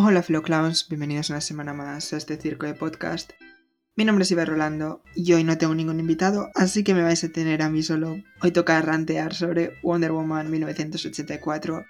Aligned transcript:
Hola 0.00 0.22
Flow 0.22 0.42
Clowns, 0.42 0.88
bienvenidos 0.88 1.28
una 1.30 1.40
semana 1.40 1.74
más 1.74 2.12
a 2.12 2.18
este 2.18 2.36
circo 2.36 2.66
de 2.66 2.74
podcast. 2.74 3.32
Mi 3.96 4.04
nombre 4.04 4.22
es 4.22 4.30
Iber 4.30 4.46
Rolando 4.46 5.02
y 5.16 5.32
hoy 5.32 5.42
no 5.42 5.58
tengo 5.58 5.74
ningún 5.74 5.98
invitado, 5.98 6.50
así 6.54 6.84
que 6.84 6.94
me 6.94 7.02
vais 7.02 7.24
a 7.24 7.30
tener 7.30 7.62
a 7.62 7.68
mí 7.68 7.82
solo. 7.82 8.22
Hoy 8.40 8.52
toca 8.52 8.80
rantear 8.80 9.34
sobre 9.34 9.72
Wonder 9.82 10.12
Woman 10.12 10.52
1984. 10.52 11.84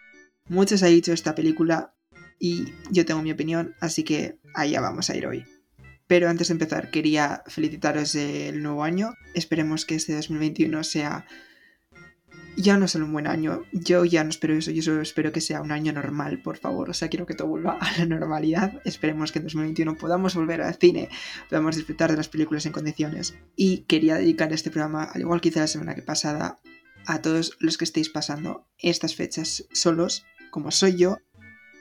Muchos 0.48 0.82
han 0.82 0.88
dicho 0.88 1.12
esta 1.12 1.34
película 1.34 1.92
y 2.38 2.72
yo 2.90 3.04
tengo 3.04 3.20
mi 3.20 3.30
opinión, 3.30 3.74
así 3.78 4.04
que 4.04 4.38
allá 4.54 4.80
vamos 4.80 5.10
a 5.10 5.14
ir 5.14 5.26
hoy. 5.26 5.44
Pero 6.06 6.30
antes 6.30 6.48
de 6.48 6.52
empezar, 6.52 6.90
quería 6.90 7.42
felicitaros 7.46 8.14
el 8.14 8.62
nuevo 8.62 8.84
año. 8.84 9.12
Esperemos 9.34 9.84
que 9.84 9.96
este 9.96 10.14
2021 10.14 10.82
sea 10.82 11.26
ya 12.58 12.76
no 12.76 12.88
solo 12.88 13.06
un 13.06 13.12
buen 13.12 13.26
año. 13.28 13.62
Yo 13.72 14.04
ya 14.04 14.24
no 14.24 14.30
espero 14.30 14.54
eso, 14.54 14.72
yo 14.72 14.82
solo 14.82 15.00
espero 15.00 15.30
que 15.30 15.40
sea 15.40 15.62
un 15.62 15.70
año 15.70 15.92
normal, 15.92 16.42
por 16.42 16.58
favor. 16.58 16.90
O 16.90 16.94
sea, 16.94 17.08
quiero 17.08 17.24
que 17.24 17.34
todo 17.34 17.48
vuelva 17.48 17.72
a 17.80 17.98
la 17.98 18.06
normalidad. 18.06 18.80
Esperemos 18.84 19.32
que 19.32 19.38
en 19.38 19.44
2021 19.44 19.96
podamos 19.96 20.34
volver 20.34 20.60
al 20.62 20.74
cine, 20.74 21.08
podamos 21.48 21.76
disfrutar 21.76 22.10
de 22.10 22.16
las 22.16 22.28
películas 22.28 22.66
en 22.66 22.72
condiciones. 22.72 23.36
Y 23.56 23.78
quería 23.82 24.16
dedicar 24.16 24.52
este 24.52 24.70
programa, 24.70 25.04
al 25.04 25.20
igual 25.20 25.40
que 25.40 25.50
hice 25.50 25.60
la 25.60 25.68
semana 25.68 25.94
que 25.94 26.02
pasada, 26.02 26.58
a 27.06 27.22
todos 27.22 27.56
los 27.60 27.78
que 27.78 27.84
estéis 27.84 28.08
pasando 28.08 28.66
estas 28.78 29.14
fechas 29.14 29.66
solos, 29.72 30.26
como 30.50 30.72
soy 30.72 30.96
yo. 30.96 31.18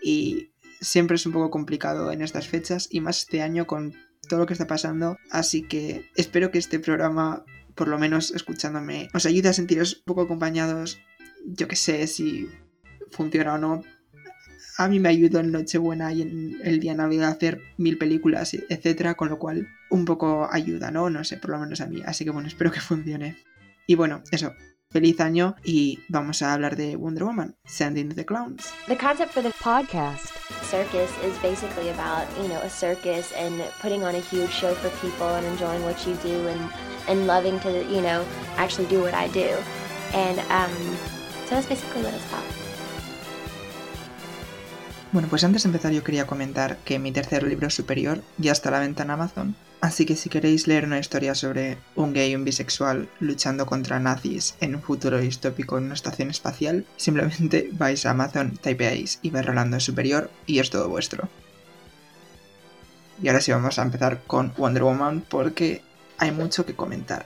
Y 0.04 0.52
siempre 0.80 1.16
es 1.16 1.26
un 1.26 1.34
poco 1.34 1.49
complicado 1.49 2.12
en 2.12 2.21
estas 2.21 2.48
fechas, 2.48 2.88
y 2.91 3.02
más 3.02 3.23
este 3.23 3.41
año 3.41 3.66
con 3.66 3.96
todo 4.30 4.41
lo 4.41 4.46
que 4.46 4.54
está 4.54 4.68
pasando. 4.68 5.18
Así 5.32 5.63
que 5.63 6.09
espero 6.16 6.52
que 6.52 6.59
este 6.59 6.80
programa 6.80 7.44
por 7.77 7.88
lo 7.88 7.98
menos 7.99 8.31
escuchándome, 8.31 9.09
os 9.13 9.26
ayude 9.26 9.49
a 9.49 9.54
sentiros 9.54 9.98
un 9.98 10.04
poco 10.04 10.23
acompañados. 10.23 10.99
Yo 11.45 11.68
que 11.68 11.77
sé 11.77 12.08
si 12.08 12.49
funciona 13.12 13.54
o 13.54 13.58
no. 13.58 13.84
A 14.77 14.88
mí 14.88 14.99
me 14.99 15.09
ayudó 15.09 15.40
en 15.40 15.52
Nochebuena 15.52 16.12
y 16.12 16.23
en 16.23 16.58
el 16.63 16.80
día 16.80 16.91
de 16.91 16.98
Navidad 16.98 17.30
a 17.30 17.32
hacer 17.32 17.62
mil 17.77 17.98
películas, 17.98 18.54
etcétera, 18.54 19.16
con 19.16 19.30
lo 19.30 19.40
cual 19.40 19.68
un 19.90 20.05
poco 20.05 20.49
ayuda, 20.52 20.91
¿no? 20.91 21.10
No 21.10 21.24
sé, 21.24 21.37
por 21.37 21.52
lo 21.52 21.60
menos 21.60 21.79
a 21.82 21.87
mí. 21.87 22.02
Así 22.05 22.26
que 22.26 22.32
bueno, 22.32 22.48
espero 22.48 22.71
que 22.71 22.82
funcione. 22.82 23.37
Y 23.87 23.96
bueno, 23.96 24.21
eso, 24.32 24.54
feliz 24.98 25.20
año 25.20 25.55
y 25.63 25.99
vamos 26.09 26.41
a 26.41 26.53
hablar 26.53 26.76
de 26.76 26.95
Wonder 26.95 27.23
Woman, 27.26 27.55
Sending 27.65 28.09
the 28.09 28.26
Clowns. 28.26 28.73
The 28.87 28.98
concept 28.98 29.31
for 29.31 29.43
the 29.43 29.53
podcast 29.63 30.34
circus 30.63 31.12
is 31.23 31.37
basically 31.43 31.90
about, 31.91 32.26
you 32.41 32.48
know, 32.48 32.59
a 32.63 32.70
circus 32.70 33.31
and 33.37 33.62
putting 33.79 34.03
on 34.03 34.15
a 34.15 34.20
huge 34.20 34.49
show 34.49 34.73
for 34.73 34.90
people 34.99 35.27
and 35.35 35.45
enjoying 35.45 35.84
what 35.84 36.03
you 36.07 36.15
do 36.23 36.48
and 36.48 36.59
and 37.07 37.27
loving 37.27 37.59
to, 37.59 37.70
you 37.93 38.01
know, 38.01 38.25
actually 38.57 38.87
do 38.87 38.99
what 38.99 39.13
I 39.13 39.27
do. 39.27 39.48
And 40.15 40.40
um, 40.49 40.73
so 41.45 41.53
that's 41.53 41.68
basically 41.68 42.01
what 42.01 42.15
it's 42.15 42.25
about. 42.34 42.43
Bueno, 45.12 45.27
pues 45.29 45.43
antes 45.43 45.62
de 45.62 45.70
empezar 45.70 45.91
yo 45.91 46.03
quería 46.03 46.25
comentar 46.25 46.77
que 46.77 46.98
mi 46.98 47.12
tercer 47.12 47.43
libro 47.43 47.70
superior 47.70 48.23
ya 48.40 48.51
está 48.51 48.70
a 48.70 48.71
la 48.71 48.79
venta 48.79 49.03
en 49.03 49.12
Amazon, 49.12 49.55
así 49.82 50.06
que 50.06 50.16
si 50.16 50.30
queréis 50.30 50.68
leer 50.68 50.86
una 50.86 51.00
historia 51.00 51.36
sobre 51.36 51.78
un 51.96 52.14
gay 52.14 52.32
y 52.32 52.36
un 52.36 52.44
bisexual 52.44 53.10
luchando 53.20 53.66
contra 53.66 54.00
nazis 54.00 54.56
en 54.60 54.76
un 54.76 54.82
futuro 54.82 55.20
distópico 55.20 55.78
en 55.78 55.86
una 55.86 55.94
estación 55.94 56.30
espacial, 56.30 56.86
simplemente 56.98 57.70
vais 57.74 58.05
a 58.05 58.12
Amazon, 58.12 58.58
typeáis 58.58 59.20
y 59.22 59.30
Rolando 59.30 59.80
Superior 59.80 60.30
y 60.46 60.60
es 60.60 60.70
todo 60.70 60.90
vuestro. 60.90 61.30
Y 63.22 63.28
ahora 63.28 63.42
sí 63.42 63.52
vamos 63.52 63.80
a 63.80 63.84
empezar 63.84 64.22
con 64.28 64.53
Wonder 64.58 64.84
Woman 64.84 65.24
porque 65.28 65.81
hay 66.18 66.31
mucho 66.31 66.66
que 66.66 66.75
comentar. 66.75 67.25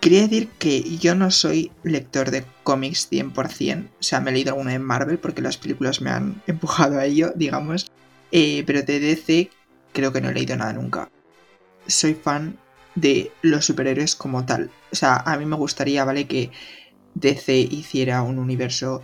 Quería 0.00 0.22
decir 0.22 0.48
que 0.58 0.82
yo 0.98 1.14
no 1.14 1.30
soy 1.30 1.70
lector 1.84 2.32
de 2.32 2.44
cómics 2.64 3.08
100%, 3.10 3.86
o 3.86 4.02
sea, 4.02 4.20
me 4.20 4.30
he 4.30 4.34
leído 4.34 4.50
alguno 4.50 4.70
de 4.70 4.80
Marvel 4.80 5.18
porque 5.18 5.42
las 5.42 5.58
películas 5.58 6.00
me 6.00 6.10
han 6.10 6.42
empujado 6.46 6.98
a 6.98 7.04
ello, 7.04 7.32
digamos, 7.36 7.90
eh, 8.32 8.64
pero 8.66 8.82
de 8.82 8.98
DC 8.98 9.50
creo 9.92 10.12
que 10.12 10.20
no 10.20 10.30
he 10.30 10.34
leído 10.34 10.56
nada 10.56 10.72
nunca. 10.72 11.10
Soy 11.86 12.14
fan 12.14 12.58
de 12.94 13.32
los 13.42 13.64
superhéroes 13.64 14.16
como 14.16 14.44
tal, 14.44 14.70
o 14.92 14.96
sea, 14.96 15.16
a 15.16 15.36
mí 15.36 15.46
me 15.46 15.56
gustaría, 15.56 16.04
¿vale? 16.04 16.26
Que 16.26 16.50
DC 17.14 17.56
hiciera 17.56 18.22
un 18.22 18.38
universo 18.38 19.02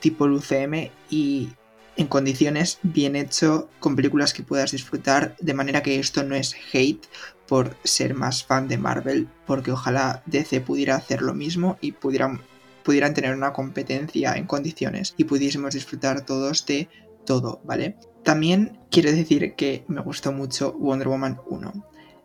tipo 0.00 0.24
UCM 0.24 0.90
y 1.10 1.50
en 1.96 2.06
condiciones 2.06 2.78
bien 2.82 3.14
hecho, 3.14 3.68
con 3.78 3.94
películas 3.94 4.32
que 4.32 4.42
puedas 4.42 4.72
disfrutar, 4.72 5.36
de 5.38 5.54
manera 5.54 5.82
que 5.82 5.98
esto 5.98 6.22
no 6.22 6.34
es 6.34 6.56
hate 6.72 7.06
por 7.46 7.76
ser 7.84 8.14
más 8.14 8.44
fan 8.44 8.68
de 8.68 8.78
Marvel, 8.78 9.28
porque 9.46 9.72
ojalá 9.72 10.22
DC 10.26 10.60
pudiera 10.60 10.96
hacer 10.96 11.20
lo 11.20 11.34
mismo 11.34 11.76
y 11.80 11.92
pudieran, 11.92 12.40
pudieran 12.84 13.12
tener 13.12 13.34
una 13.34 13.52
competencia 13.52 14.34
en 14.34 14.46
condiciones 14.46 15.14
y 15.16 15.24
pudiésemos 15.24 15.74
disfrutar 15.74 16.24
todos 16.24 16.64
de 16.64 16.88
todo, 17.26 17.60
¿vale? 17.64 17.96
También 18.30 18.78
quiero 18.92 19.10
decir 19.10 19.56
que 19.56 19.84
me 19.88 20.02
gustó 20.02 20.30
mucho 20.30 20.72
Wonder 20.74 21.08
Woman 21.08 21.40
1. 21.48 21.72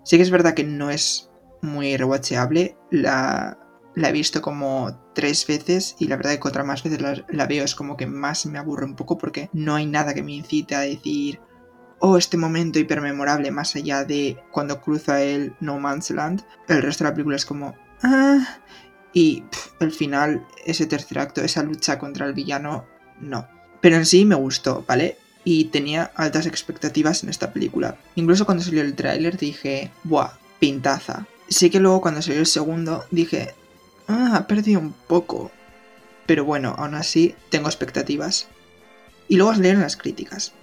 Sí 0.04 0.18
que 0.18 0.22
es 0.22 0.30
verdad 0.30 0.54
que 0.54 0.64
no 0.64 0.92
es 0.92 1.32
muy 1.64 1.98
rewatchable, 1.98 2.78
la, 2.92 3.58
he 3.96 4.12
visto 4.12 4.40
como 4.40 5.12
tres 5.16 5.48
veces 5.48 5.96
y 5.98 6.08
la 6.08 6.18
verdad 6.18 6.34
que 6.34 6.40
contra 6.40 6.64
más 6.64 6.84
veces 6.84 7.02
la, 7.02 7.48
veo 7.48 7.64
es 7.64 7.74
como 7.74 7.98
que 7.98 8.06
más 8.06 8.46
me 8.46 8.60
aburre 8.60 8.86
un 8.86 8.96
poco 8.96 9.18
porque 9.18 9.50
no 9.52 9.74
hay 9.74 9.88
nada 9.88 10.14
que 10.14 10.22
me 10.22 10.34
incite 10.34 10.76
a 10.76 10.82
decir 10.82 11.40
oh 11.98 12.18
este 12.18 12.38
momento 12.38 12.78
hipermemorable 12.78 13.50
más 13.50 13.76
allá 13.76 14.04
de 14.04 14.38
cuando 14.52 14.82
cruza 14.82 15.24
el 15.24 15.56
No 15.60 15.80
Man's 15.80 16.12
Land. 16.12 16.46
El 16.68 16.84
resto 16.84 17.04
de 17.04 17.10
la 17.10 17.16
película 17.16 17.36
es 17.36 17.48
como 17.48 17.74
ah 18.04 18.60
y 19.12 19.44
el 19.80 19.92
final 19.92 20.46
ese 20.68 20.86
tercer 20.86 21.18
acto 21.18 21.42
esa 21.42 21.64
lucha 21.64 21.98
contra 21.98 22.28
el 22.28 22.34
villano 22.34 22.86
no. 23.20 23.48
Pero 23.82 23.96
en 23.96 24.06
sí 24.06 24.24
me 24.24 24.36
gustó 24.36 24.86
vale 24.88 25.25
y 25.46 25.66
tenía 25.66 26.12
altas 26.16 26.46
expectativas 26.48 27.24
en 27.24 27.30
esta 27.30 27.54
película 27.54 27.98
incluso 28.16 28.46
cuando 28.46 28.64
salió 28.64 28.82
el 28.82 28.96
tráiler 28.96 29.38
dije 29.38 29.92
buah 30.04 30.32
pintaza 30.60 31.28
sí 31.48 31.70
que 31.70 31.80
luego 31.80 32.02
cuando 32.02 32.22
salió 32.22 32.42
el 32.42 32.48
segundo 32.48 33.06
dije 33.12 33.54
ah, 34.08 34.46
perdido 34.48 34.80
un 34.80 34.94
poco. 34.94 35.52
Pero 36.26 36.46
bueno, 36.46 36.76
aún 36.78 36.96
así 36.96 37.36
tengo 37.50 37.68
expectativas. 37.68 38.48
Y 39.28 39.38
luego 39.38 39.54
salieron 39.54 39.82
las 39.82 39.98
críticas. 39.98 40.54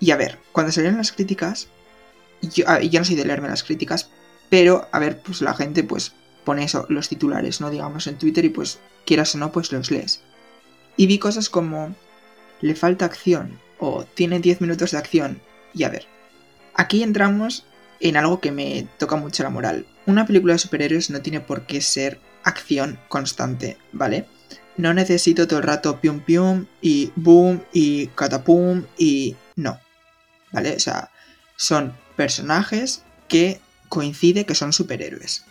Y 0.00 0.10
a 0.10 0.16
ver, 0.16 0.38
cuando 0.52 0.72
salieron 0.72 0.98
las 0.98 1.12
críticas, 1.12 1.68
yo, 2.42 2.64
yo 2.80 3.00
no 3.00 3.04
soy 3.04 3.16
de 3.16 3.24
leerme 3.24 3.48
las 3.48 3.64
críticas, 3.64 4.10
pero 4.48 4.88
a 4.92 4.98
ver, 4.98 5.20
pues 5.20 5.40
la 5.42 5.54
gente 5.54 5.82
pues 5.82 6.12
pone 6.44 6.64
eso, 6.64 6.86
los 6.88 7.08
titulares, 7.08 7.60
¿no? 7.60 7.70
Digamos 7.70 8.06
en 8.06 8.16
Twitter 8.16 8.44
y 8.44 8.50
pues 8.50 8.78
quieras 9.04 9.34
o 9.34 9.38
no, 9.38 9.50
pues 9.52 9.72
los 9.72 9.90
lees. 9.90 10.22
Y 10.96 11.06
vi 11.06 11.18
cosas 11.18 11.48
como, 11.48 11.94
le 12.60 12.74
falta 12.74 13.04
acción 13.04 13.60
o 13.78 14.04
tiene 14.04 14.40
10 14.40 14.60
minutos 14.60 14.92
de 14.92 14.98
acción. 14.98 15.40
Y 15.74 15.84
a 15.84 15.88
ver, 15.88 16.06
aquí 16.74 17.02
entramos 17.02 17.66
en 18.00 18.16
algo 18.16 18.40
que 18.40 18.52
me 18.52 18.86
toca 18.98 19.16
mucho 19.16 19.42
la 19.42 19.50
moral. 19.50 19.86
Una 20.06 20.26
película 20.26 20.54
de 20.54 20.58
superhéroes 20.58 21.10
no 21.10 21.20
tiene 21.20 21.40
por 21.40 21.66
qué 21.66 21.80
ser 21.80 22.20
acción 22.44 22.98
constante, 23.08 23.76
¿vale? 23.92 24.26
No 24.76 24.94
necesito 24.94 25.48
todo 25.48 25.58
el 25.58 25.66
rato 25.66 26.00
pium 26.00 26.20
pium 26.20 26.66
y 26.80 27.12
boom 27.16 27.62
y 27.72 28.06
catapum 28.08 28.84
y 28.96 29.36
no, 29.56 29.80
¿vale? 30.52 30.76
O 30.76 30.80
sea, 30.80 31.10
son 31.56 31.92
personajes 32.16 33.02
que 33.26 33.60
coincide 33.88 34.46
que 34.46 34.54
son 34.54 34.72
superhéroes. 34.72 35.44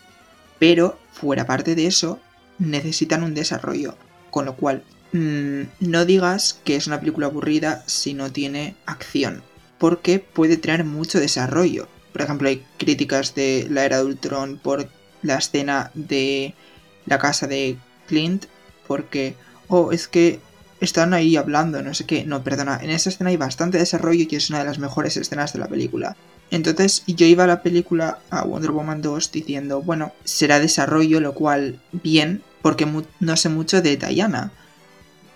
Pero 0.58 0.98
fuera 1.12 1.46
parte 1.46 1.74
de 1.74 1.86
eso, 1.86 2.20
necesitan 2.58 3.22
un 3.22 3.34
desarrollo. 3.34 3.96
Con 4.30 4.44
lo 4.44 4.56
cual, 4.56 4.82
mmm, 5.12 5.62
no 5.80 6.04
digas 6.04 6.60
que 6.64 6.76
es 6.76 6.86
una 6.86 7.00
película 7.00 7.26
aburrida 7.26 7.82
si 7.86 8.14
no 8.14 8.30
tiene 8.32 8.76
acción. 8.86 9.42
Porque 9.78 10.18
puede 10.18 10.56
tener 10.56 10.84
mucho 10.84 11.20
desarrollo. 11.20 11.88
Por 12.12 12.22
ejemplo, 12.22 12.48
hay 12.48 12.64
críticas 12.78 13.34
de 13.34 13.66
la 13.70 13.84
era 13.84 13.98
de 13.98 14.04
Ultron 14.04 14.58
por 14.58 14.88
la 15.22 15.36
escena 15.36 15.90
de 15.94 16.54
la 17.06 17.18
casa 17.18 17.46
de 17.46 17.76
Clint 18.06 18.46
porque, 18.86 19.34
oh, 19.68 19.92
es 19.92 20.08
que 20.08 20.40
están 20.80 21.12
ahí 21.12 21.36
hablando, 21.36 21.82
no 21.82 21.94
sé 21.94 22.06
qué. 22.06 22.24
No, 22.24 22.42
perdona, 22.42 22.80
en 22.82 22.90
esa 22.90 23.10
escena 23.10 23.30
hay 23.30 23.36
bastante 23.36 23.78
desarrollo 23.78 24.26
y 24.28 24.34
es 24.34 24.50
una 24.50 24.60
de 24.60 24.64
las 24.64 24.78
mejores 24.78 25.16
escenas 25.16 25.52
de 25.52 25.58
la 25.58 25.68
película. 25.68 26.16
Entonces 26.50 27.02
yo 27.06 27.26
iba 27.26 27.44
a 27.44 27.48
la 27.48 27.62
película, 27.62 28.20
a 28.30 28.44
Wonder 28.44 28.70
Woman 28.70 29.02
2, 29.02 29.30
diciendo, 29.30 29.82
bueno, 29.82 30.12
será 30.24 30.58
desarrollo, 30.58 31.20
lo 31.20 31.34
cual 31.34 31.78
bien, 31.92 32.42
porque 32.62 32.86
no 33.20 33.36
sé 33.36 33.48
mucho 33.50 33.82
de 33.82 33.96
Diana. 33.96 34.52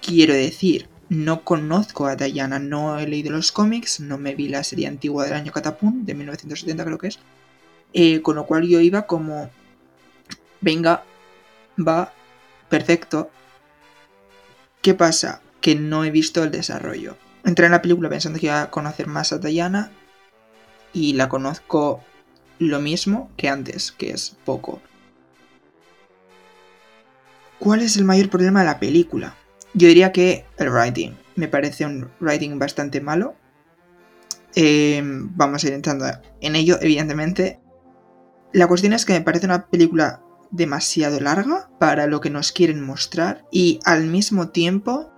Quiero 0.02 0.34
decir, 0.34 0.88
no 1.08 1.44
conozco 1.44 2.06
a 2.06 2.16
Diana, 2.16 2.58
no 2.58 2.99
he 2.99 3.06
leído 3.06 3.31
los 3.31 3.52
cómics, 3.52 4.00
no 4.00 4.19
me 4.19 4.34
vi 4.34 4.49
la 4.49 4.64
serie 4.64 4.88
antigua 4.88 5.25
del 5.25 5.34
año 5.34 5.52
Catapum, 5.52 6.04
de 6.04 6.14
1970 6.14 6.84
creo 6.84 6.99
que 6.99 7.06
es. 7.06 7.20
Eh, 7.93 8.20
con 8.20 8.34
lo 8.34 8.44
cual 8.44 8.66
yo 8.66 8.81
iba 8.81 9.06
como, 9.06 9.49
venga, 10.60 11.04
va 11.78 12.12
perfecto. 12.69 13.31
¿Qué 14.81 14.94
pasa? 14.94 15.40
Que 15.60 15.76
no 15.76 16.04
he 16.04 16.10
visto 16.10 16.43
el 16.43 16.50
desarrollo. 16.50 17.16
Entré 17.44 17.66
en 17.66 17.72
la 17.72 17.82
película 17.82 18.08
pensando 18.08 18.40
que 18.40 18.46
iba 18.46 18.62
a 18.62 18.70
conocer 18.70 19.06
más 19.06 19.32
a 19.32 19.38
Diana 19.38 19.93
y 20.93 21.12
la 21.12 21.28
conozco 21.28 22.02
lo 22.58 22.81
mismo 22.81 23.31
que 23.37 23.49
antes, 23.49 23.93
que 23.93 24.10
es 24.10 24.37
poco. 24.44 24.82
¿Cuál 27.60 27.82
es 27.82 27.96
el 27.96 28.04
mayor 28.04 28.28
problema 28.28 28.60
de 28.60 28.66
la 28.66 28.81
película? 28.81 29.37
Yo 29.75 29.89
diría 29.89 30.13
que 30.13 30.45
el 30.59 30.71
writing. 30.71 31.13
me 31.35 31.49
parece 31.49 31.87
un 31.87 32.11
writing 32.21 32.59
bastante 32.59 33.01
malo. 33.01 33.35
Eh, 34.55 35.01
vamos 35.03 35.65
a 35.65 35.69
ir 35.69 35.73
entrando 35.73 36.07
en 36.41 36.57
ello, 36.57 36.79
evidentemente. 36.81 37.61
La 38.53 38.67
cuestión 38.69 38.93
es 38.93 39.07
que 39.07 39.15
me 39.15 39.23
parece 39.23 39.47
una 39.47 39.67
película 39.67 40.23
demasiado 40.51 41.19
larga 41.21 41.71
para 41.79 42.07
lo 42.07 42.21
que 42.21 42.29
nos 42.29 42.53
quieren 42.53 42.85
mostrar 42.85 43.47
y 43.51 43.81
al 43.85 44.05
mismo 44.07 44.51
tiempo 44.51 45.11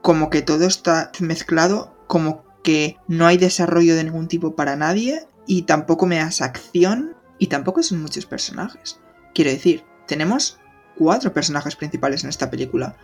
como 0.00 0.30
que 0.30 0.42
todo 0.42 0.64
está 0.64 1.10
mezclado, 1.18 1.96
como 2.06 2.44
que 2.62 2.96
no 3.08 3.26
hay 3.26 3.36
desarrollo 3.36 3.96
de 3.96 4.04
ningún 4.04 4.28
tipo 4.28 4.54
para 4.54 4.76
nadie 4.76 5.26
y 5.46 5.62
tampoco 5.62 6.06
me 6.06 6.18
das 6.18 6.40
acción 6.40 7.16
y 7.38 7.48
tampoco 7.48 7.82
son 7.82 8.00
muchos 8.00 8.26
personajes. 8.26 9.00
Quiero 9.34 9.50
decir, 9.50 9.84
tenemos 10.06 10.58
cuatro 10.96 11.32
personajes 11.32 11.76
principales 11.76 12.22
en 12.22 12.30
esta 12.30 12.50
película. 12.50 12.96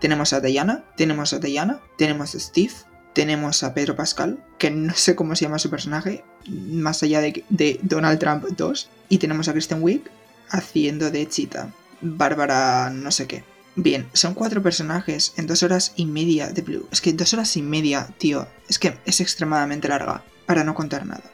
Tenemos 0.00 0.32
a 0.32 0.40
Diana, 0.40 0.84
tenemos 0.96 1.32
a 1.32 1.38
Diana, 1.38 1.80
tenemos 1.96 2.34
a 2.34 2.40
Steve, 2.40 2.72
tenemos 3.14 3.64
a 3.64 3.74
Pedro 3.74 3.96
Pascal, 3.96 4.38
que 4.58 4.70
no 4.70 4.94
sé 4.94 5.16
cómo 5.16 5.34
se 5.34 5.44
llama 5.44 5.58
su 5.58 5.70
personaje, 5.70 6.24
más 6.46 7.02
allá 7.02 7.20
de, 7.20 7.80
Donald 7.82 8.18
Trump 8.20 8.44
2, 8.44 8.90
y 9.08 9.18
tenemos 9.18 9.48
a 9.48 9.52
Kristen 9.52 9.82
Wiig 9.82 10.04
haciendo 10.50 11.10
de 11.10 11.28
Chita, 11.28 11.72
Bárbara 12.00 12.90
no 12.90 13.10
sé 13.10 13.26
qué. 13.26 13.42
Bien, 13.74 14.08
son 14.12 14.34
cuatro 14.34 14.62
personajes 14.62 15.34
en 15.36 15.46
dos 15.46 15.62
horas 15.62 15.92
y 15.96 16.06
media 16.06 16.48
de 16.48 16.62
Blue. 16.62 16.88
Es 16.90 17.00
que 17.00 17.12
dos 17.12 17.32
horas 17.32 17.56
y 17.56 17.62
media, 17.62 18.08
tío, 18.18 18.46
es 18.68 18.78
que 18.78 18.98
es 19.04 19.20
extremadamente 19.20 19.88
larga, 19.88 20.22
para 20.46 20.64
no 20.64 20.74
contar 20.74 21.06
nada. 21.06 21.24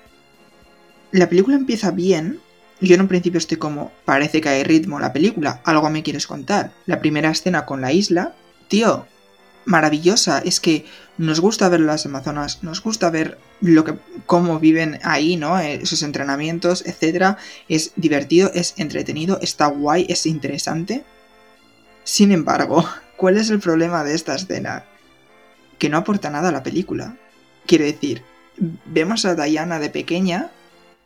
La 1.11 1.29
película 1.29 1.57
empieza 1.57 1.91
bien, 1.91 2.41
yo 2.81 2.95
en 2.95 3.03
un 3.03 3.09
principio 3.09 3.39
estoy 3.39 3.59
como, 3.59 3.93
parece 4.05 4.41
que 4.41 4.49
hay 4.49 4.65
ritmo 4.65 4.99
la 4.99 5.13
película, 5.13 5.61
algo 5.65 5.89
me 5.91 6.03
quieres 6.03 6.27
contar. 6.27 6.73
La 6.87 7.01
primera 7.01 7.31
escena 7.31 7.67
con 7.67 7.81
la 7.81 7.93
isla, 7.93 8.35
tío, 8.69 9.07
maravillosa, 9.65 10.41
es 10.41 10.61
que 10.61 10.87
nos 11.17 11.41
gusta 11.41 11.69
ver 11.69 11.81
las 11.81 12.07
Amazonas, 12.07 12.63
nos 12.63 12.83
gusta 12.83 13.11
ver 13.11 13.39
lo 13.61 13.85
que, 13.85 13.95
cómo 14.27 14.59
viven 14.59 14.99
ahí, 15.03 15.37
¿no? 15.37 15.59
Eh, 15.59 15.87
sus 15.87 16.03
entrenamientos, 16.03 16.85
etc. 16.87 17.37
Es 17.69 17.93
divertido, 17.97 18.51
es 18.55 18.75
entretenido, 18.77 19.39
está 19.41 19.67
guay, 19.67 20.07
es 20.09 20.27
interesante. 20.27 21.05
Sin 22.03 22.33
embargo, 22.33 22.85
¿cuál 23.17 23.37
es 23.37 23.51
el 23.51 23.61
problema 23.61 24.05
de 24.05 24.15
esta 24.15 24.35
escena? 24.35 24.85
Que 25.79 25.89
no 25.89 25.99
aporta 25.99 26.31
nada 26.31 26.49
a 26.49 26.53
la 26.53 26.63
película. 26.63 27.17
Quiero 27.67 27.85
decir, 27.85 28.23
vemos 28.85 29.25
a 29.25 29.35
Diana 29.35 29.79
de 29.79 29.91
pequeña 29.91 30.51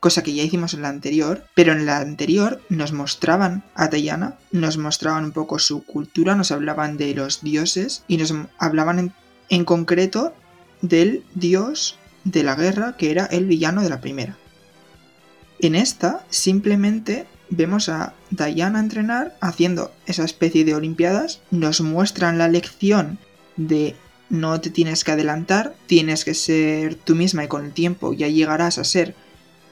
cosa 0.00 0.22
que 0.22 0.34
ya 0.34 0.42
hicimos 0.42 0.74
en 0.74 0.82
la 0.82 0.88
anterior, 0.88 1.44
pero 1.54 1.72
en 1.72 1.86
la 1.86 1.98
anterior 1.98 2.60
nos 2.68 2.92
mostraban 2.92 3.64
a 3.74 3.88
Diana, 3.88 4.38
nos 4.52 4.78
mostraban 4.78 5.24
un 5.24 5.32
poco 5.32 5.58
su 5.58 5.84
cultura, 5.84 6.36
nos 6.36 6.52
hablaban 6.52 6.96
de 6.96 7.14
los 7.14 7.42
dioses 7.42 8.04
y 8.06 8.16
nos 8.16 8.32
hablaban 8.58 9.12
en, 9.48 9.64
concreto 9.64 10.34
del 10.82 11.24
dios 11.34 11.98
de 12.24 12.42
la 12.42 12.54
guerra 12.54 12.96
que 12.96 13.10
era 13.10 13.26
el 13.26 13.46
villano 13.46 13.82
de 13.82 13.90
la 13.90 14.00
primera. 14.00 14.36
En 15.58 15.74
esta 15.74 16.24
simplemente 16.30 17.26
vemos 17.50 17.88
a 17.88 18.14
Diana 18.30 18.78
entrenar 18.78 19.36
haciendo 19.40 19.92
esa 20.06 20.24
especie 20.24 20.64
de 20.64 20.74
olimpiadas, 20.74 21.40
nos 21.50 21.80
muestran 21.80 22.38
la 22.38 22.48
lección 22.48 23.18
de 23.56 23.96
no 24.30 24.60
te 24.60 24.70
tienes 24.70 25.04
que 25.04 25.12
adelantar, 25.12 25.74
tienes 25.86 26.24
que 26.24 26.34
ser 26.34 26.94
tú 26.94 27.16
misma 27.16 27.44
y 27.44 27.48
con 27.48 27.64
el 27.64 27.72
tiempo 27.72 28.12
ya 28.12 28.28
llegarás 28.28 28.78
a 28.78 28.84
ser 28.84 29.14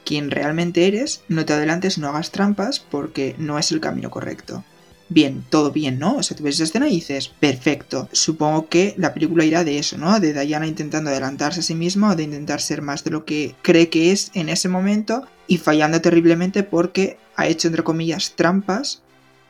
quien 0.07 0.31
realmente 0.31 0.87
eres, 0.87 1.21
no 1.27 1.45
te 1.45 1.51
adelantes, 1.51 1.97
no 1.97 2.07
hagas 2.07 2.31
trampas 2.31 2.79
porque 2.79 3.35
no 3.37 3.59
es 3.59 3.73
el 3.73 3.81
camino 3.81 4.09
correcto. 4.09 4.63
Bien, 5.09 5.43
todo 5.49 5.71
bien, 5.71 5.99
¿no? 5.99 6.15
O 6.15 6.23
sea, 6.23 6.37
tú 6.37 6.43
ves 6.43 6.55
esa 6.55 6.63
escena 6.63 6.87
y 6.87 6.95
dices, 6.95 7.27
perfecto. 7.27 8.07
Supongo 8.13 8.69
que 8.69 8.93
la 8.97 9.13
película 9.13 9.43
irá 9.43 9.65
de 9.65 9.79
eso, 9.79 9.97
¿no? 9.97 10.17
De 10.21 10.33
Diana 10.33 10.65
intentando 10.65 11.09
adelantarse 11.09 11.59
a 11.59 11.63
sí 11.63 11.75
misma 11.75 12.11
o 12.11 12.15
de 12.15 12.23
intentar 12.23 12.61
ser 12.61 12.81
más 12.81 13.03
de 13.03 13.11
lo 13.11 13.25
que 13.25 13.53
cree 13.61 13.89
que 13.89 14.13
es 14.13 14.31
en 14.33 14.47
ese 14.47 14.69
momento 14.69 15.27
y 15.45 15.57
fallando 15.57 15.99
terriblemente 15.99 16.63
porque 16.63 17.17
ha 17.35 17.47
hecho, 17.47 17.67
entre 17.67 17.83
comillas, 17.83 18.33
trampas, 18.37 19.03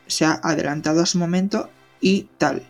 se 0.07 0.25
ha 0.25 0.39
adelantado 0.44 1.01
a 1.01 1.06
su 1.06 1.19
momento 1.19 1.69
y 2.01 2.30
tal. 2.39 2.63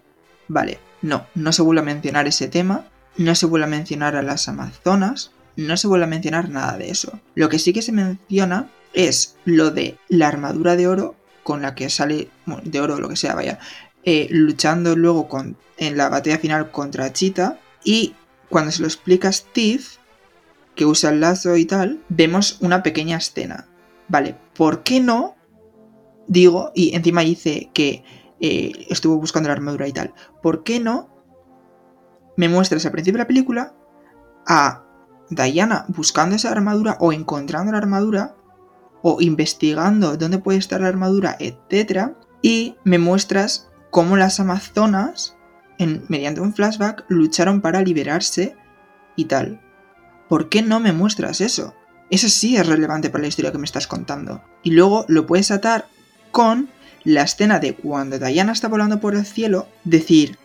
Vale, 0.50 0.80
no, 1.02 1.26
no 1.36 1.54
se 1.54 1.62
vuelve 1.62 1.82
a 1.82 1.86
mencionar 1.86 2.28
ese 2.28 2.50
tema, 2.50 2.86
no 3.16 3.34
se 3.34 3.46
vuelve 3.46 3.66
a 3.66 3.70
mencionar 3.70 4.18
a 4.18 4.22
las 4.24 4.50
Amazonas, 4.50 5.32
no 5.58 5.76
se 5.76 5.88
vuelve 5.88 6.06
a 6.06 6.10
mencionar 6.10 6.50
nada 6.50 6.78
de 6.78 6.90
eso. 6.90 7.20
Lo 7.36 7.50
que 7.50 7.60
sí 7.60 7.74
que 7.74 7.82
se 7.82 7.92
menciona 7.92 8.70
es 8.94 9.36
lo 9.44 9.72
de 9.72 9.98
la 10.08 10.30
armadura 10.30 10.76
de 10.76 10.88
oro 10.88 11.16
con 11.44 11.62
la 11.62 11.76
que 11.76 11.90
sale, 11.90 12.30
de 12.64 12.80
oro 12.80 12.96
o 12.96 13.00
lo 13.00 13.10
que 13.10 13.16
sea, 13.16 13.36
vaya, 13.36 13.60
eh, 14.04 14.28
luchando 14.32 14.96
luego 14.96 15.28
con, 15.28 15.58
en 15.78 15.98
la 15.98 16.10
batalla 16.10 16.40
final 16.40 16.72
contra 16.72 17.12
Cheetah 17.12 17.60
y 17.84 18.16
cuando 18.50 18.72
se 18.72 18.82
lo 18.82 18.88
explica 18.88 19.32
Steve, 19.32 19.84
que 20.76 20.86
usa 20.86 21.10
el 21.10 21.20
lazo 21.20 21.58
y 21.58 21.66
tal, 21.66 22.04
vemos 22.08 22.58
una 22.62 22.84
pequeña 22.84 23.18
escena. 23.18 23.68
Vale, 24.08 24.38
¿por 24.56 24.84
qué 24.84 25.00
no? 25.00 25.36
Digo, 26.28 26.72
y 26.76 26.96
encima 26.96 27.22
dice 27.22 27.70
que 27.74 28.04
eh, 28.40 28.86
estuvo 28.90 29.18
buscando 29.18 29.50
la 29.50 29.54
armadura 29.54 29.88
y 29.88 29.94
tal. 29.94 30.14
¿Por 30.42 30.64
qué 30.64 30.80
no 30.80 31.10
me 32.36 32.48
muestras 32.48 32.86
al 32.86 32.92
principio 32.92 33.18
de 33.18 33.24
la 33.24 33.28
película 33.28 33.74
a 34.46 34.87
Diana 35.30 35.86
buscando 35.90 36.36
esa 36.36 36.52
armadura 36.52 36.98
o 37.00 37.14
encontrando 37.14 37.72
la 37.72 37.78
armadura 37.78 38.36
o 39.02 39.22
investigando 39.22 40.18
dónde 40.18 40.40
puede 40.40 40.58
estar 40.58 40.82
la 40.82 40.88
armadura, 40.88 41.38
etc. 41.40 42.12
Y 42.42 42.76
me 42.84 42.98
muestras 42.98 43.70
cómo 43.90 44.18
las 44.18 44.40
Amazonas, 44.40 45.36
en, 45.78 46.04
mediante 46.08 46.42
un 46.42 46.54
flashback, 46.54 47.06
lucharon 47.08 47.62
para 47.62 47.82
liberarse 47.82 48.56
y 49.16 49.26
tal. 49.26 49.62
¿Por 50.28 50.50
qué 50.50 50.62
no 50.62 50.80
me 50.80 50.94
muestras 50.94 51.42
eso? 51.42 51.74
Eso 52.10 52.30
sí 52.30 52.58
es 52.58 52.66
relevante 52.66 53.10
para 53.10 53.22
la 53.22 53.28
historia 53.28 53.52
que 53.52 53.58
me 53.58 53.66
estás 53.66 53.88
contando. 53.88 54.42
Y 54.64 54.72
luego 54.72 55.06
lo 55.08 55.26
puedes 55.26 55.52
atar 55.52 55.88
con 56.32 56.70
la 57.04 57.24
escena 57.24 57.60
de 57.60 57.74
cuando 57.76 58.20
Diana 58.20 58.52
está 58.52 58.68
volando 58.68 59.00
por 59.00 59.16
el 59.16 59.26
cielo, 59.26 59.68
decir, 59.84 60.38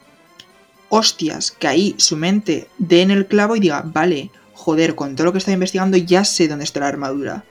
hostias, 0.88 1.50
que 1.50 1.68
ahí 1.68 1.94
su 1.98 2.16
mente 2.16 2.68
dé 2.78 3.02
en 3.02 3.10
el 3.10 3.26
clavo 3.26 3.56
y 3.56 3.60
diga, 3.60 3.82
vale, 3.84 4.30
joder, 4.62 4.94
con 4.94 5.16
todo 5.16 5.26
lo 5.26 5.32
que 5.32 5.38
está 5.38 5.50
investigando 5.50 5.96
ya 5.96 6.24
sé 6.24 6.46
dónde 6.46 6.64
está 6.64 6.80
la 6.80 6.88
armadura. 6.88 7.44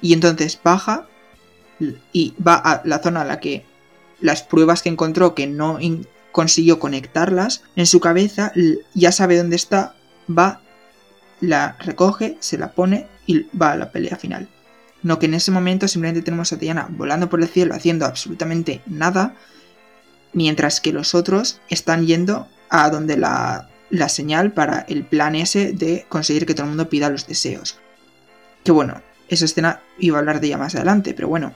Y 0.00 0.12
entonces 0.12 0.58
baja 0.62 1.08
y 2.12 2.34
va 2.46 2.54
a 2.54 2.82
la 2.84 3.00
zona 3.00 3.22
a 3.22 3.24
la 3.24 3.40
que 3.40 3.64
las 4.20 4.42
pruebas 4.42 4.82
que 4.82 4.88
encontró 4.88 5.34
que 5.34 5.48
no 5.48 5.78
consiguió 6.30 6.78
conectarlas, 6.78 7.62
en 7.74 7.86
su 7.86 7.98
cabeza 8.00 8.52
ya 8.94 9.10
sabe 9.12 9.36
dónde 9.36 9.56
está, 9.56 9.94
va, 10.28 10.60
la 11.40 11.76
recoge, 11.80 12.36
se 12.40 12.56
la 12.56 12.72
pone 12.72 13.08
y 13.26 13.46
va 13.56 13.72
a 13.72 13.76
la 13.76 13.90
pelea 13.90 14.16
final. 14.16 14.48
No 15.02 15.18
que 15.18 15.26
en 15.26 15.34
ese 15.34 15.50
momento 15.50 15.88
simplemente 15.88 16.22
tenemos 16.22 16.52
a 16.52 16.56
Diana 16.56 16.86
volando 16.88 17.28
por 17.28 17.42
el 17.42 17.48
cielo 17.48 17.74
haciendo 17.74 18.06
absolutamente 18.06 18.80
nada, 18.86 19.34
mientras 20.32 20.80
que 20.80 20.92
los 20.92 21.14
otros 21.14 21.60
están 21.68 22.06
yendo 22.06 22.48
a 22.70 22.90
donde 22.90 23.16
la 23.16 23.68
la 23.94 24.08
señal 24.08 24.52
para 24.52 24.80
el 24.88 25.04
plan 25.04 25.34
ese 25.36 25.72
de 25.72 26.04
conseguir 26.08 26.46
que 26.46 26.54
todo 26.54 26.64
el 26.64 26.70
mundo 26.70 26.88
pida 26.88 27.10
los 27.10 27.26
deseos. 27.26 27.78
Que 28.64 28.72
bueno, 28.72 29.02
esa 29.28 29.44
escena 29.44 29.80
iba 29.98 30.16
a 30.16 30.20
hablar 30.20 30.40
de 30.40 30.48
ella 30.48 30.58
más 30.58 30.74
adelante, 30.74 31.14
pero 31.14 31.28
bueno, 31.28 31.54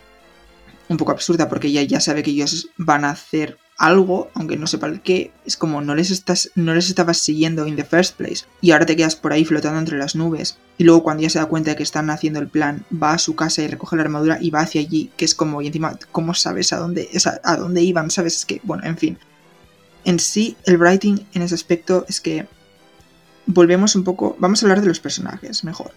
un 0.88 0.96
poco 0.96 1.12
absurda 1.12 1.48
porque 1.48 1.68
ella 1.68 1.82
ya 1.82 2.00
sabe 2.00 2.22
que 2.22 2.30
ellos 2.30 2.70
van 2.76 3.04
a 3.04 3.10
hacer 3.10 3.58
algo, 3.76 4.30
aunque 4.34 4.56
no 4.56 4.66
sepa 4.66 4.86
el 4.86 5.00
qué, 5.00 5.32
es 5.46 5.56
como 5.56 5.80
no 5.80 5.94
les, 5.94 6.10
estás, 6.10 6.50
no 6.54 6.74
les 6.74 6.88
estabas 6.88 7.18
siguiendo 7.18 7.66
in 7.66 7.76
the 7.76 7.84
first 7.84 8.16
place 8.16 8.44
y 8.60 8.72
ahora 8.72 8.86
te 8.86 8.96
quedas 8.96 9.14
por 9.14 9.32
ahí 9.32 9.44
flotando 9.44 9.78
entre 9.78 9.98
las 9.98 10.16
nubes 10.16 10.58
y 10.78 10.84
luego 10.84 11.04
cuando 11.04 11.22
ya 11.22 11.30
se 11.30 11.38
da 11.38 11.46
cuenta 11.46 11.70
de 11.70 11.76
que 11.76 11.82
están 11.82 12.10
haciendo 12.10 12.40
el 12.40 12.48
plan, 12.48 12.84
va 12.90 13.12
a 13.14 13.18
su 13.18 13.36
casa 13.36 13.62
y 13.62 13.68
recoge 13.68 13.96
la 13.96 14.02
armadura 14.02 14.38
y 14.40 14.50
va 14.50 14.60
hacia 14.60 14.80
allí, 14.80 15.10
que 15.16 15.24
es 15.24 15.34
como, 15.34 15.60
y 15.60 15.66
encima, 15.66 15.98
¿cómo 16.12 16.34
sabes 16.34 16.72
a 16.72 16.78
dónde, 16.78 17.08
a 17.44 17.56
dónde 17.56 17.82
iban? 17.82 18.10
¿Sabes? 18.10 18.36
Es 18.36 18.46
que, 18.46 18.60
bueno, 18.64 18.84
en 18.84 18.96
fin, 18.96 19.18
en 20.08 20.18
sí, 20.18 20.56
el 20.64 20.78
writing 20.78 21.26
en 21.34 21.42
ese 21.42 21.54
aspecto 21.54 22.06
es 22.08 22.22
que 22.22 22.46
volvemos 23.44 23.94
un 23.94 24.04
poco. 24.04 24.36
Vamos 24.38 24.62
a 24.62 24.66
hablar 24.66 24.80
de 24.80 24.86
los 24.86 25.00
personajes 25.00 25.64
mejor, 25.64 25.90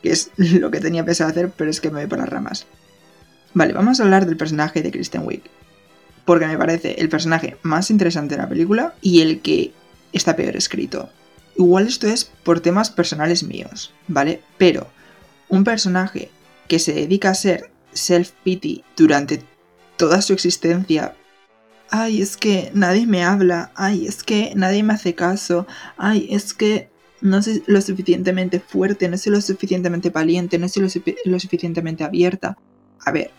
que 0.00 0.12
es 0.12 0.30
lo 0.36 0.70
que 0.70 0.78
tenía 0.78 1.04
pensado 1.04 1.30
hacer, 1.30 1.50
pero 1.50 1.68
es 1.68 1.80
que 1.80 1.90
me 1.90 1.98
voy 1.98 2.06
por 2.08 2.20
las 2.20 2.28
ramas. 2.28 2.66
Vale, 3.54 3.72
vamos 3.72 3.98
a 3.98 4.04
hablar 4.04 4.26
del 4.26 4.36
personaje 4.36 4.80
de 4.80 4.92
Kristen 4.92 5.26
Wiig, 5.26 5.42
porque 6.24 6.46
me 6.46 6.56
parece 6.56 7.00
el 7.00 7.08
personaje 7.08 7.56
más 7.62 7.90
interesante 7.90 8.36
de 8.36 8.42
la 8.42 8.48
película 8.48 8.94
y 9.02 9.22
el 9.22 9.40
que 9.40 9.72
está 10.12 10.36
peor 10.36 10.54
escrito. 10.54 11.10
Igual 11.56 11.88
esto 11.88 12.06
es 12.06 12.26
por 12.26 12.60
temas 12.60 12.90
personales 12.90 13.42
míos, 13.42 13.92
¿vale? 14.06 14.40
Pero 14.56 14.86
un 15.48 15.64
personaje 15.64 16.30
que 16.68 16.78
se 16.78 16.92
dedica 16.92 17.30
a 17.30 17.34
ser 17.34 17.72
self-pity 17.92 18.84
durante 18.96 19.42
toda 19.96 20.22
su 20.22 20.32
existencia 20.32 21.16
ay, 21.90 22.22
es 22.22 22.36
que 22.36 22.70
nadie 22.74 23.06
me 23.06 23.24
habla, 23.24 23.72
ay, 23.74 24.06
es 24.06 24.22
que 24.22 24.52
nadie 24.54 24.82
me 24.82 24.94
hace 24.94 25.14
caso, 25.14 25.66
ay, 25.96 26.28
es 26.30 26.54
que 26.54 26.90
no 27.20 27.42
soy 27.42 27.62
lo 27.66 27.80
suficientemente 27.80 28.60
fuerte, 28.60 29.08
no 29.08 29.18
soy 29.18 29.32
lo 29.32 29.40
suficientemente 29.40 30.10
valiente, 30.10 30.58
no 30.58 30.68
soy 30.68 30.82
lo, 31.24 31.40
suficientemente 31.40 32.04
abierta. 32.04 32.56
A 33.04 33.10
ver, 33.10 33.30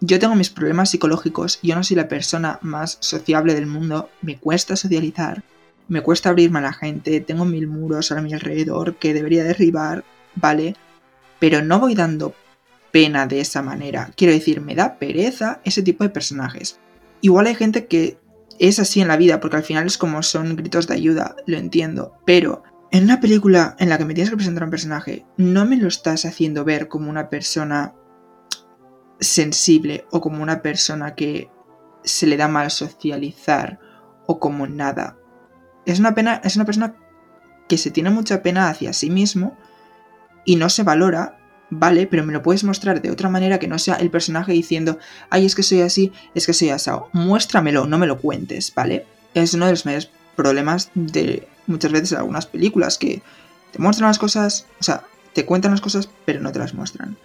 yo 0.00 0.18
tengo 0.18 0.34
mis 0.34 0.50
problemas 0.50 0.90
psicológicos, 0.90 1.58
yo 1.62 1.74
no 1.74 1.82
soy 1.82 1.96
la 1.96 2.08
persona 2.08 2.58
más 2.62 2.98
sociable 3.00 3.54
del 3.54 3.66
mundo, 3.66 4.10
me 4.22 4.38
cuesta 4.38 4.76
socializar, 4.76 5.42
me 5.88 6.02
cuesta 6.02 6.28
abrirme 6.28 6.58
a 6.60 6.62
la 6.62 6.72
gente, 6.72 7.20
tengo 7.20 7.44
mil 7.44 7.66
muros 7.66 8.12
a 8.12 8.20
mi 8.20 8.32
alrededor 8.32 8.96
que 8.96 9.14
debería 9.14 9.44
derribar, 9.44 10.04
¿vale? 10.34 10.76
Pero 11.40 11.62
no 11.62 11.80
voy 11.80 11.94
dando 11.94 12.34
pena 12.92 13.26
de 13.26 13.40
esa 13.40 13.62
manera. 13.62 14.10
Quiero 14.16 14.32
decir, 14.32 14.60
me 14.60 14.74
da 14.74 14.98
pereza 14.98 15.60
ese 15.64 15.82
tipo 15.82 16.04
de 16.04 16.10
personajes. 16.10 16.78
Igual 17.20 17.46
hay 17.46 17.54
gente 17.54 17.86
que 17.86 18.18
es 18.58 18.78
así 18.78 19.00
en 19.00 19.08
la 19.08 19.16
vida, 19.16 19.40
porque 19.40 19.56
al 19.56 19.62
final 19.62 19.86
es 19.86 19.98
como 19.98 20.22
son 20.22 20.56
gritos 20.56 20.86
de 20.86 20.94
ayuda, 20.94 21.36
lo 21.46 21.56
entiendo, 21.56 22.14
pero 22.24 22.62
en 22.90 23.04
una 23.04 23.20
película 23.20 23.76
en 23.78 23.88
la 23.88 23.98
que 23.98 24.04
me 24.04 24.14
tienes 24.14 24.30
que 24.30 24.36
presentar 24.36 24.62
a 24.62 24.66
un 24.66 24.70
personaje, 24.70 25.26
no 25.36 25.64
me 25.66 25.76
lo 25.76 25.88
estás 25.88 26.24
haciendo 26.24 26.64
ver 26.64 26.88
como 26.88 27.10
una 27.10 27.28
persona 27.28 27.94
sensible 29.20 30.06
o 30.10 30.20
como 30.20 30.42
una 30.42 30.62
persona 30.62 31.14
que 31.14 31.50
se 32.04 32.26
le 32.26 32.36
da 32.36 32.48
mal 32.48 32.70
socializar 32.70 33.78
o 34.26 34.38
como 34.38 34.66
nada. 34.66 35.18
Es 35.84 35.98
una 35.98 36.14
pena, 36.14 36.40
es 36.44 36.56
una 36.56 36.64
persona 36.64 36.94
que 37.68 37.78
se 37.78 37.90
tiene 37.90 38.10
mucha 38.10 38.42
pena 38.42 38.68
hacia 38.68 38.92
sí 38.92 39.10
mismo 39.10 39.56
y 40.44 40.56
no 40.56 40.68
se 40.68 40.82
valora, 40.82 41.37
vale, 41.70 42.06
pero 42.06 42.24
me 42.24 42.32
lo 42.32 42.42
puedes 42.42 42.64
mostrar 42.64 43.02
de 43.02 43.10
otra 43.10 43.28
manera 43.28 43.58
que 43.58 43.68
no 43.68 43.78
sea 43.78 43.96
el 43.96 44.10
personaje 44.10 44.52
diciendo, 44.52 44.98
ay, 45.30 45.46
es 45.46 45.54
que 45.54 45.62
soy 45.62 45.82
así, 45.82 46.12
es 46.34 46.46
que 46.46 46.52
soy 46.52 46.70
asado. 46.70 47.08
Muéstramelo, 47.12 47.86
no 47.86 47.98
me 47.98 48.06
lo 48.06 48.18
cuentes, 48.18 48.72
¿vale? 48.74 49.06
Es 49.34 49.54
uno 49.54 49.66
de 49.66 49.72
los 49.72 49.84
mayores 49.84 50.10
problemas 50.36 50.90
de 50.94 51.46
muchas 51.66 51.92
veces 51.92 52.12
en 52.12 52.18
algunas 52.18 52.46
películas 52.46 52.98
que 52.98 53.22
te 53.72 53.78
muestran 53.78 54.08
las 54.08 54.18
cosas, 54.18 54.66
o 54.80 54.84
sea, 54.84 55.04
te 55.34 55.44
cuentan 55.44 55.72
las 55.72 55.80
cosas, 55.80 56.08
pero 56.24 56.40
no 56.40 56.52
te 56.52 56.58
las 56.58 56.74
muestran. 56.74 57.16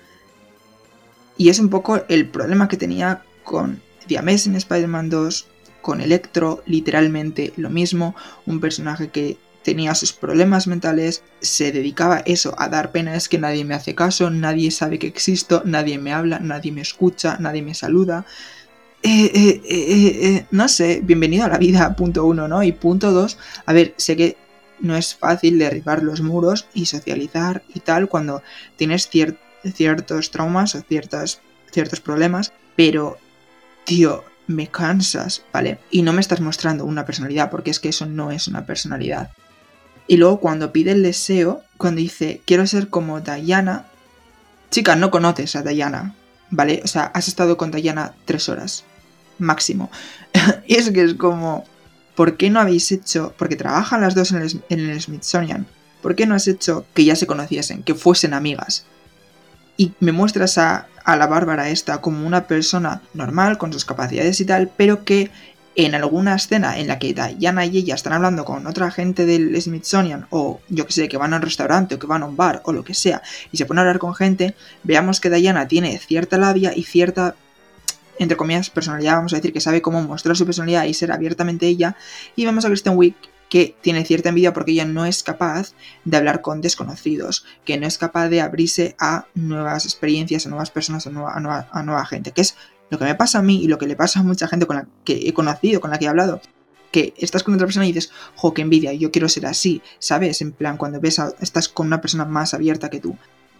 Y 1.37 1.49
es 1.49 1.59
un 1.59 1.69
poco 1.69 2.03
el 2.09 2.27
problema 2.27 2.67
que 2.67 2.77
tenía 2.77 3.23
con 3.43 3.81
The 4.07 4.17
Amazing 4.17 4.55
Spider-Man 4.55 5.09
2, 5.09 5.47
con 5.81 6.01
Electro, 6.01 6.63
literalmente 6.65 7.53
lo 7.57 7.69
mismo, 7.69 8.15
un 8.45 8.59
personaje 8.59 9.09
que 9.09 9.37
tenía 9.63 9.95
sus 9.95 10.13
problemas 10.13 10.67
mentales, 10.67 11.23
se 11.41 11.71
dedicaba 11.71 12.19
eso 12.25 12.53
a 12.57 12.69
dar 12.69 12.91
pena, 12.91 13.15
es 13.15 13.29
que 13.29 13.39
nadie 13.39 13.65
me 13.65 13.75
hace 13.75 13.95
caso, 13.95 14.29
nadie 14.29 14.71
sabe 14.71 14.99
que 14.99 15.07
existo, 15.07 15.61
nadie 15.65 15.97
me 15.97 16.13
habla, 16.13 16.39
nadie 16.39 16.71
me 16.71 16.81
escucha, 16.81 17.37
nadie 17.39 17.61
me 17.61 17.73
saluda. 17.73 18.25
Eh, 19.01 19.31
eh, 19.33 19.61
eh, 19.65 20.45
no 20.51 20.67
sé, 20.67 21.01
bienvenido 21.03 21.45
a 21.45 21.49
la 21.49 21.57
vida, 21.57 21.95
punto 21.97 22.25
uno, 22.25 22.47
¿no? 22.47 22.63
Y 22.63 22.71
punto 22.71 23.11
dos, 23.11 23.37
a 23.65 23.73
ver, 23.73 23.93
sé 23.97 24.15
que 24.15 24.37
no 24.79 24.95
es 24.95 25.15
fácil 25.15 25.59
derribar 25.59 26.03
los 26.03 26.21
muros 26.21 26.67
y 26.73 26.85
socializar 26.85 27.63
y 27.73 27.79
tal 27.79 28.09
cuando 28.09 28.43
tienes 28.75 29.09
ciertos 29.09 30.31
traumas 30.31 30.75
o 30.75 30.81
ciertas, 30.81 31.41
ciertos 31.71 32.01
problemas, 32.01 32.53
pero, 32.75 33.17
tío, 33.85 34.23
me 34.47 34.67
cansas, 34.67 35.43
¿vale? 35.53 35.79
Y 35.89 36.01
no 36.01 36.13
me 36.13 36.21
estás 36.21 36.41
mostrando 36.41 36.85
una 36.85 37.05
personalidad, 37.05 37.49
porque 37.49 37.71
es 37.71 37.79
que 37.79 37.89
eso 37.89 38.05
no 38.05 38.31
es 38.31 38.47
una 38.47 38.65
personalidad. 38.65 39.31
Y 40.07 40.17
luego 40.17 40.39
cuando 40.39 40.71
pide 40.71 40.91
el 40.91 41.03
deseo, 41.03 41.63
cuando 41.77 41.99
dice, 41.99 42.41
quiero 42.45 42.67
ser 42.67 42.89
como 42.89 43.21
Diana, 43.21 43.85
chica, 44.71 44.95
no 44.95 45.11
conoces 45.11 45.55
a 45.55 45.61
Diana, 45.61 46.15
¿vale? 46.49 46.81
O 46.83 46.87
sea, 46.87 47.03
has 47.13 47.27
estado 47.27 47.57
con 47.57 47.71
Diana 47.71 48.13
tres 48.25 48.49
horas, 48.49 48.83
máximo. 49.39 49.89
y 50.67 50.75
es 50.75 50.91
que 50.91 51.03
es 51.03 51.13
como, 51.15 51.65
¿por 52.15 52.37
qué 52.37 52.49
no 52.49 52.59
habéis 52.59 52.91
hecho, 52.91 53.33
porque 53.37 53.55
trabajan 53.55 54.01
las 54.01 54.15
dos 54.15 54.31
en 54.31 54.41
el, 54.41 54.63
en 54.69 54.79
el 54.89 55.01
Smithsonian, 55.01 55.65
¿por 56.01 56.15
qué 56.15 56.25
no 56.25 56.35
has 56.35 56.47
hecho 56.47 56.85
que 56.93 57.05
ya 57.05 57.15
se 57.15 57.27
conociesen, 57.27 57.83
que 57.83 57.95
fuesen 57.95 58.33
amigas? 58.33 58.85
Y 59.77 59.93
me 59.99 60.11
muestras 60.11 60.57
a 60.57 60.87
a 61.03 61.15
la 61.15 61.27
Bárbara 61.27 61.69
esta 61.69 61.99
como 62.01 62.25
una 62.25 62.47
persona 62.47 63.01
normal, 63.13 63.57
con 63.57 63.73
sus 63.73 63.85
capacidades 63.85 64.39
y 64.39 64.45
tal, 64.45 64.71
pero 64.75 65.03
que 65.03 65.31
en 65.75 65.95
alguna 65.95 66.35
escena 66.35 66.77
en 66.77 66.87
la 66.87 66.99
que 66.99 67.13
Diana 67.13 67.65
y 67.65 67.77
ella 67.77 67.95
están 67.95 68.13
hablando 68.13 68.45
con 68.45 68.67
otra 68.67 68.91
gente 68.91 69.25
del 69.25 69.59
Smithsonian, 69.59 70.27
o 70.29 70.61
yo 70.69 70.85
que 70.85 70.93
sé, 70.93 71.07
que 71.07 71.17
van 71.17 71.33
a 71.33 71.37
un 71.37 71.41
restaurante 71.41 71.95
o 71.95 71.99
que 71.99 72.07
van 72.07 72.23
a 72.23 72.25
un 72.25 72.35
bar 72.35 72.61
o 72.65 72.73
lo 72.73 72.83
que 72.83 72.93
sea, 72.93 73.21
y 73.51 73.57
se 73.57 73.65
ponen 73.65 73.79
a 73.79 73.81
hablar 73.81 73.99
con 73.99 74.13
gente, 74.13 74.55
veamos 74.83 75.19
que 75.19 75.29
Diana 75.29 75.67
tiene 75.67 75.97
cierta 75.97 76.37
labia 76.37 76.73
y 76.75 76.83
cierta, 76.83 77.35
entre 78.19 78.37
comillas, 78.37 78.69
personalidad, 78.69 79.15
vamos 79.15 79.33
a 79.33 79.37
decir, 79.37 79.51
que 79.51 79.61
sabe 79.61 79.81
cómo 79.81 80.01
mostrar 80.03 80.37
su 80.37 80.45
personalidad 80.45 80.85
y 80.85 80.93
ser 80.93 81.11
abiertamente 81.11 81.67
ella, 81.67 81.95
y 82.35 82.45
vemos 82.45 82.65
a 82.65 82.67
Kristen 82.67 82.95
Wiig 82.95 83.15
que 83.53 83.75
tiene 83.81 84.03
cierta 84.03 84.29
envidia 84.29 84.51
porque 84.51 84.71
ella 84.71 84.85
no 84.85 85.05
es 85.05 85.21
capaz 85.21 85.75
de 86.05 86.17
hablar 86.17 86.41
con 86.41 86.59
desconocidos, 86.59 87.45
que 87.65 87.77
no 87.77 87.85
es 87.85 87.99
capaz 87.99 88.27
de 88.29 88.41
abrirse 88.41 88.95
a 88.97 89.27
nuevas 89.35 89.85
experiencias, 89.85 90.47
a 90.47 90.49
nuevas 90.49 90.71
personas, 90.71 91.05
a 91.05 91.11
nueva, 91.11 92.05
gente, 92.07 92.31
que 92.31 92.41
es 92.41 92.55
lo 92.89 92.97
que 92.97 93.05
me 93.05 93.13
pasa 93.13 93.37
a 93.37 93.41
mí 93.43 93.63
y 93.63 93.67
lo 93.67 93.77
que 93.77 93.85
le 93.85 93.95
pasa 93.95 94.21
a 94.21 94.23
mucha 94.23 94.47
gente 94.47 94.65
con 94.65 94.77
la 94.77 94.87
que 95.03 95.29
he 95.29 95.33
conocido, 95.35 95.81
con 95.81 95.91
la 95.91 95.99
que 95.99 96.05
he 96.05 96.07
hablado, 96.07 96.41
que 96.89 97.13
estás 97.15 97.43
con 97.43 97.53
otra 97.53 97.67
persona 97.67 97.85
y 97.85 97.91
dices, 97.91 98.11
jo, 98.35 98.55
qué 98.55 98.63
envidia, 98.63 98.91
yo 98.93 99.11
quiero 99.11 99.29
ser 99.29 99.45
así, 99.45 99.83
¿sabes? 99.99 100.41
En 100.41 100.51
plan, 100.51 100.77
cuando 100.77 100.99
ves 100.99 101.19
a, 101.19 101.31
estás 101.39 101.69
con 101.69 101.85
una 101.85 102.01
persona 102.01 102.25
más 102.25 102.55
abierta 102.55 102.89
que 102.89 103.01
tú. 103.01 103.15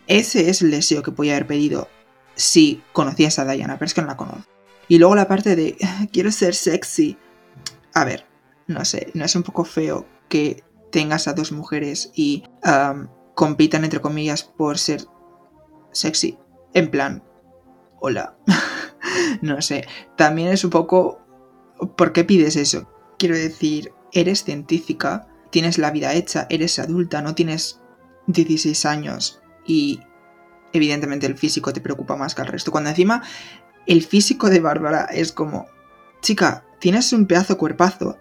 Ese 0.07 0.50
es 0.50 0.63
el 0.63 0.71
deseo 0.71 1.03
que 1.03 1.12
podía 1.12 1.33
haber 1.33 1.45
pedido 1.45 1.88
si 2.33 2.81
conocías 2.93 3.38
a 3.38 3.45
Diana, 3.45 3.77
pero 3.77 3.85
es 3.85 3.93
que 3.93 4.01
no 4.01 4.07
la 4.07 4.17
conozco. 4.17 4.50
Y 4.88 4.97
luego 4.97 5.13
la 5.13 5.27
parte 5.27 5.55
de, 5.55 5.77
quiero 6.12 6.31
ser 6.31 6.55
sexy. 6.55 7.15
A 7.93 8.05
ver, 8.05 8.33
no 8.67 8.86
sé, 8.86 9.12
¿no 9.13 9.25
es 9.25 9.36
un 9.36 9.43
poco 9.43 9.65
feo 9.65 10.05
que 10.29 10.63
tengas 10.91 11.27
a 11.27 11.34
dos 11.34 11.51
mujeres 11.51 12.12
y 12.13 12.43
compitan 13.36 13.84
entre 13.84 14.01
comillas 14.01 14.43
por 14.43 14.77
ser 14.77 15.05
sexy? 15.91 16.38
En 16.74 16.89
plan, 16.89 17.24
hola. 18.00 18.38
no 19.41 19.62
sé, 19.62 19.88
también 20.15 20.50
es 20.50 20.63
un 20.63 20.70
poco... 20.70 21.20
¿Por 21.98 22.13
qué 22.13 22.24
pides 22.24 22.55
eso? 22.55 22.89
Quiero 23.17 23.36
decir, 23.36 23.91
eres 24.12 24.43
científica, 24.43 25.27
tienes 25.50 25.77
la 25.77 25.91
vida 25.91 26.13
hecha, 26.13 26.48
eres 26.50 26.79
adulta, 26.79 27.22
no 27.22 27.36
tienes 27.36 27.82
16 28.27 28.86
años 28.86 29.41
y 29.65 30.00
evidentemente 30.72 31.25
el 31.27 31.38
físico 31.38 31.74
te 31.74 31.82
preocupa 31.82 32.15
más 32.15 32.36
que 32.36 32.41
el 32.41 32.48
resto. 32.48 32.72
Cuando 32.72 32.89
encima 32.89 33.24
el 33.86 34.03
físico 34.03 34.50
de 34.50 34.60
Bárbara 34.60 35.05
es 35.05 35.32
como, 35.32 35.67
chica, 36.22 36.65
tienes 36.79 37.12
un 37.13 37.27
pedazo 37.27 37.58
cuerpazo, 37.58 38.17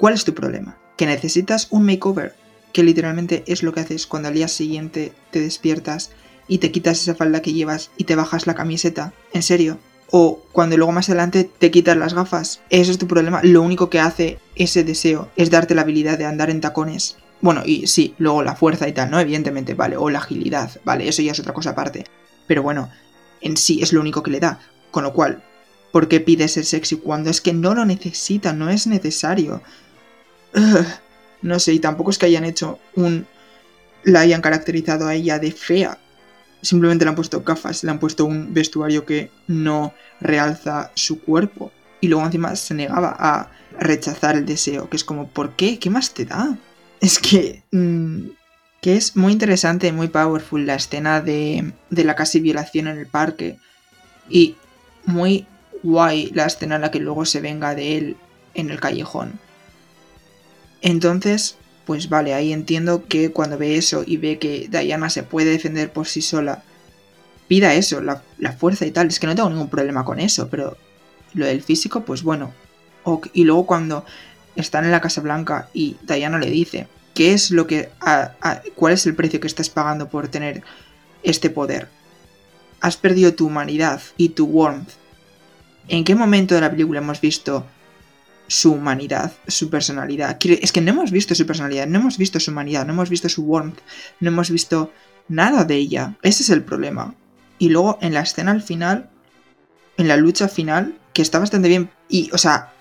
¿Cuál 0.00 0.14
es 0.14 0.24
tu 0.24 0.32
problema? 0.32 0.78
Que 0.96 1.04
necesitas 1.04 1.68
un 1.68 1.84
makeover, 1.84 2.34
que 2.72 2.82
literalmente 2.82 3.44
es 3.46 3.62
lo 3.62 3.74
que 3.74 3.80
haces 3.80 4.06
cuando 4.06 4.28
al 4.28 4.34
día 4.34 4.48
siguiente 4.48 5.12
te 5.30 5.42
despiertas 5.42 6.10
y 6.48 6.56
te 6.56 6.72
quitas 6.72 7.02
esa 7.02 7.14
falda 7.14 7.42
que 7.42 7.52
llevas 7.52 7.90
y 7.98 8.04
te 8.04 8.16
bajas 8.16 8.46
la 8.46 8.54
camiseta. 8.54 9.12
¿En 9.34 9.42
serio? 9.42 9.78
O 10.10 10.42
cuando 10.52 10.78
luego 10.78 10.92
más 10.92 11.10
adelante 11.10 11.44
te 11.44 11.70
quitas 11.70 11.98
las 11.98 12.14
gafas. 12.14 12.62
Eso 12.70 12.90
es 12.90 12.96
tu 12.96 13.08
problema. 13.08 13.42
Lo 13.42 13.60
único 13.60 13.90
que 13.90 14.00
hace 14.00 14.38
ese 14.56 14.84
deseo 14.84 15.28
es 15.36 15.50
darte 15.50 15.74
la 15.74 15.82
habilidad 15.82 16.16
de 16.16 16.24
andar 16.24 16.48
en 16.48 16.62
tacones. 16.62 17.18
Bueno, 17.42 17.62
y 17.66 17.86
sí, 17.86 18.14
luego 18.16 18.42
la 18.42 18.56
fuerza 18.56 18.88
y 18.88 18.92
tal, 18.92 19.10
¿no? 19.10 19.20
Evidentemente, 19.20 19.74
vale. 19.74 19.98
O 19.98 20.08
la 20.08 20.20
agilidad, 20.20 20.80
vale. 20.82 21.08
Eso 21.08 21.20
ya 21.20 21.32
es 21.32 21.40
otra 21.40 21.52
cosa 21.52 21.70
aparte. 21.70 22.06
Pero 22.46 22.62
bueno, 22.62 22.88
en 23.42 23.58
sí 23.58 23.82
es 23.82 23.92
lo 23.92 24.00
único 24.00 24.22
que 24.22 24.30
le 24.30 24.40
da. 24.40 24.60
Con 24.90 25.04
lo 25.04 25.12
cual, 25.12 25.44
¿por 25.92 26.08
qué 26.08 26.20
pide 26.20 26.48
ser 26.48 26.64
sexy 26.64 26.96
cuando 26.96 27.28
es 27.28 27.42
que 27.42 27.52
no 27.52 27.74
lo 27.74 27.84
necesita? 27.84 28.54
No 28.54 28.70
es 28.70 28.86
necesario. 28.86 29.60
no 31.42 31.58
sé, 31.58 31.74
y 31.74 31.78
tampoco 31.78 32.10
es 32.10 32.18
que 32.18 32.26
hayan 32.26 32.44
hecho 32.44 32.78
un... 32.94 33.26
la 34.04 34.20
hayan 34.20 34.42
caracterizado 34.42 35.06
a 35.06 35.14
ella 35.14 35.38
de 35.38 35.52
fea. 35.52 35.98
Simplemente 36.62 37.04
le 37.04 37.10
han 37.10 37.14
puesto 37.14 37.42
gafas, 37.42 37.84
le 37.84 37.90
han 37.90 37.98
puesto 37.98 38.24
un 38.26 38.52
vestuario 38.52 39.06
que 39.06 39.30
no 39.46 39.94
realza 40.20 40.90
su 40.94 41.20
cuerpo. 41.20 41.72
Y 42.00 42.08
luego 42.08 42.24
encima 42.24 42.54
se 42.56 42.74
negaba 42.74 43.16
a 43.18 43.50
rechazar 43.78 44.36
el 44.36 44.46
deseo, 44.46 44.88
que 44.88 44.96
es 44.96 45.04
como, 45.04 45.28
¿por 45.28 45.56
qué? 45.56 45.78
¿Qué 45.78 45.90
más 45.90 46.12
te 46.12 46.24
da? 46.24 46.56
Es 47.00 47.18
que... 47.18 47.62
Mm, 47.70 48.30
que 48.80 48.96
es 48.96 49.14
muy 49.14 49.32
interesante, 49.32 49.92
muy 49.92 50.08
powerful 50.08 50.64
la 50.64 50.76
escena 50.76 51.20
de, 51.20 51.74
de 51.90 52.04
la 52.04 52.14
casi 52.14 52.40
violación 52.40 52.88
en 52.88 52.98
el 52.98 53.06
parque. 53.06 53.58
Y 54.28 54.56
muy 55.04 55.46
guay 55.82 56.30
la 56.34 56.46
escena 56.46 56.76
en 56.76 56.82
la 56.82 56.90
que 56.90 57.00
luego 57.00 57.24
se 57.24 57.40
venga 57.40 57.74
de 57.74 57.98
él 57.98 58.16
en 58.54 58.70
el 58.70 58.80
callejón. 58.80 59.38
Entonces, 60.82 61.56
pues 61.86 62.08
vale, 62.08 62.34
ahí 62.34 62.52
entiendo 62.52 63.06
que 63.06 63.32
cuando 63.32 63.58
ve 63.58 63.76
eso 63.76 64.04
y 64.06 64.16
ve 64.16 64.38
que 64.38 64.68
Diana 64.70 65.10
se 65.10 65.22
puede 65.22 65.50
defender 65.50 65.92
por 65.92 66.06
sí 66.06 66.22
sola, 66.22 66.62
pida 67.48 67.74
eso, 67.74 68.00
la, 68.00 68.22
fuerza 68.58 68.86
y 68.86 68.92
tal. 68.92 69.08
Es 69.08 69.18
que 69.18 69.26
no 69.26 69.34
tengo 69.34 69.50
ningún 69.50 69.68
problema 69.68 70.04
con 70.04 70.20
eso, 70.20 70.48
pero 70.48 70.76
lo 71.34 71.46
del 71.46 71.62
físico, 71.62 72.04
pues 72.04 72.22
bueno. 72.22 72.52
Y 73.32 73.44
luego 73.44 73.66
cuando 73.66 74.04
están 74.54 74.84
en 74.84 74.92
la 74.92 75.00
Casa 75.00 75.20
Blanca 75.20 75.68
y 75.74 75.96
Diana 76.02 76.38
le 76.38 76.50
dice, 76.50 76.86
¿qué 77.12 77.32
es 77.32 77.50
lo 77.50 77.66
que... 77.66 77.90
¿Cuál 78.76 78.92
es 78.92 79.04
el 79.06 79.16
precio 79.16 79.40
que 79.40 79.48
estás 79.48 79.68
pagando 79.68 80.08
por 80.08 80.28
tener 80.28 80.62
este 81.22 81.50
poder? 81.50 81.88
Has 82.80 82.96
perdido 82.96 83.34
tu 83.34 83.48
humanidad 83.48 84.00
y 84.16 84.30
tu 84.30 84.46
warmth. 84.46 84.90
¿En 85.88 86.04
qué 86.04 86.14
momento 86.14 86.54
de 86.54 86.60
la 86.60 86.70
película 86.70 87.00
hemos 87.00 87.20
visto 87.20 87.66
su 88.50 88.72
humanidad, 88.72 89.32
su 89.46 89.70
personalidad. 89.70 90.36
Es 90.44 90.72
que 90.72 90.80
no 90.80 90.90
hemos 90.90 91.12
visto 91.12 91.36
su 91.36 91.46
personalidad, 91.46 91.86
no 91.86 92.00
hemos 92.00 92.18
visto 92.18 92.40
su 92.40 92.50
humanidad, 92.50 92.84
no 92.84 92.92
hemos 92.92 93.08
visto 93.08 93.28
su 93.28 93.44
warmth, 93.44 93.78
no 94.18 94.28
hemos 94.28 94.50
visto 94.50 94.92
nada 95.28 95.62
de 95.64 95.76
ella. 95.76 96.16
Ese 96.22 96.42
es 96.42 96.50
el 96.50 96.64
problema. 96.64 97.14
Y 97.58 97.68
luego 97.68 97.96
en 98.00 98.12
la 98.12 98.22
escena 98.22 98.50
al 98.50 98.62
final, 98.62 99.08
en 99.96 100.08
la 100.08 100.16
lucha 100.16 100.48
final, 100.48 100.98
que 101.12 101.22
está 101.22 101.38
bastante 101.38 101.68
bien. 101.68 101.92
Y, 102.08 102.28
o 102.32 102.38
sea, 102.38 102.72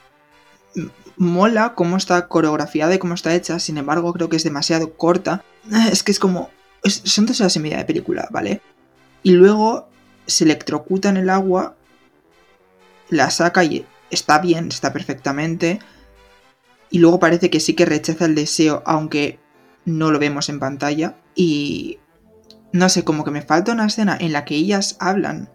mola 1.18 1.76
cómo 1.76 1.98
está 1.98 2.28
coreografiada 2.28 2.96
y 2.96 2.98
cómo 2.98 3.14
está 3.14 3.36
hecha, 3.36 3.60
sin 3.60 3.78
embargo 3.78 4.12
creo 4.12 4.28
que 4.28 4.38
es 4.38 4.44
demasiado 4.44 4.96
corta. 4.96 5.44
Es 5.92 6.02
que 6.02 6.12
es 6.12 6.20
como... 6.20 6.50
son 6.84 7.28
dos 7.28 7.42
horas 7.42 7.56
y 7.56 7.60
media 7.60 7.78
de 7.78 7.86
película, 7.86 8.28
¿vale? 8.32 8.64
Y 9.22 9.34
luego 9.34 9.88
se 10.26 10.46
electrocuta 10.46 11.10
en 11.10 11.18
el 11.18 11.30
agua, 11.30 11.76
la 13.10 13.30
saca 13.30 13.64
y 13.64 13.86
está 14.12 14.40
bien, 14.40 14.68
está 14.68 14.94
perfectamente. 14.94 15.80
Y 16.90 17.00
luego 17.00 17.20
parece 17.20 17.50
que 17.50 17.60
sí 17.60 17.76
que 17.76 17.86
rechaza 17.86 18.26
el 18.26 18.36
deseo, 18.36 18.82
aunque 18.86 19.40
no 19.86 20.12
lo 20.12 20.20
vemos 20.20 20.50
en 20.50 20.60
pantalla. 20.60 21.18
Y 21.36 22.00
no 22.72 22.90
sé, 22.90 23.04
como 23.04 23.24
que 23.24 23.32
me 23.32 23.42
falta 23.42 23.72
una 23.72 23.86
escena 23.86 24.18
en 24.20 24.34
la 24.34 24.46
que 24.46 24.56
ellas 24.56 24.98
hablan 25.00 25.50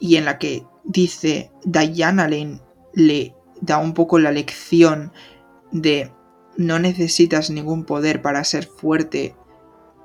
y 0.00 0.16
en 0.16 0.24
la 0.24 0.38
que 0.38 0.66
dice 0.84 1.50
Diana 1.64 2.28
Lane 2.28 2.60
le 2.94 3.34
da 3.60 3.78
un 3.78 3.94
poco 3.94 4.18
la 4.18 4.32
lección 4.32 5.12
de 5.70 6.10
no 6.56 6.78
necesitas 6.78 7.50
ningún 7.50 7.84
poder 7.84 8.20
para 8.20 8.44
ser 8.44 8.66
fuerte 8.66 9.36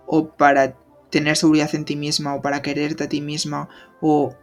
o 0.05 0.29
para 0.29 0.77
tener 1.09 1.35
seguridad 1.35 1.73
en 1.73 1.85
ti 1.85 1.95
misma 1.95 2.35
o 2.35 2.41
para 2.41 2.61
quererte 2.61 3.05
a 3.05 3.09
ti 3.09 3.21
misma 3.21 3.69
o 4.01 4.35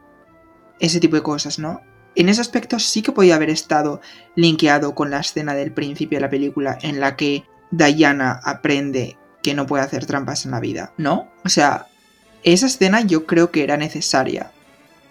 ese 0.80 1.00
tipo 1.00 1.16
de 1.16 1.22
cosas, 1.22 1.58
¿no? 1.58 1.80
En 2.16 2.28
ese 2.28 2.40
aspecto 2.40 2.78
sí 2.78 3.02
que 3.02 3.12
podía 3.12 3.34
haber 3.34 3.50
estado 3.50 4.00
linkeado 4.36 4.94
con 4.94 5.10
la 5.10 5.20
escena 5.20 5.54
del 5.54 5.72
principio 5.72 6.18
de 6.18 6.22
la 6.22 6.30
película 6.30 6.78
en 6.82 7.00
la 7.00 7.16
que 7.16 7.44
Diana 7.70 8.40
aprende 8.44 9.18
que 9.42 9.54
no 9.54 9.66
puede 9.66 9.84
hacer 9.84 10.06
trampas 10.06 10.44
en 10.44 10.52
la 10.52 10.60
vida, 10.60 10.92
¿no? 10.96 11.30
O 11.44 11.48
sea, 11.48 11.88
esa 12.44 12.66
escena 12.66 13.00
yo 13.00 13.26
creo 13.26 13.50
que 13.50 13.64
era 13.64 13.76
necesaria 13.76 14.52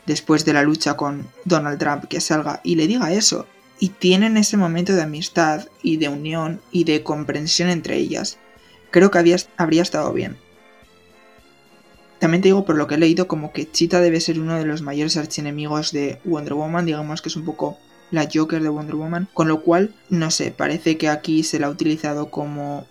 después 0.06 0.46
de 0.46 0.54
la 0.54 0.64
lucha 0.64 0.96
con 0.96 1.28
Donald 1.46 1.80
Trump 1.80 2.06
que 2.06 2.22
salga 2.22 2.62
y 2.64 2.76
le 2.76 2.88
diga 2.88 3.12
eso. 3.12 3.48
Y 3.80 3.90
tienen 3.90 4.38
ese 4.38 4.56
momento 4.56 4.94
de 4.94 5.02
amistad 5.02 5.68
y 5.82 5.98
de 5.98 6.08
unión 6.08 6.62
y 6.72 6.86
de 6.86 7.04
comprensión 7.04 7.70
entre 7.70 7.98
ellas. 7.98 8.38
Creo 8.92 9.12
que 9.12 9.18
habría 9.58 9.82
estado 9.82 10.14
bien. 10.14 10.38
También 12.24 12.42
te 12.42 12.48
digo 12.48 12.64
por 12.64 12.78
lo 12.78 12.88
que 12.88 12.96
he 12.96 12.98
leído 12.98 13.28
como 13.28 13.52
que 13.52 13.70
Cheetah 13.70 14.00
debe 14.00 14.22
ser 14.22 14.40
uno 14.40 14.56
de 14.56 14.64
los 14.64 14.82
mayores 14.82 15.18
archienemigos 15.18 15.92
de 15.92 16.22
Wonder 16.24 16.54
Woman, 16.54 16.86
digamos 16.86 17.22
que 17.22 17.28
es 17.28 17.36
un 17.36 17.44
poco 17.44 17.78
la 18.12 18.30
Joker 18.34 18.64
de 18.64 18.70
Wonder 18.70 18.96
Woman, 18.96 19.28
con 19.34 19.50
lo 19.50 19.62
cual, 19.62 19.94
no 20.08 20.32
sé, 20.32 20.52
parece 20.52 20.98
que 20.98 21.10
aquí 21.10 21.44
se 21.44 21.60
la 21.60 21.68
ha 21.68 21.70
utilizado 21.70 22.32
como 22.32 22.88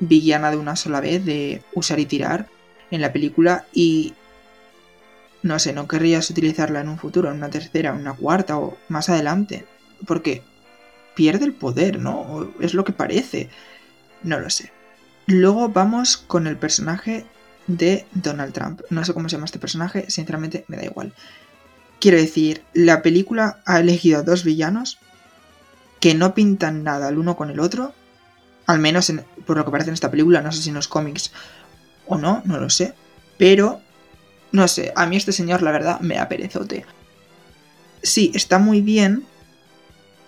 villana 0.00 0.50
de 0.50 0.56
una 0.56 0.74
sola 0.74 1.02
vez, 1.02 1.22
de 1.22 1.62
usar 1.74 2.00
y 2.00 2.06
tirar 2.06 2.48
en 2.90 3.02
la 3.02 3.12
película 3.12 3.66
y 3.74 4.14
no 5.42 5.58
sé, 5.58 5.74
no 5.74 5.86
querrías 5.86 6.30
utilizarla 6.30 6.80
en 6.80 6.88
un 6.88 6.96
futuro, 6.96 7.30
en 7.30 7.36
una 7.36 7.50
tercera, 7.50 7.90
en 7.90 8.00
una 8.00 8.14
cuarta 8.14 8.56
o 8.56 8.78
más 8.88 9.10
adelante, 9.10 9.66
porque 10.06 10.42
pierde 11.14 11.44
el 11.44 11.52
poder, 11.52 11.98
¿no? 11.98 12.50
es 12.60 12.72
lo 12.72 12.84
que 12.84 12.94
parece. 12.94 13.50
No 14.22 14.40
lo 14.40 14.48
sé. 14.48 14.72
Luego 15.26 15.68
vamos 15.68 16.16
con 16.16 16.46
el 16.46 16.56
personaje 16.56 17.26
de 17.66 18.06
Donald 18.12 18.52
Trump. 18.52 18.82
No 18.90 19.04
sé 19.04 19.12
cómo 19.14 19.28
se 19.28 19.36
llama 19.36 19.46
este 19.46 19.58
personaje, 19.58 20.10
sinceramente 20.10 20.64
me 20.68 20.76
da 20.76 20.84
igual. 20.84 21.12
Quiero 22.00 22.18
decir, 22.18 22.62
la 22.74 23.02
película 23.02 23.60
ha 23.64 23.80
elegido 23.80 24.18
a 24.18 24.22
dos 24.22 24.44
villanos 24.44 24.98
que 26.00 26.14
no 26.14 26.34
pintan 26.34 26.84
nada 26.84 27.08
el 27.08 27.18
uno 27.18 27.36
con 27.36 27.50
el 27.50 27.60
otro, 27.60 27.94
al 28.66 28.78
menos 28.78 29.12
por 29.46 29.56
lo 29.56 29.64
que 29.64 29.70
parece 29.70 29.90
en 29.90 29.94
esta 29.94 30.10
película, 30.10 30.42
no 30.42 30.52
sé 30.52 30.62
si 30.62 30.68
en 30.68 30.74
los 30.74 30.88
cómics 30.88 31.32
o 32.06 32.18
no, 32.18 32.42
no 32.44 32.58
lo 32.58 32.70
sé, 32.70 32.94
pero 33.38 33.80
no 34.52 34.68
sé, 34.68 34.92
a 34.94 35.06
mí 35.06 35.16
este 35.16 35.32
señor 35.32 35.62
la 35.62 35.72
verdad 35.72 36.00
me 36.00 36.16
da 36.16 36.28
perezote. 36.28 36.84
Sí, 38.02 38.30
está 38.34 38.58
muy 38.58 38.80
bien 38.80 39.24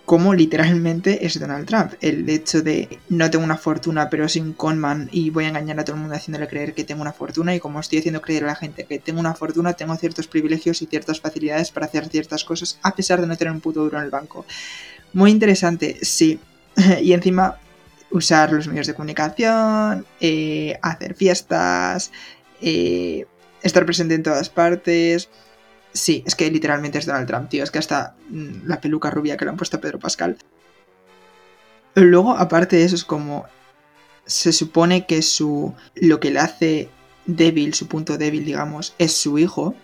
como 0.09 0.33
literalmente 0.33 1.23
es 1.23 1.39
Donald 1.39 1.67
Trump. 1.67 1.93
El 2.01 2.27
hecho 2.31 2.63
de 2.63 2.97
no 3.09 3.29
tengo 3.29 3.45
una 3.45 3.57
fortuna 3.57 4.09
pero 4.09 4.27
soy 4.27 4.41
un 4.41 4.53
conman 4.53 5.07
y 5.11 5.29
voy 5.29 5.45
a 5.45 5.49
engañar 5.49 5.79
a 5.79 5.85
todo 5.85 5.97
el 5.97 6.01
mundo 6.01 6.15
haciéndole 6.15 6.47
creer 6.47 6.73
que 6.73 6.83
tengo 6.83 7.03
una 7.03 7.13
fortuna 7.13 7.53
y 7.53 7.59
como 7.59 7.79
estoy 7.79 7.99
haciendo 7.99 8.19
creer 8.19 8.45
a 8.45 8.47
la 8.47 8.55
gente 8.55 8.85
que 8.85 8.97
tengo 8.97 9.19
una 9.19 9.35
fortuna, 9.35 9.73
tengo 9.73 9.95
ciertos 9.97 10.25
privilegios 10.25 10.81
y 10.81 10.87
ciertas 10.87 11.21
facilidades 11.21 11.69
para 11.69 11.85
hacer 11.85 12.07
ciertas 12.09 12.43
cosas 12.43 12.79
a 12.81 12.95
pesar 12.95 13.21
de 13.21 13.27
no 13.27 13.37
tener 13.37 13.53
un 13.53 13.61
puto 13.61 13.83
duro 13.83 13.99
en 13.99 14.05
el 14.05 14.09
banco. 14.09 14.47
Muy 15.13 15.29
interesante, 15.29 15.99
sí. 16.01 16.39
y 17.03 17.13
encima 17.13 17.59
usar 18.09 18.51
los 18.51 18.67
medios 18.67 18.87
de 18.87 18.95
comunicación, 18.95 20.07
eh, 20.19 20.79
hacer 20.81 21.13
fiestas, 21.13 22.11
eh, 22.61 23.27
estar 23.61 23.85
presente 23.85 24.15
en 24.15 24.23
todas 24.23 24.49
partes, 24.49 25.29
Sí, 25.91 26.23
es 26.25 26.35
que 26.35 26.49
literalmente 26.51 26.99
es 26.99 27.05
Donald 27.05 27.27
Trump, 27.27 27.49
tío. 27.49 27.63
Es 27.63 27.71
que 27.71 27.79
hasta 27.79 28.15
mm, 28.29 28.67
la 28.67 28.79
peluca 28.79 29.09
rubia 29.09 29.37
que 29.37 29.45
le 29.45 29.51
han 29.51 29.57
puesto 29.57 29.77
a 29.77 29.81
Pedro 29.81 29.99
Pascal. 29.99 30.37
Luego, 31.95 32.37
aparte 32.37 32.77
de 32.77 32.85
eso, 32.85 32.95
es 32.95 33.03
como. 33.03 33.45
Se 34.25 34.53
supone 34.53 35.05
que 35.05 35.21
su. 35.21 35.73
Lo 35.95 36.19
que 36.19 36.31
le 36.31 36.39
hace 36.39 36.89
débil, 37.25 37.73
su 37.73 37.87
punto 37.87 38.17
débil, 38.17 38.45
digamos, 38.45 38.93
es 38.99 39.13
su 39.13 39.39
hijo. 39.39 39.75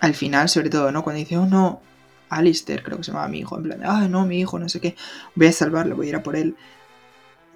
Al 0.00 0.14
final, 0.14 0.48
sobre 0.48 0.70
todo, 0.70 0.90
¿no? 0.90 1.04
Cuando 1.04 1.20
dice, 1.20 1.36
oh 1.36 1.46
no, 1.46 1.80
Alistair, 2.28 2.82
creo 2.82 2.96
que 2.96 3.04
se 3.04 3.12
llamaba 3.12 3.28
mi 3.28 3.40
hijo. 3.40 3.56
En 3.56 3.62
plan, 3.64 3.80
ah, 3.84 4.08
no, 4.08 4.26
mi 4.26 4.40
hijo, 4.40 4.58
no 4.58 4.68
sé 4.68 4.80
qué. 4.80 4.96
Voy 5.34 5.46
a 5.46 5.52
salvarlo, 5.52 5.96
voy 5.96 6.06
a 6.06 6.08
ir 6.10 6.16
a 6.16 6.22
por 6.22 6.34
él. 6.34 6.56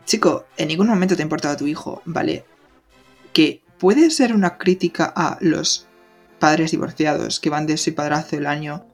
Chico, 0.04 0.46
en 0.56 0.68
ningún 0.68 0.86
momento 0.86 1.16
te 1.16 1.22
ha 1.22 1.24
importado 1.24 1.56
tu 1.56 1.66
hijo, 1.66 2.02
¿vale? 2.04 2.44
Que 3.32 3.62
puede 3.78 4.10
ser 4.10 4.32
una 4.34 4.58
crítica 4.58 5.12
a 5.16 5.38
los 5.40 5.85
padres 6.38 6.70
divorciados 6.70 7.40
que 7.40 7.50
van 7.50 7.66
de 7.66 7.76
su 7.76 7.94
padrazo 7.94 8.36
el 8.36 8.46
año, 8.46 8.86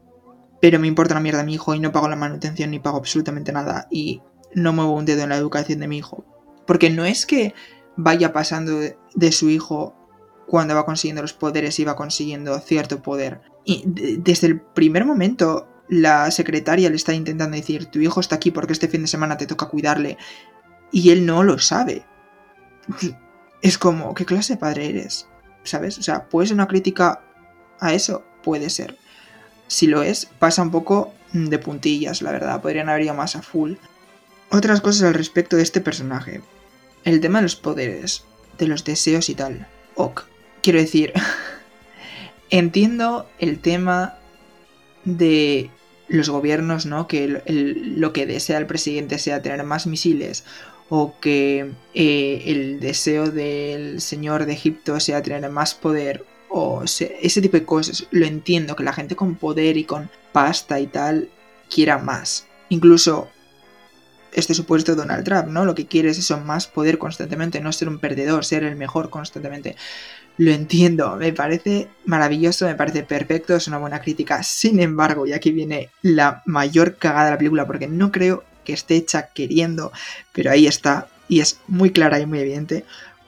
pero 0.61 0.78
me 0.78 0.87
importa 0.87 1.14
la 1.14 1.20
mierda 1.20 1.42
mi 1.42 1.55
hijo 1.55 1.74
y 1.74 1.81
no 1.81 1.92
pago 1.92 2.09
la 2.09 2.16
manutención 2.16 2.70
ni 2.70 2.78
pago 2.78 2.98
absolutamente 2.98 3.52
nada 3.52 3.88
y 3.90 4.22
no 4.55 4.72
muevo 4.72 4.94
un 4.94 5.05
dedo 5.05 5.22
en 5.22 5.31
la 5.31 5.37
educación 5.37 5.81
de 5.81 5.88
mi 5.88 5.98
hijo. 5.98 6.24
Porque 6.66 6.90
no 6.90 7.05
es 7.05 7.26
que 7.26 7.55
vaya 7.96 8.33
pasando 8.33 8.78
de, 8.78 9.33
su 9.33 9.50
hijo 9.50 9.96
cuando 10.46 10.74
va 10.74 10.87
consiguiendo 10.87 11.22
los 11.22 11.33
poderes 11.33 11.78
y 11.81 11.85
va 11.85 11.96
consiguiendo 11.96 12.59
cierto 12.61 13.02
poder. 13.02 13.40
Y 13.64 13.85
desde 13.87 14.46
el 14.46 14.61
primer 14.61 15.05
momento 15.05 15.68
la 15.88 16.31
secretaria 16.31 16.90
le 16.90 16.96
está 16.96 17.12
intentando 17.12 17.57
decir, 17.57 17.87
tu 17.87 17.98
hijo 17.98 18.20
está 18.20 18.37
aquí 18.37 18.50
porque 18.50 18.72
este 18.72 18.88
fin 18.88 19.02
de 19.02 19.09
semana 19.09 19.37
te 19.37 19.46
toca 19.46 19.66
cuidarle. 19.66 20.16
Y 20.90 21.11
él 21.11 21.26
no 21.26 21.42
lo 21.42 21.59
sabe. 21.59 22.07
Es 23.62 23.78
como, 23.78 24.14
¿qué 24.14 24.24
clase 24.24 24.55
de 24.55 24.61
padre 24.61 24.90
eres? 24.90 25.28
¿Sabes? 25.64 25.98
O 25.98 26.02
sea, 26.02 26.28
puede 26.28 26.48
ser 26.48 26.55
una 26.55 26.68
crítica 26.68 27.22
a 27.83 27.92
eso? 27.92 28.25
Puede 28.42 28.71
ser. 28.71 28.97
Si 29.66 29.87
lo 29.87 30.03
es, 30.03 30.27
pasa 30.38 30.62
un 30.62 30.71
poco 30.71 31.12
de 31.33 31.59
puntillas, 31.59 32.23
la 32.23 32.33
verdad. 32.33 32.62
Podrían 32.62 32.88
haber 32.88 33.03
ido 33.03 33.14
más 33.14 33.37
a 33.37 33.42
full. 33.42 33.75
Otras 34.51 34.81
cosas 34.81 35.03
al 35.03 35.14
respecto 35.14 35.57
de 35.57 35.62
este 35.62 35.81
personaje. 35.81 36.42
El 37.05 37.21
tema 37.21 37.38
de 37.38 37.42
los 37.42 37.57
poderes, 37.57 38.25
de 38.59 38.68
los 38.68 38.85
deseos 38.85 39.29
y 39.29 39.35
tal. 39.35 39.66
Ok. 39.97 40.25
Quiero 40.62 40.79
decir, 40.79 41.12
entiendo 42.51 43.29
el 43.38 43.59
tema 43.59 44.18
de 45.05 45.71
los 46.07 46.29
gobiernos, 46.29 46.87
¿no? 46.87 47.09
Que 47.09 47.42
lo 47.47 48.12
que 48.12 48.27
desea 48.27 48.59
el 48.59 48.66
presidente 48.66 49.18
sea 49.18 49.42
tener 49.42 49.64
más 49.64 49.87
misiles 49.87 50.45
o 50.88 51.18
que 51.21 51.73
eh, 51.95 52.42
el 52.47 52.79
deseo 52.79 53.31
del 53.31 54.01
señor 54.01 54.45
de 54.45 54.53
Egipto 54.53 55.01
sea 55.01 55.23
tener 55.23 55.51
más 55.51 55.75
poder 55.75 56.27
o 56.53 56.85
ese 56.85 57.41
tipo 57.41 57.57
de 57.57 57.65
cosas. 57.65 58.07
Lo 58.11 58.27
entiendo, 58.27 58.77
que 58.77 58.85
la 58.85 58.93
gente 58.93 59.17
con 59.17 59.37
poder 59.37 59.77
y 59.77 59.85
con 59.85 60.11
pasta 60.33 60.79
y 60.79 60.87
tal 60.87 61.31
quiera 61.69 61.99
más. 61.99 62.47
Incluso 62.69 63.29
este 64.33 64.55
supuesto 64.55 64.95
Donald 64.95 65.25
Trump, 65.25 65.49
¿no? 65.49 65.65
Lo 65.65 65.75
que 65.75 65.87
quiere 65.87 66.11
es 66.11 66.19
eso, 66.19 66.38
más 66.38 66.67
poder 66.67 66.99
constantemente, 66.99 67.61
no 67.61 67.73
ser 67.73 67.88
un 67.88 67.99
perdedor, 67.99 68.45
ser 68.45 68.65
el 68.65 68.77
mejor 68.77 69.11
constantemente. 69.11 69.77
Lo 70.38 70.51
entiendo, 70.51 71.17
me 71.17 71.33
parece 71.33 71.88
maravilloso, 72.07 72.67
me 72.67 72.75
parece 72.75 73.03
perfecto, 73.03 73.55
es 73.55 73.69
una 73.69 73.79
buena 73.79 74.01
crítica. 74.01 74.43
Sin 74.43 74.81
embargo, 74.81 75.27
y 75.27 75.33
aquí 75.33 75.53
viene 75.53 75.91
la 76.01 76.43
mayor 76.47 76.97
cagada 76.97 77.27
de 77.27 77.31
la 77.33 77.38
película, 77.38 77.67
porque 77.67 77.88
no 77.88 78.11
creo 78.11 78.45
que 78.65 78.73
esté 78.73 78.97
hecha 78.97 79.29
queriendo, 79.35 79.93
pero 80.33 80.51
ahí 80.51 80.67
está, 80.67 81.09
y 81.29 81.41
es 81.41 81.61
muy 81.67 81.91
clara 81.91 82.19
y 82.19 82.27
muy 82.27 82.38
evidente, 82.38 82.85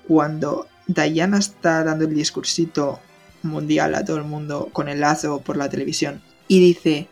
cuando 0.09 0.69
Diana 0.87 1.39
está 1.39 1.85
dando 1.85 2.07
el 2.07 2.15
discursito 2.15 3.01
mundial 3.45 3.95
a 3.95 4.05
todo 4.05 4.17
el 4.17 4.25
mundo 4.25 4.71
con 4.73 4.89
el 4.89 5.01
lazo 5.01 5.41
por 5.41 5.57
la 5.57 5.69
televisión. 5.69 6.23
Y 6.49 6.61
dice, 6.61 7.09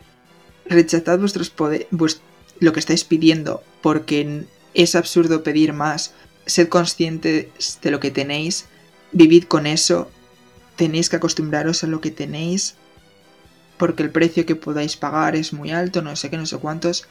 rechazad 0.66 1.18
vuestros 1.18 1.50
poderes, 1.50 1.86
lo 2.58 2.72
que 2.72 2.80
estáis 2.80 3.04
pidiendo, 3.04 3.62
porque 3.80 4.46
es 4.74 4.94
absurdo 4.94 5.42
pedir 5.42 5.72
más. 5.72 6.14
Sed 6.46 6.68
conscientes 6.68 7.78
de 7.80 7.90
lo 7.90 8.00
que 8.00 8.10
tenéis, 8.10 8.66
vivid 9.12 9.44
con 9.44 9.66
eso, 9.66 10.10
tenéis 10.76 11.08
que 11.08 11.16
acostumbraros 11.16 11.84
a 11.84 11.86
lo 11.86 12.00
que 12.00 12.10
tenéis, 12.10 12.74
porque 13.76 14.02
el 14.02 14.10
precio 14.10 14.46
que 14.46 14.56
podáis 14.56 14.96
pagar 14.96 15.36
es 15.36 15.52
muy 15.52 15.70
alto, 15.70 16.02
no 16.02 16.16
sé 16.16 16.30
qué, 16.30 16.36
no 16.36 16.46
sé 16.46 16.58
cuántos. 16.58 17.06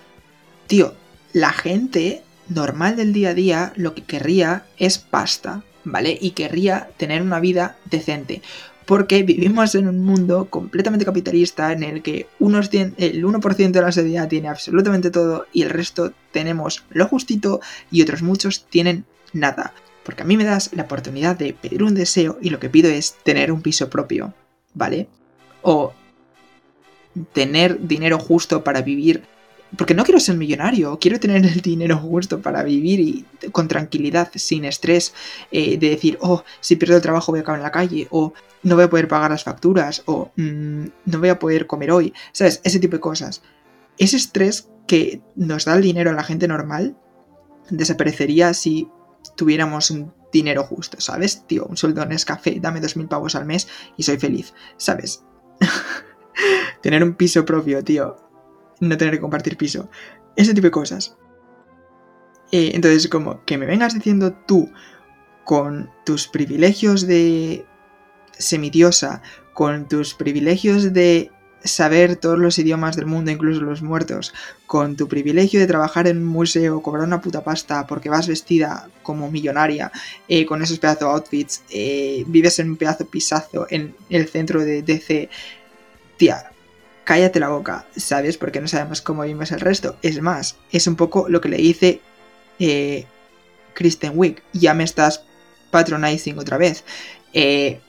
Tío, 0.68 0.96
la 1.34 1.54
gente 1.54 2.24
normal 2.50 2.96
del 2.96 3.14
día 3.14 3.30
a 3.30 3.34
día 3.34 3.74
lo 3.76 3.94
que 3.96 4.04
querría 4.04 4.66
es 4.78 4.98
pasta, 4.98 5.64
¿vale? 5.84 6.18
Y 6.20 6.32
querría 6.32 6.90
tener 6.98 7.22
una 7.22 7.40
vida 7.40 7.78
decente. 7.86 8.42
Porque 8.86 9.24
vivimos 9.24 9.76
en 9.76 9.88
un 9.88 10.04
mundo 10.04 10.50
completamente 10.50 11.06
capitalista 11.06 11.72
en 11.72 11.84
el 11.84 12.02
que 12.02 12.28
unos 12.40 12.70
el 12.74 13.24
1% 13.24 13.72
de 13.72 13.82
la 13.82 13.92
sociedad 13.92 14.28
tiene 14.28 14.50
absolutamente 14.50 15.12
todo 15.12 15.46
y 15.54 15.62
el 15.62 15.70
resto 15.70 16.14
tenemos 16.32 16.84
lo 16.90 17.08
justito 17.08 17.62
y 17.92 18.02
otros 18.02 18.22
muchos 18.22 18.66
tienen 18.66 19.06
nada. 19.34 19.74
Porque 20.04 20.24
a 20.24 20.26
mí 20.26 20.36
me 20.36 20.46
das 20.46 20.72
la 20.74 20.84
oportunidad 20.84 21.38
de 21.38 21.54
pedir 21.54 21.84
un 21.84 21.94
deseo 21.94 22.38
y 22.42 22.50
lo 22.50 22.60
que 22.60 22.70
pido 22.70 22.90
es 22.90 23.16
tener 23.24 23.52
un 23.52 23.62
piso 23.62 23.90
propio, 23.90 24.34
¿vale? 24.74 25.08
O 25.62 25.94
tener 27.34 27.88
dinero 27.88 28.18
justo 28.18 28.64
para 28.64 28.82
vivir. 28.82 29.24
Porque 29.78 29.94
no 29.94 30.04
quiero 30.04 30.20
ser 30.20 30.36
millonario, 30.36 31.00
quiero 31.00 31.20
tener 31.20 31.46
el 31.46 31.62
dinero 31.62 31.98
justo 31.98 32.42
para 32.42 32.64
vivir 32.64 33.00
y 33.00 33.26
con 33.52 33.68
tranquilidad, 33.68 34.30
sin 34.36 34.66
estrés, 34.66 35.14
eh, 35.52 35.78
de 35.78 35.90
decir, 35.90 36.18
oh, 36.22 36.44
si 36.60 36.76
pierdo 36.76 36.98
el 36.98 37.02
trabajo 37.02 37.32
voy 37.32 37.40
a 37.40 37.42
acabar 37.42 37.60
en 37.60 37.64
la 37.64 37.72
calle, 37.72 38.08
o 38.12 38.34
no 38.64 38.76
voy 38.76 38.86
a 38.86 38.90
poder 38.90 39.08
pagar 39.08 39.32
las 39.32 39.44
facturas, 39.44 40.04
o 40.06 40.32
mm, 40.36 40.86
no 41.06 41.20
voy 41.20 41.30
a 41.30 41.40
poder 41.40 41.68
comer 41.68 41.92
hoy, 41.92 42.14
¿sabes? 42.34 42.60
Ese 42.64 42.80
tipo 42.80 42.98
de 42.98 43.02
cosas. 43.02 43.42
Ese 43.98 44.18
estrés 44.18 44.70
que 44.88 45.22
nos 45.36 45.66
da 45.66 45.76
el 45.76 45.82
dinero 45.82 46.12
a 46.12 46.14
la 46.14 46.24
gente 46.24 46.48
normal 46.48 46.98
desaparecería 47.70 48.54
si 48.54 48.90
tuviéramos 49.36 49.92
un 49.92 50.14
dinero 50.32 50.64
justo, 50.64 51.00
¿sabes? 51.00 51.46
Tío, 51.48 51.66
un 51.66 51.78
sueldo 51.78 52.02
en 52.02 52.18
café, 52.26 52.58
dame 52.60 52.82
dos 52.82 52.98
mil 52.98 53.08
pavos 53.08 53.36
al 53.36 53.46
mes 53.46 53.68
y 53.98 54.04
soy 54.04 54.18
feliz, 54.18 54.54
¿sabes? 54.78 55.24
tener 56.82 57.04
un 57.04 57.16
piso 57.16 57.46
propio, 57.46 57.84
tío. 57.84 58.31
No 58.82 58.98
tener 58.98 59.14
que 59.14 59.22
compartir 59.22 59.56
piso. 59.56 59.90
Ese 60.36 60.54
tipo 60.54 60.68
de 60.68 60.72
cosas. 60.72 61.16
Eh, 62.52 62.72
entonces, 62.74 63.08
como 63.08 63.46
que 63.46 63.58
me 63.58 63.66
vengas 63.66 63.94
diciendo 63.94 64.34
tú, 64.46 64.70
con 65.46 65.90
tus 66.06 66.28
privilegios 66.28 67.08
de 67.08 67.66
semidiosa, 68.38 69.22
con 69.54 69.88
tus 69.88 70.14
privilegios 70.14 70.94
de 70.94 71.32
saber 71.64 72.16
todos 72.16 72.40
los 72.40 72.58
idiomas 72.58 72.96
del 72.96 73.06
mundo, 73.06 73.32
incluso 73.32 73.62
los 73.62 73.82
muertos, 73.82 74.34
con 74.66 74.96
tu 74.96 75.08
privilegio 75.08 75.60
de 75.60 75.68
trabajar 75.68 76.08
en 76.08 76.18
un 76.18 76.26
museo, 76.26 76.82
cobrar 76.82 77.06
una 77.06 77.22
puta 77.22 77.44
pasta 77.44 77.86
porque 77.86 78.10
vas 78.10 78.28
vestida 78.28 78.90
como 79.04 79.30
millonaria, 79.30 79.92
eh, 80.28 80.46
con 80.46 80.62
esos 80.62 80.80
pedazos 80.80 81.10
outfits, 81.10 81.64
eh, 81.70 82.24
vives 82.28 82.58
en 82.60 82.72
un 82.72 82.78
pedazo 82.78 83.06
pisazo 83.06 83.68
en 83.70 83.96
el 84.10 84.28
centro 84.28 84.62
de 84.62 84.82
DC, 84.82 85.30
tía, 86.18 86.52
cállate 87.04 87.40
la 87.40 87.50
boca, 87.50 87.86
¿sabes? 87.96 88.38
Porque 88.38 88.62
no 88.62 88.68
sabemos 88.68 89.02
cómo 89.02 89.24
vivimos 89.24 89.52
el 89.52 89.60
resto. 89.60 89.98
Es 90.02 90.22
más, 90.22 90.58
es 90.72 90.88
un 90.88 90.96
poco 90.96 91.28
lo 91.30 91.42
que 91.42 91.50
le 91.50 91.58
dice 91.58 92.02
eh, 92.60 93.06
Kristen 93.74 94.14
Wiig, 94.16 94.42
ya 94.54 94.74
me 94.74 94.84
estás 94.84 95.24
patronizing 95.72 96.38
otra 96.38 96.58
vez. 96.58 96.84
es, 97.34 97.80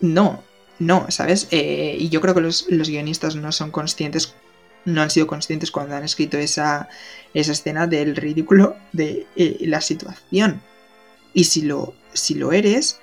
no, 0.00 0.42
no, 0.78 1.06
¿sabes? 1.10 1.48
Eh, 1.50 1.96
y 1.98 2.08
yo 2.08 2.20
creo 2.20 2.34
que 2.34 2.40
los, 2.40 2.66
guionistas 2.68 3.36
no 3.36 3.52
son 3.52 3.70
conscientes, 3.70 4.34
no 4.84 5.02
han 5.02 5.10
sido 5.10 5.26
conscientes 5.26 5.70
cuando 5.70 5.94
han 5.96 6.04
escrito 6.04 6.36
esa, 6.36 6.88
esa 7.32 7.52
escena 7.52 7.86
del 7.86 8.16
ridículo 8.16 8.76
de 8.92 9.26
eh, 9.36 9.58
la 9.60 9.80
situación. 9.80 10.60
Y 11.32 11.44
si 11.44 11.62
lo, 11.62 11.94
si 12.12 12.34
lo 12.34 12.52
eres, 12.52 13.00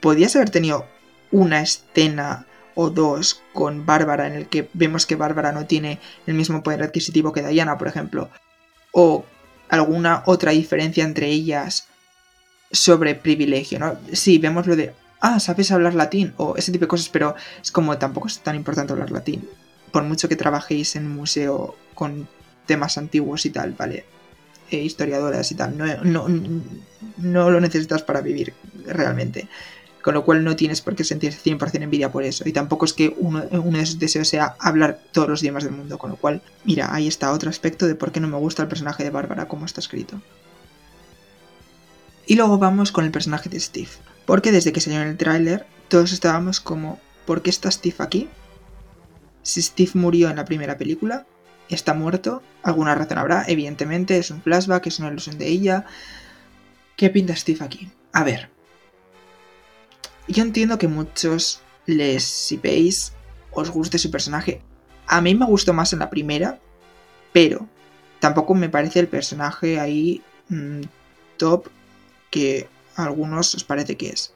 podías 0.00 0.34
haber 0.36 0.50
tenido 0.50 0.86
una 1.30 1.62
escena 1.62 2.46
o 2.80 2.90
dos 2.90 3.42
con 3.52 3.84
Bárbara 3.84 4.28
en 4.28 4.34
el 4.34 4.46
que 4.46 4.68
vemos 4.72 5.04
que 5.04 5.16
Bárbara 5.16 5.50
no 5.50 5.66
tiene 5.66 5.98
el 6.28 6.34
mismo 6.34 6.62
poder 6.62 6.84
adquisitivo 6.84 7.32
que 7.32 7.42
Diana, 7.42 7.76
por 7.76 7.88
ejemplo, 7.88 8.30
o 8.92 9.24
alguna 9.68 10.22
otra 10.26 10.52
diferencia 10.52 11.04
entre 11.04 11.26
ellas 11.26 11.88
sobre 12.70 13.16
privilegio, 13.16 13.80
¿no? 13.80 13.98
Sí, 14.12 14.38
vemos 14.38 14.68
lo 14.68 14.76
de 14.76 14.94
ah, 15.20 15.40
¿sabes 15.40 15.72
hablar 15.72 15.94
latín? 15.94 16.34
O 16.36 16.54
ese 16.56 16.70
tipo 16.70 16.84
de 16.84 16.88
cosas, 16.88 17.08
pero 17.08 17.34
es 17.60 17.72
como 17.72 17.98
tampoco 17.98 18.28
es 18.28 18.38
tan 18.38 18.54
importante 18.54 18.92
hablar 18.92 19.10
latín. 19.10 19.48
Por 19.90 20.04
mucho 20.04 20.28
que 20.28 20.36
trabajéis 20.36 20.94
en 20.94 21.06
un 21.06 21.16
museo 21.16 21.74
con 21.94 22.28
temas 22.66 22.96
antiguos 22.96 23.44
y 23.46 23.50
tal, 23.50 23.72
¿vale? 23.72 24.04
E 24.70 24.78
historiadoras 24.78 25.50
y 25.50 25.54
tal, 25.54 25.76
no, 25.76 26.28
no, 27.16 27.50
lo 27.50 27.60
necesitas 27.60 28.02
para 28.02 28.20
vivir 28.20 28.52
realmente. 28.86 29.48
Con 30.02 30.14
lo 30.14 30.24
cual 30.24 30.44
no 30.44 30.56
tienes 30.56 30.80
por 30.80 30.94
qué 30.94 31.04
sentir 31.04 31.32
100% 31.32 31.82
envidia 31.82 32.12
por 32.12 32.22
eso. 32.22 32.48
Y 32.48 32.52
tampoco 32.52 32.84
es 32.84 32.92
que 32.92 33.14
uno, 33.18 33.40
de 33.42 33.86
sus 33.86 33.98
deseos 33.98 34.28
sea 34.28 34.56
hablar 34.58 35.00
todos 35.12 35.28
los 35.28 35.42
idiomas 35.42 35.64
del 35.64 35.72
mundo. 35.72 35.98
Con 35.98 36.10
lo 36.10 36.16
cual, 36.16 36.40
mira, 36.64 36.94
ahí 36.94 37.08
está 37.08 37.32
otro 37.32 37.50
aspecto 37.50 37.86
de 37.86 37.94
por 37.94 38.12
qué 38.12 38.20
no 38.20 38.28
me 38.28 38.36
gusta 38.36 38.62
el 38.62 38.68
personaje 38.68 39.04
de 39.04 39.10
Bárbara 39.10 39.48
como 39.48 39.66
está 39.66 39.80
escrito. 39.80 40.20
Y 42.26 42.36
luego 42.36 42.58
vamos 42.58 42.92
con 42.92 43.04
el 43.04 43.10
personaje 43.10 43.48
de 43.48 43.58
Steve. 43.58 43.88
Porque 44.26 44.52
desde 44.52 44.72
que 44.72 44.80
salió 44.80 45.00
en 45.00 45.08
el 45.08 45.16
tráiler, 45.16 45.66
todos 45.88 46.12
estábamos 46.12 46.60
como, 46.60 47.00
¿por 47.26 47.42
qué 47.42 47.50
está 47.50 47.70
Steve 47.70 47.96
aquí? 47.98 48.28
Si 49.42 49.62
Steve 49.62 49.92
murió 49.94 50.28
en 50.28 50.36
la 50.36 50.44
primera 50.44 50.76
película, 50.76 51.26
está 51.70 51.94
muerto, 51.94 52.42
alguna 52.62 52.94
razón 52.94 53.18
habrá, 53.18 53.44
evidentemente, 53.48 54.18
es 54.18 54.30
un 54.30 54.42
flashback, 54.42 54.86
es 54.86 54.98
una 54.98 55.08
ilusión 55.08 55.38
de 55.38 55.48
ella. 55.48 55.86
¿Qué 56.96 57.08
pinta 57.10 57.34
Steve 57.34 57.64
aquí? 57.64 57.90
A 58.12 58.24
ver. 58.24 58.50
Yo 60.28 60.42
entiendo 60.42 60.78
que 60.78 60.88
muchos 60.88 61.62
les, 61.86 62.22
si 62.22 62.60
os 63.50 63.70
guste 63.70 63.98
su 63.98 64.10
personaje. 64.10 64.62
A 65.06 65.20
mí 65.20 65.34
me 65.34 65.46
gustó 65.46 65.72
más 65.72 65.92
en 65.92 66.00
la 66.00 66.10
primera, 66.10 66.60
pero 67.32 67.66
tampoco 68.20 68.54
me 68.54 68.68
parece 68.68 69.00
el 69.00 69.08
personaje 69.08 69.80
ahí 69.80 70.22
mm, 70.48 70.82
top 71.38 71.68
que 72.30 72.68
algunos 72.94 73.54
os 73.54 73.64
parece 73.64 73.96
que 73.96 74.10
es. 74.10 74.34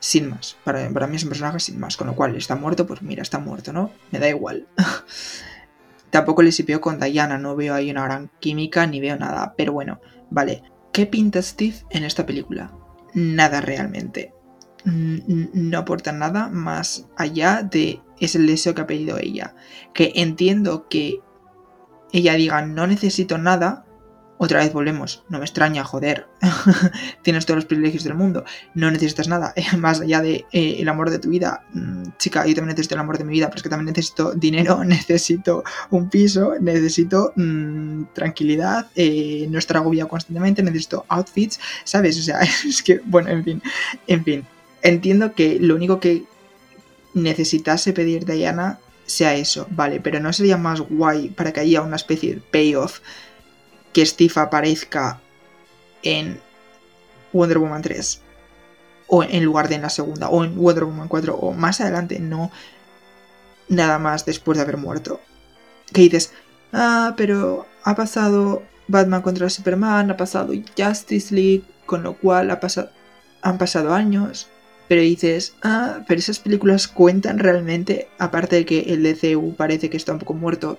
Sin 0.00 0.28
más. 0.28 0.58
Para, 0.64 0.88
mí 1.06 1.16
es 1.16 1.22
un 1.22 1.30
personaje 1.30 1.60
sin 1.60 1.80
más. 1.80 1.96
Con 1.96 2.08
lo 2.08 2.14
cual, 2.14 2.36
está 2.36 2.56
muerto, 2.56 2.86
pues 2.86 3.00
mira, 3.00 3.22
está 3.22 3.38
muerto, 3.38 3.72
¿no? 3.72 3.90
Me 4.10 4.18
da 4.18 4.28
igual. 4.28 4.68
Tampoco 6.10 6.42
le 6.42 6.52
sipeo 6.52 6.80
con 6.80 7.00
Diana, 7.00 7.38
no 7.38 7.56
veo 7.56 7.74
ahí 7.74 7.90
una 7.90 8.04
gran 8.04 8.30
química 8.38 8.86
ni 8.86 9.00
veo 9.00 9.16
nada. 9.16 9.54
Pero 9.56 9.72
bueno, 9.72 10.00
vale. 10.30 10.62
¿Qué 10.92 11.06
pinta 11.06 11.40
Steve 11.42 11.76
en 11.90 12.04
esta 12.04 12.26
película? 12.26 12.70
Nada 13.14 13.60
realmente. 13.60 14.32
No 14.84 15.78
aporta 15.78 16.12
nada 16.12 16.48
más 16.48 17.06
allá 17.16 17.62
de 17.62 18.00
es 18.20 18.34
el 18.34 18.46
deseo 18.46 18.74
que 18.74 18.82
ha 18.82 18.86
pedido 18.86 19.18
ella. 19.18 19.54
Que 19.92 20.12
entiendo 20.16 20.88
que 20.88 21.20
ella 22.12 22.34
diga 22.34 22.62
no 22.62 22.86
necesito 22.86 23.38
nada 23.38 23.84
otra 24.36 24.60
vez 24.60 24.72
volvemos, 24.72 25.24
no 25.28 25.38
me 25.38 25.44
extraña, 25.44 25.84
joder, 25.84 26.26
tienes 27.22 27.46
todos 27.46 27.56
los 27.56 27.64
privilegios 27.64 28.04
del 28.04 28.14
mundo, 28.14 28.44
no 28.74 28.90
necesitas 28.90 29.28
nada, 29.28 29.54
más 29.78 30.00
allá 30.00 30.20
de 30.20 30.44
eh, 30.52 30.76
el 30.78 30.88
amor 30.88 31.10
de 31.10 31.18
tu 31.18 31.30
vida, 31.30 31.64
mm, 31.72 32.02
chica, 32.18 32.46
yo 32.46 32.54
también 32.54 32.74
necesito 32.74 32.94
el 32.94 33.00
amor 33.00 33.16
de 33.16 33.24
mi 33.24 33.32
vida, 33.32 33.46
pero 33.46 33.56
es 33.56 33.62
que 33.62 33.68
también 33.68 33.86
necesito 33.86 34.32
dinero, 34.32 34.84
necesito 34.84 35.62
un 35.90 36.10
piso, 36.10 36.54
necesito 36.60 37.32
mm, 37.36 38.04
tranquilidad, 38.12 38.88
eh, 38.96 39.46
no 39.50 39.58
estar 39.58 39.76
agobiado 39.76 40.08
constantemente, 40.08 40.62
necesito 40.62 41.04
outfits, 41.08 41.60
¿sabes? 41.84 42.18
O 42.18 42.22
sea, 42.22 42.40
es 42.40 42.82
que, 42.82 43.00
bueno, 43.04 43.30
en 43.30 43.44
fin, 43.44 43.62
en 44.06 44.24
fin, 44.24 44.46
entiendo 44.84 45.34
que 45.34 45.58
lo 45.58 45.74
único 45.74 45.98
que 45.98 46.24
necesitase 47.14 47.92
pedir 47.92 48.24
Diana 48.24 48.78
sea 49.06 49.34
eso, 49.34 49.66
vale, 49.70 50.00
pero 50.00 50.20
no 50.20 50.32
sería 50.32 50.56
más 50.56 50.80
guay 50.80 51.28
para 51.28 51.52
que 51.52 51.60
haya 51.60 51.82
una 51.82 51.96
especie 51.96 52.34
de 52.34 52.40
payoff 52.40 53.00
que 53.92 54.06
Steve 54.06 54.32
aparezca 54.36 55.20
en 56.02 56.40
Wonder 57.32 57.58
Woman 57.58 57.82
3 57.82 58.20
o 59.08 59.22
en 59.22 59.44
lugar 59.44 59.68
de 59.68 59.76
en 59.76 59.82
la 59.82 59.90
segunda 59.90 60.28
o 60.28 60.44
en 60.44 60.56
Wonder 60.56 60.84
Woman 60.84 61.08
4 61.08 61.34
o 61.34 61.52
más 61.52 61.80
adelante, 61.80 62.18
no 62.20 62.50
nada 63.68 63.98
más 63.98 64.24
después 64.24 64.58
de 64.58 64.62
haber 64.62 64.76
muerto. 64.76 65.20
Que 65.92 66.02
dices, 66.02 66.32
ah, 66.72 67.14
pero 67.16 67.66
ha 67.84 67.94
pasado 67.94 68.62
Batman 68.88 69.22
contra 69.22 69.50
Superman, 69.50 70.10
ha 70.10 70.16
pasado 70.16 70.52
Justice 70.76 71.34
League, 71.34 71.64
con 71.86 72.02
lo 72.02 72.14
cual 72.18 72.50
ha 72.50 72.60
pasado, 72.60 72.90
han 73.42 73.58
pasado 73.58 73.94
años. 73.94 74.48
Pero 74.88 75.00
dices, 75.00 75.54
ah, 75.62 76.00
pero 76.06 76.18
esas 76.18 76.38
películas 76.38 76.88
cuentan 76.88 77.38
realmente, 77.38 78.08
aparte 78.18 78.56
de 78.56 78.66
que 78.66 78.80
el 78.80 79.02
DCU 79.02 79.54
parece 79.56 79.88
que 79.90 79.96
está 79.96 80.12
un 80.12 80.18
poco 80.18 80.34
muerto, 80.34 80.78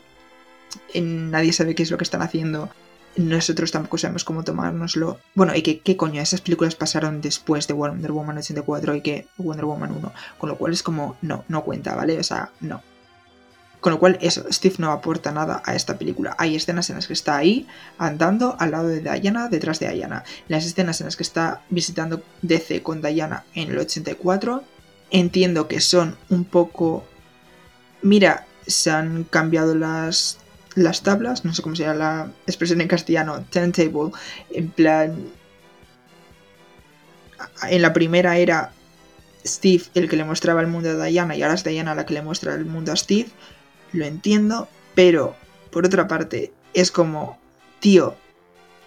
nadie 0.94 1.54
sabe 1.54 1.76
qué 1.76 1.84
es 1.84 1.92
lo 1.92 1.98
que 1.98 2.04
están 2.04 2.22
haciendo 2.22 2.70
nosotros 3.18 3.72
tampoco 3.72 3.98
sabemos 3.98 4.24
cómo 4.24 4.44
tomárnoslo. 4.44 5.20
Bueno, 5.34 5.56
y 5.56 5.62
que, 5.62 5.80
¿qué 5.80 5.96
coño? 5.96 6.22
Esas 6.22 6.42
películas 6.42 6.76
pasaron 6.76 7.22
después 7.22 7.68
de 7.68 7.74
Wonder 7.74 8.12
Woman 8.12 8.38
84 8.38 8.96
y 8.96 9.02
que 9.02 9.28
Wonder 9.38 9.66
Woman 9.66 9.92
1. 9.92 10.14
Con 10.38 10.50
lo 10.50 10.58
cual 10.58 10.74
es 10.74 10.84
como, 10.84 11.18
no, 11.22 11.46
no 11.48 11.64
cuenta, 11.64 11.96
¿vale? 11.96 12.20
O 12.20 12.24
sea, 12.24 12.52
no. 12.60 12.82
Con 13.80 13.94
lo 13.94 14.00
cual, 14.00 14.20
Steve 14.22 14.76
no 14.80 14.92
aporta 14.92 15.32
nada 15.32 15.62
a 15.66 15.76
esta 15.76 15.98
película. 15.98 16.36
Hay 16.40 16.56
escenas 16.56 16.90
en 16.90 16.96
las 16.96 17.08
que 17.08 17.14
está 17.14 17.38
ahí, 17.38 17.68
andando 17.98 18.56
al 18.60 18.72
lado 18.72 18.88
de 18.88 19.02
Diana, 19.02 19.48
detrás 19.48 19.80
de 19.80 19.90
Diana. 19.92 20.24
Las 20.48 20.66
escenas 20.66 21.02
en 21.02 21.06
las 21.06 21.16
que 21.16 21.24
está 21.24 21.62
visitando 21.70 22.24
DC 22.42 22.82
con 22.82 23.02
Diana 23.02 23.44
en 23.54 23.70
el 23.70 23.78
84, 23.78 24.64
entiendo 25.12 25.68
que 25.68 25.80
son 25.80 26.18
un 26.30 26.46
poco... 26.46 27.06
Mira, 28.02 28.46
se 28.66 28.92
han 28.92 29.24
cambiado 29.24 29.76
las 29.76 30.40
las 30.76 31.04
tablas, 31.04 31.46
no 31.46 31.54
sé 31.54 31.62
cómo 31.62 31.76
sería 31.76 31.94
la 31.94 32.30
expresión 32.46 32.82
en 32.82 32.88
castellano, 32.88 33.44
turntable, 33.50 34.12
en 34.52 34.70
plan... 34.70 35.30
en 37.64 37.82
la 37.82 37.94
primera 37.94 38.38
era 38.38 38.72
Steve 39.46 39.84
el 39.94 40.10
que 40.10 40.18
le 40.18 40.26
mostraba 40.26 40.62
el 40.62 40.68
mundo 40.68 40.90
a 40.90 41.06
Diana 41.06 41.36
y 41.36 41.44
ahora 41.44 41.56
es 41.56 41.64
Diana 41.64 41.96
la 41.96 42.06
que 42.06 42.14
le 42.14 42.22
muestra 42.22 42.54
el 42.54 42.66
mundo 42.66 42.92
a 42.92 42.96
Steve, 42.96 43.30
lo 43.96 44.06
entiendo, 44.06 44.68
pero 44.94 45.36
por 45.72 45.86
otra 45.86 46.08
parte 46.08 46.54
es 46.74 46.92
como, 46.92 47.38
tío, 47.80 48.16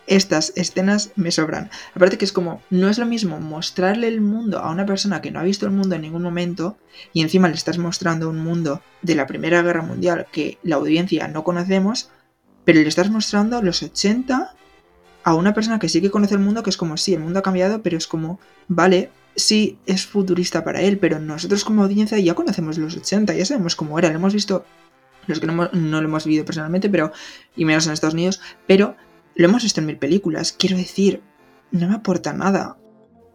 estas 0.06 0.52
escenas 0.56 1.10
me 1.16 1.30
sobran. 1.30 1.70
Aparte 1.94 2.18
que 2.18 2.24
es 2.24 2.32
como, 2.32 2.62
no 2.70 2.88
es 2.88 2.98
lo 2.98 3.06
mismo 3.06 3.40
mostrarle 3.40 4.08
el 4.08 4.20
mundo 4.20 4.58
a 4.58 4.70
una 4.70 4.86
persona 4.86 5.20
que 5.20 5.30
no 5.30 5.38
ha 5.38 5.44
visto 5.44 5.66
el 5.66 5.72
mundo 5.72 5.94
en 5.94 6.02
ningún 6.02 6.22
momento 6.22 6.78
y 7.12 7.20
encima 7.20 7.48
le 7.48 7.54
estás 7.54 7.78
mostrando 7.78 8.28
un 8.28 8.38
mundo 8.38 8.82
de 9.02 9.14
la 9.14 9.26
Primera 9.26 9.62
Guerra 9.62 9.82
Mundial 9.82 10.26
que 10.32 10.58
la 10.62 10.76
audiencia 10.76 11.28
no 11.28 11.44
conocemos, 11.44 12.10
pero 12.64 12.80
le 12.80 12.88
estás 12.88 13.10
mostrando 13.10 13.62
los 13.62 13.82
80 13.82 14.54
a 15.24 15.34
una 15.34 15.52
persona 15.52 15.78
que 15.78 15.88
sí 15.88 16.00
que 16.00 16.10
conoce 16.10 16.34
el 16.34 16.40
mundo, 16.40 16.62
que 16.62 16.70
es 16.70 16.76
como, 16.76 16.96
sí, 16.96 17.12
el 17.12 17.20
mundo 17.20 17.40
ha 17.40 17.42
cambiado, 17.42 17.82
pero 17.82 17.98
es 17.98 18.06
como, 18.06 18.40
vale, 18.66 19.10
sí, 19.36 19.78
es 19.86 20.06
futurista 20.06 20.64
para 20.64 20.80
él, 20.80 20.98
pero 20.98 21.18
nosotros 21.18 21.64
como 21.64 21.82
audiencia 21.82 22.18
ya 22.18 22.34
conocemos 22.34 22.78
los 22.78 22.96
80, 22.96 23.34
ya 23.34 23.44
sabemos 23.44 23.76
cómo 23.76 23.98
era, 23.98 24.08
lo 24.08 24.16
hemos 24.16 24.32
visto, 24.32 24.64
los 25.28 25.40
que 25.40 25.46
no, 25.46 25.68
lo 25.72 25.98
hemos 25.98 26.24
vivido 26.24 26.44
personalmente, 26.44 26.90
pero, 26.90 27.12
y 27.54 27.64
menos 27.64 27.86
en 27.86 27.92
Estados 27.92 28.14
Unidos, 28.14 28.40
pero 28.66 28.96
lo 29.34 29.46
hemos 29.46 29.62
visto 29.62 29.80
en 29.80 29.86
mil 29.86 29.98
películas, 29.98 30.52
quiero 30.52 30.76
decir, 30.76 31.22
no 31.70 31.88
me 31.88 31.94
aporta 31.94 32.32
nada. 32.32 32.78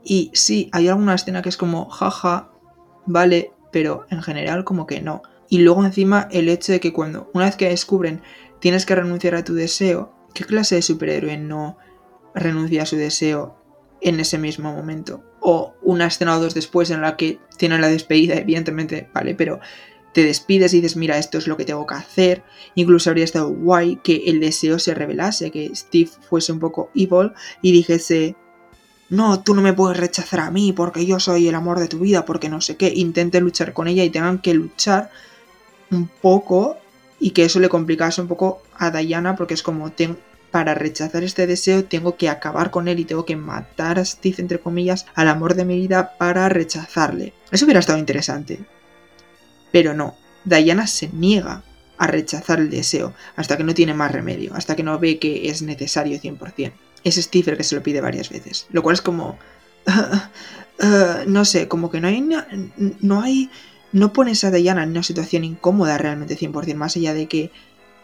Y 0.03 0.31
sí, 0.33 0.69
hay 0.73 0.89
alguna 0.89 1.15
escena 1.15 1.41
que 1.41 1.49
es 1.49 1.55
como, 1.55 1.89
jaja, 1.89 2.51
vale, 3.05 3.53
pero 3.71 4.05
en 4.09 4.21
general 4.21 4.65
como 4.65 4.85
que 4.85 5.01
no. 5.01 5.21
Y 5.49 5.59
luego 5.59 5.85
encima 5.85 6.27
el 6.31 6.49
hecho 6.49 6.71
de 6.71 6.79
que 6.79 6.91
cuando, 6.91 7.29
una 7.33 7.45
vez 7.45 7.55
que 7.55 7.69
descubren, 7.69 8.21
tienes 8.59 8.85
que 8.85 8.95
renunciar 8.95 9.35
a 9.35 9.43
tu 9.43 9.53
deseo, 9.53 10.13
¿qué 10.33 10.43
clase 10.45 10.75
de 10.75 10.81
superhéroe 10.81 11.37
no 11.37 11.77
renuncia 12.33 12.83
a 12.83 12.85
su 12.85 12.95
deseo 12.95 13.57
en 14.01 14.19
ese 14.19 14.37
mismo 14.37 14.73
momento? 14.73 15.23
O 15.39 15.75
una 15.81 16.07
escena 16.07 16.35
o 16.35 16.41
dos 16.41 16.53
después 16.53 16.89
en 16.89 17.01
la 17.01 17.15
que 17.15 17.39
tienen 17.57 17.81
la 17.81 17.89
despedida, 17.89 18.35
evidentemente, 18.35 19.09
vale, 19.13 19.35
pero 19.35 19.59
te 20.13 20.23
despides 20.23 20.73
y 20.73 20.81
dices, 20.81 20.95
mira, 20.95 21.17
esto 21.17 21.37
es 21.37 21.47
lo 21.47 21.57
que 21.57 21.65
tengo 21.65 21.85
que 21.85 21.95
hacer. 21.95 22.43
Incluso 22.75 23.09
habría 23.09 23.25
estado 23.25 23.49
guay 23.49 23.97
que 24.03 24.23
el 24.27 24.39
deseo 24.39 24.79
se 24.79 24.93
revelase, 24.93 25.51
que 25.51 25.71
Steve 25.75 26.09
fuese 26.29 26.51
un 26.51 26.59
poco 26.59 26.89
evil 26.95 27.31
y 27.61 27.71
dijese, 27.71 28.35
no, 29.09 29.43
tú 29.43 29.53
no 29.53 29.61
me 29.61 29.73
puedes 29.73 29.97
rechazar 29.97 30.39
a 30.39 30.51
mí 30.51 30.73
porque 30.73 31.05
yo 31.05 31.19
soy 31.19 31.47
el 31.47 31.55
amor 31.55 31.79
de 31.79 31.87
tu 31.87 31.99
vida, 31.99 32.25
porque 32.25 32.49
no 32.49 32.61
sé 32.61 32.77
qué. 32.77 32.93
Intente 32.95 33.41
luchar 33.41 33.73
con 33.73 33.87
ella 33.87 34.03
y 34.03 34.09
tengan 34.09 34.39
que 34.39 34.53
luchar 34.53 35.11
un 35.91 36.07
poco 36.07 36.77
y 37.19 37.31
que 37.31 37.45
eso 37.45 37.59
le 37.59 37.69
complicase 37.69 38.21
un 38.21 38.27
poco 38.27 38.61
a 38.77 38.91
Diana 38.91 39.35
porque 39.35 39.53
es 39.53 39.63
como, 39.63 39.91
para 40.51 40.75
rechazar 40.75 41.23
este 41.23 41.47
deseo 41.47 41.85
tengo 41.85 42.15
que 42.15 42.29
acabar 42.29 42.69
con 42.69 42.87
él 42.87 42.99
y 42.99 43.05
tengo 43.05 43.25
que 43.25 43.35
matar 43.35 43.97
a 43.97 44.05
Steve, 44.05 44.35
entre 44.37 44.59
comillas, 44.59 45.07
al 45.15 45.27
amor 45.27 45.55
de 45.55 45.65
mi 45.65 45.77
vida 45.77 46.15
para 46.17 46.47
rechazarle. 46.47 47.33
Eso 47.51 47.65
hubiera 47.65 47.79
estado 47.79 47.97
interesante. 47.97 48.59
Pero 49.73 49.95
no, 49.95 50.15
Diana 50.45 50.85
se 50.85 51.09
niega 51.11 51.63
a 51.97 52.05
rechazar 52.05 52.59
el 52.59 52.69
deseo 52.69 53.15
hasta 53.35 53.57
que 53.57 53.63
no 53.63 53.73
tiene 53.73 53.95
más 53.95 54.11
remedio, 54.11 54.53
hasta 54.53 54.75
que 54.75 54.83
no 54.83 54.99
ve 54.99 55.17
que 55.17 55.49
es 55.49 55.63
necesario 55.63 56.19
100%. 56.19 56.71
Es 57.03 57.15
Steve 57.15 57.51
el 57.51 57.57
que 57.57 57.63
se 57.63 57.75
lo 57.75 57.81
pide 57.81 57.99
varias 57.99 58.29
veces, 58.29 58.67
lo 58.71 58.83
cual 58.83 58.93
es 58.93 59.01
como... 59.01 59.39
no 61.27 61.43
sé, 61.43 61.67
como 61.67 61.89
que 61.89 61.99
no 61.99 62.07
hay... 62.07 62.21
No 63.01 63.21
hay... 63.21 63.49
No 63.91 64.13
pones 64.13 64.43
a 64.43 64.51
Diana 64.51 64.83
en 64.83 64.91
una 64.91 65.03
situación 65.03 65.43
incómoda 65.43 65.97
realmente 65.97 66.37
100%, 66.37 66.75
más 66.75 66.95
allá 66.95 67.15
de 67.15 67.27
que 67.27 67.51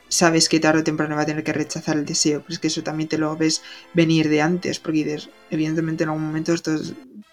sabes 0.07 0.49
que 0.49 0.59
tarde 0.59 0.81
o 0.81 0.83
temprano 0.83 1.15
va 1.15 1.21
a 1.21 1.25
tener 1.27 1.43
que 1.43 1.53
rechazar 1.53 1.97
el 1.97 2.05
deseo, 2.05 2.41
pero 2.41 2.53
es 2.53 2.59
que 2.59 2.67
eso 2.67 2.81
también 2.81 3.09
te 3.09 3.19
lo 3.19 3.37
ves 3.37 3.61
venir 3.93 4.27
de 4.27 4.41
antes, 4.41 4.79
porque 4.79 5.19
evidentemente 5.51 6.03
en 6.03 6.09
algún 6.09 6.25
momento 6.25 6.51
esto 6.53 6.77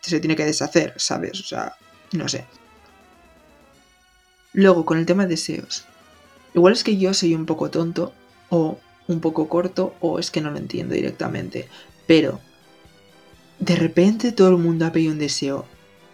se 0.02 0.20
tiene 0.20 0.36
que 0.36 0.44
deshacer, 0.44 0.92
¿sabes? 0.96 1.40
O 1.40 1.44
sea, 1.44 1.74
no 2.12 2.28
sé. 2.28 2.46
Luego, 4.56 4.86
con 4.86 4.96
el 4.96 5.04
tema 5.04 5.24
de 5.24 5.28
deseos. 5.28 5.84
Igual 6.54 6.72
es 6.72 6.82
que 6.82 6.96
yo 6.96 7.12
soy 7.12 7.34
un 7.34 7.44
poco 7.44 7.68
tonto, 7.68 8.14
o 8.48 8.78
un 9.06 9.20
poco 9.20 9.50
corto, 9.50 9.94
o 10.00 10.18
es 10.18 10.30
que 10.30 10.40
no 10.40 10.50
lo 10.50 10.56
entiendo 10.56 10.94
directamente. 10.94 11.68
Pero, 12.06 12.40
de 13.58 13.76
repente 13.76 14.32
todo 14.32 14.48
el 14.48 14.56
mundo 14.56 14.86
ha 14.86 14.92
pedido 14.92 15.12
un 15.12 15.18
deseo 15.18 15.66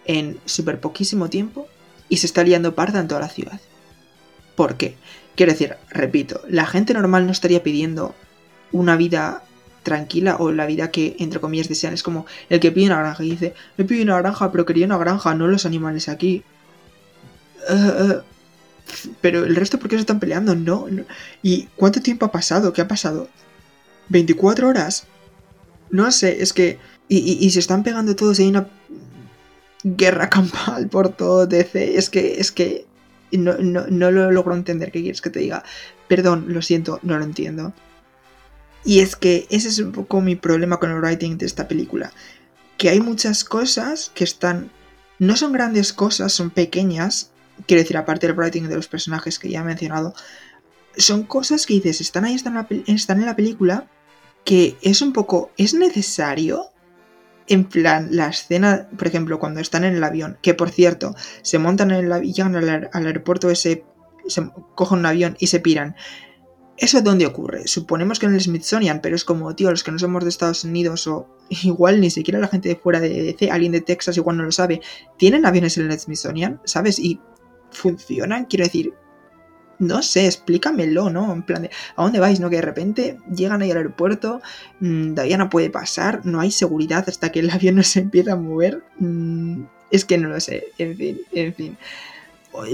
en 0.07 0.41
súper 0.45 0.81
poquísimo 0.81 1.31
tiempo 1.31 1.69
y 2.09 2.17
se 2.17 2.27
está 2.27 2.43
liando 2.43 2.75
parda 2.75 2.99
en 2.99 3.07
toda 3.07 3.21
la 3.21 3.29
ciudad. 3.29 3.61
¿Por 4.57 4.77
qué? 4.77 4.97
Quiero 5.37 5.53
decir, 5.53 5.77
repito, 5.89 6.41
la 6.49 6.67
gente 6.67 6.95
normal 6.95 7.27
no 7.27 7.33
estaría 7.33 7.63
pidiendo 7.63 8.13
una 8.73 8.97
vida 8.97 9.45
tranquila 9.85 10.35
o 10.41 10.51
la 10.51 10.67
vida 10.67 10.91
que, 10.91 11.15
entre 11.21 11.39
comillas, 11.39 11.69
desean. 11.69 11.95
Es 11.95 12.03
como 12.03 12.27
el 12.49 12.59
que 12.59 12.73
pide 12.73 12.87
una 12.87 12.99
granja 12.99 13.23
y 13.23 13.31
dice, 13.31 13.55
me 13.77 13.85
pide 13.85 14.03
una 14.03 14.19
granja, 14.19 14.51
pero 14.51 14.67
quería 14.67 14.87
una 14.87 14.99
granja, 14.99 15.33
no 15.37 15.47
los 15.47 15.65
animales 15.65 16.09
aquí. 16.09 16.43
Uh, 17.71 18.32
pero 19.21 19.45
el 19.45 19.57
resto, 19.57 19.79
¿por 19.79 19.89
qué 19.89 19.97
se 19.97 20.01
están 20.01 20.21
peleando? 20.21 20.55
No, 20.55 20.87
¿Y 21.43 21.69
cuánto 21.77 22.01
tiempo 22.01 22.27
ha 22.27 22.33
pasado? 22.33 22.73
¿Qué 22.73 22.81
ha 22.81 22.89
pasado? 22.89 23.29
¿24 24.11 24.65
horas? 24.65 25.07
No 25.91 26.11
sé, 26.11 26.43
es 26.43 26.53
que... 26.53 26.79
Y, 27.09 27.51
se 27.51 27.59
están 27.59 27.83
pegando 27.83 28.17
todos 28.17 28.39
y 28.39 28.45
hay 28.45 28.49
una 28.49 28.69
guerra 29.85 30.31
campal 30.31 30.89
por 30.89 31.11
todo 31.11 31.47
DC. 31.47 31.99
Es 31.99 32.09
que, 32.09 32.41
es 32.41 32.51
que 32.53 32.87
no, 33.33 33.55
no, 33.59 34.11
lo 34.11 34.33
logro 34.33 34.55
entender. 34.55 34.91
¿Qué 34.91 35.03
quieres 35.03 35.21
que 35.21 35.29
te 35.29 35.41
diga? 35.41 35.63
Perdón, 36.09 36.47
lo 36.49 36.63
siento, 36.63 37.01
no 37.03 37.19
lo 37.19 37.25
entiendo. 37.25 37.75
Y 38.85 39.01
es 39.01 39.15
que 39.15 39.47
ese 39.51 39.69
es 39.69 39.79
un 39.79 39.93
poco 39.93 40.23
mi 40.23 40.37
problema 40.37 40.79
con 40.79 40.91
el 40.91 41.01
writing 41.01 41.37
de 41.37 41.45
esta 41.45 41.69
película. 41.69 42.13
Que 42.79 42.89
hay 42.89 43.01
muchas 43.01 43.45
cosas 43.45 44.11
que 44.15 44.25
están... 44.25 44.71
No 45.19 45.37
son 45.37 45.53
grandes 45.53 45.93
cosas, 45.93 46.33
son 46.33 46.49
pequeñas, 46.49 47.32
quiero 47.67 47.83
decir, 47.83 47.97
aparte 47.97 48.27
del 48.27 48.37
writing 48.37 48.69
de 48.69 48.77
los 48.77 48.89
personajes 48.89 49.39
que 49.39 49.51
ya 49.51 49.61
he 49.61 49.65
mencionado, 49.65 50.15
son 50.97 51.25
cosas 51.25 51.67
que 51.67 51.75
dices, 51.75 52.01
están 52.01 52.25
ahí, 52.25 52.35
están 52.35 53.21
en 53.21 53.27
la, 53.27 53.37
película, 53.37 53.89
que 54.45 54.77
es 54.83 55.03
un 55.03 55.13
poco, 55.13 55.51
es 55.57 55.75
necesario, 55.75 56.67
en 57.49 57.65
plan, 57.65 58.09
la 58.11 58.29
escena, 58.29 58.89
por 58.97 59.07
ejemplo, 59.07 59.39
cuando 59.39 59.61
están 59.61 59.85
en 59.85 59.97
el 59.97 60.05
avión, 60.05 60.39
que 60.43 60.55
por 60.55 60.71
cierto, 60.71 61.15
se 61.43 61.59
montan 61.59 61.91
en 61.91 62.05
el 62.05 62.13
avión, 62.13 62.33
llegan 62.33 62.57
al, 62.57 63.07
aeropuerto 63.07 63.51
ese, 63.51 63.85
se 64.27 64.51
cogen 64.75 65.01
un 65.01 65.07
avión 65.07 65.37
y 65.39 65.49
se 65.49 65.61
piran. 65.61 65.97
¿Eso 66.77 66.99
es 66.99 67.05
dónde 67.05 67.27
ocurre? 67.27 67.69
Suponemos 67.69 68.19
que 68.19 68.27
en 68.27 68.35
el 68.35 68.41
Smithsonian, 68.41 69.01
pero 69.01 69.15
es 69.15 69.25
como, 69.25 69.55
tío, 69.55 69.71
los 69.71 69.85
que 69.85 69.93
no 69.93 69.99
somos 69.99 70.25
de 70.25 70.31
Estados 70.31 70.65
Unidos 70.65 71.07
o 71.07 71.29
igual 71.63 72.01
ni 72.01 72.11
siquiera 72.11 72.41
la 72.41 72.49
gente 72.49 72.69
de 72.69 72.77
fuera 72.77 73.01
de 73.01 73.09
DC, 73.09 73.51
alguien 73.51 73.73
de 73.73 73.81
Texas 73.81 74.17
igual 74.17 74.39
no 74.39 74.45
lo 74.45 74.53
sabe, 74.53 74.81
¿tienen 75.19 75.47
aviones 75.47 75.77
en 75.79 75.91
el 75.91 75.99
Smithsonian? 75.99 76.61
¿Sabes? 76.65 76.99
Y 76.99 77.21
funcionan, 77.73 78.45
quiero 78.47 78.65
decir, 78.65 78.95
no 79.83 80.03
sé, 80.03 80.27
explícamelo, 80.27 81.11
¿no? 81.11 81.33
En 81.33 81.43
plan 81.43 81.63
de, 81.63 81.71
¿a 81.97 82.03
dónde 82.03 82.21
vais? 82.21 82.41
¿No? 82.41 82.49
Que 82.49 82.57
de 82.57 82.63
repente 82.63 83.19
llegan 83.35 83.63
ahí 83.63 83.71
al 83.71 83.79
aeropuerto, 83.79 84.41
mmm, 84.81 85.15
puede 85.51 85.71
pasar, 85.71 86.25
no 86.25 86.41
hay 86.41 86.51
seguridad 86.51 87.05
hasta 87.09 87.33
que 87.33 87.41
el 87.41 87.51
avión 87.51 87.77
no 87.77 87.83
se 87.83 88.01
empieza 88.01 88.33
a 88.33 88.37
mover. 88.37 88.83
Mm, 88.99 89.65
es 89.91 90.05
que 90.05 90.17
no 90.17 90.29
lo 90.29 90.41
sé, 90.41 90.69
en 90.79 90.97
fin, 90.97 91.21
en 91.33 91.55
fin. 91.55 91.77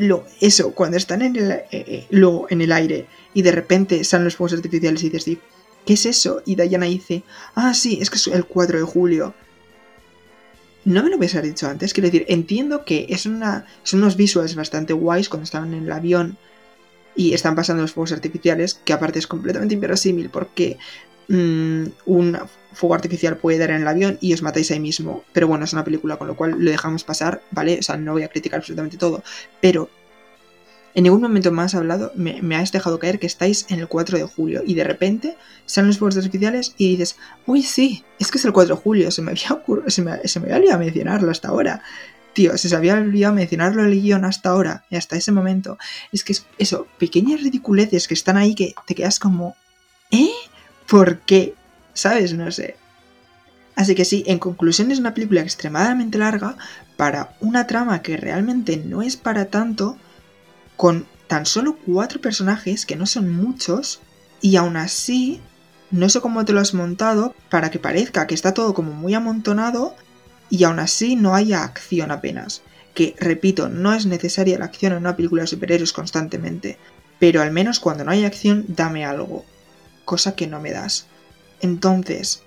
Lo, 0.00 0.24
eso, 0.40 0.72
cuando 0.72 0.96
están 0.96 1.22
en 1.22 1.36
el, 1.36 1.50
eh, 1.52 1.66
eh, 1.70 2.06
luego 2.10 2.46
en 2.50 2.60
el 2.60 2.72
aire 2.72 3.06
y 3.32 3.42
de 3.42 3.52
repente 3.52 4.02
salen 4.04 4.24
los 4.24 4.36
fuegos 4.36 4.54
artificiales 4.54 5.02
y 5.02 5.10
dices, 5.10 5.38
¿qué 5.86 5.94
es 5.94 6.06
eso? 6.06 6.42
Y 6.44 6.56
Diana 6.56 6.86
dice, 6.86 7.22
ah, 7.54 7.74
sí, 7.74 7.98
es 8.00 8.10
que 8.10 8.16
es 8.16 8.26
el 8.28 8.44
4 8.44 8.78
de 8.78 8.84
julio 8.84 9.34
no 10.84 11.02
me 11.02 11.10
lo 11.10 11.16
hubiese 11.16 11.40
dicho 11.42 11.68
antes. 11.68 11.92
Quiero 11.92 12.08
decir, 12.08 12.24
entiendo 12.28 12.84
que 12.84 13.06
es 13.08 13.26
una, 13.26 13.66
son 13.82 14.00
unos 14.00 14.16
visuals 14.16 14.54
bastante 14.54 14.92
guays 14.92 15.28
cuando 15.28 15.44
estaban 15.44 15.74
en 15.74 15.84
el 15.84 15.92
avión 15.92 16.36
y 17.14 17.34
están 17.34 17.56
pasando 17.56 17.82
los 17.82 17.92
fuegos 17.92 18.12
artificiales, 18.12 18.74
que 18.74 18.92
aparte 18.92 19.18
es 19.18 19.26
completamente 19.26 19.74
inverosímil 19.74 20.30
porque 20.30 20.78
mm, 21.28 21.84
un 22.06 22.38
fuego 22.72 22.94
artificial 22.94 23.36
puede 23.38 23.58
dar 23.58 23.70
en 23.70 23.82
el 23.82 23.88
avión 23.88 24.18
y 24.20 24.32
os 24.32 24.42
matáis 24.42 24.70
ahí 24.70 24.80
mismo. 24.80 25.24
Pero 25.32 25.48
bueno, 25.48 25.64
es 25.64 25.72
una 25.72 25.84
película, 25.84 26.16
con 26.16 26.28
lo 26.28 26.36
cual 26.36 26.56
lo 26.58 26.70
dejamos 26.70 27.04
pasar, 27.04 27.42
¿vale? 27.50 27.78
O 27.80 27.82
sea, 27.82 27.96
no 27.96 28.12
voy 28.12 28.22
a 28.22 28.28
criticar 28.28 28.58
absolutamente 28.58 28.96
todo. 28.96 29.22
Pero 29.60 29.90
en 30.98 31.04
ningún 31.04 31.20
momento 31.20 31.52
más 31.52 31.76
hablado, 31.76 32.10
me, 32.16 32.56
has 32.56 32.72
dejado 32.72 32.98
caer 32.98 33.20
que 33.20 33.28
estáis 33.28 33.66
en 33.68 33.78
el 33.78 33.86
4 33.86 34.18
de 34.18 34.24
julio 34.24 34.64
y 34.66 34.74
de 34.74 34.82
repente 34.82 35.36
salen 35.64 35.86
los 35.86 35.98
fuegos 35.98 36.16
artificiales 36.16 36.74
y 36.76 36.90
dices, 36.90 37.16
uy, 37.46 37.62
sí, 37.62 38.04
es 38.18 38.32
que 38.32 38.38
es 38.38 38.44
el 38.44 38.52
4 38.52 38.74
de 38.74 38.82
julio, 38.82 39.12
se 39.12 39.22
me 39.22 39.30
había, 39.30 39.62
se 39.86 40.02
me, 40.02 40.10
había 40.10 40.56
olvidado 40.56 40.80
mencionarlo 40.80 41.30
hasta 41.30 41.50
ahora. 41.50 41.84
Tío, 42.32 42.58
se, 42.58 42.68
se 42.68 42.74
había 42.74 42.94
olvidado 42.94 43.32
mencionarlo 43.32 43.84
en 43.84 43.92
el 43.92 44.02
guion 44.02 44.24
hasta 44.24 44.48
ahora 44.50 44.86
y 44.90 44.96
hasta 44.96 45.14
ese 45.14 45.30
momento. 45.30 45.78
Es 46.10 46.24
que 46.24 46.32
es 46.32 46.46
eso, 46.58 46.88
pequeñas 46.98 47.42
ridiculeces 47.42 48.08
que 48.08 48.14
están 48.14 48.36
ahí 48.36 48.56
que 48.56 48.74
te 48.84 48.96
quedas 48.96 49.20
como, 49.20 49.54
¿eh? 50.10 50.32
¿Por 50.88 51.20
qué? 51.20 51.54
¿Sabes? 51.92 52.34
No 52.34 52.50
sé. 52.50 52.74
Así 53.76 53.94
que 53.94 54.04
sí, 54.04 54.24
en 54.26 54.40
conclusión 54.40 54.90
es 54.90 54.98
una 54.98 55.14
película 55.14 55.42
extremadamente 55.42 56.18
larga 56.18 56.56
para 56.96 57.36
una 57.38 57.68
trama 57.68 58.02
que 58.02 58.16
realmente 58.16 58.78
no 58.78 59.02
es 59.02 59.16
para 59.16 59.44
tanto 59.44 59.96
con 60.78 61.06
tan 61.26 61.44
solo 61.44 61.76
cuatro 61.76 62.22
personajes, 62.22 62.86
que 62.86 62.96
no 62.96 63.04
son 63.04 63.30
muchos, 63.30 64.00
y 64.40 64.54
aún 64.56 64.76
así, 64.76 65.42
no 65.90 66.08
sé 66.08 66.20
cómo 66.20 66.44
te 66.44 66.52
lo 66.52 66.60
has 66.60 66.72
montado 66.72 67.34
para 67.50 67.70
que 67.70 67.80
parezca 67.80 68.28
que 68.28 68.34
está 68.34 68.54
todo 68.54 68.72
como 68.74 68.92
muy 68.92 69.12
amontonado, 69.12 69.96
y 70.48 70.62
aún 70.62 70.78
así 70.78 71.16
no 71.16 71.34
haya 71.34 71.64
acción 71.64 72.12
apenas. 72.12 72.62
Que, 72.94 73.16
repito, 73.18 73.68
no 73.68 73.92
es 73.92 74.06
necesaria 74.06 74.58
la 74.58 74.66
acción 74.66 74.92
en 74.92 74.98
una 74.98 75.16
película 75.16 75.42
de 75.42 75.48
superhéroes 75.48 75.92
constantemente, 75.92 76.78
pero 77.18 77.42
al 77.42 77.50
menos 77.50 77.80
cuando 77.80 78.04
no 78.04 78.12
hay 78.12 78.24
acción, 78.24 78.64
dame 78.68 79.04
algo, 79.04 79.44
cosa 80.04 80.36
que 80.36 80.46
no 80.46 80.60
me 80.60 80.70
das. 80.70 81.06
Entonces, 81.60 82.44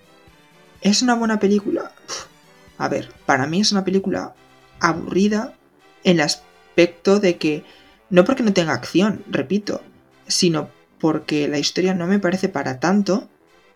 ¿es 0.79 1.01
una 1.01 1.15
buena 1.15 1.39
película? 1.39 1.91
a 2.77 2.87
ver, 2.87 3.13
para 3.25 3.45
mí 3.45 3.59
es 3.59 3.73
una 3.73 3.83
película 3.83 4.33
aburrida 4.79 5.53
en 6.05 6.13
el 6.13 6.21
aspecto 6.21 7.19
de 7.19 7.37
que, 7.37 7.63
no 8.11 8.23
porque 8.23 8.43
no 8.43 8.53
tenga 8.53 8.73
acción, 8.73 9.23
repito, 9.29 9.81
sino 10.27 10.69
porque 10.99 11.47
la 11.47 11.57
historia 11.57 11.95
no 11.95 12.05
me 12.05 12.19
parece 12.19 12.47
para 12.47 12.79
tanto 12.79 13.27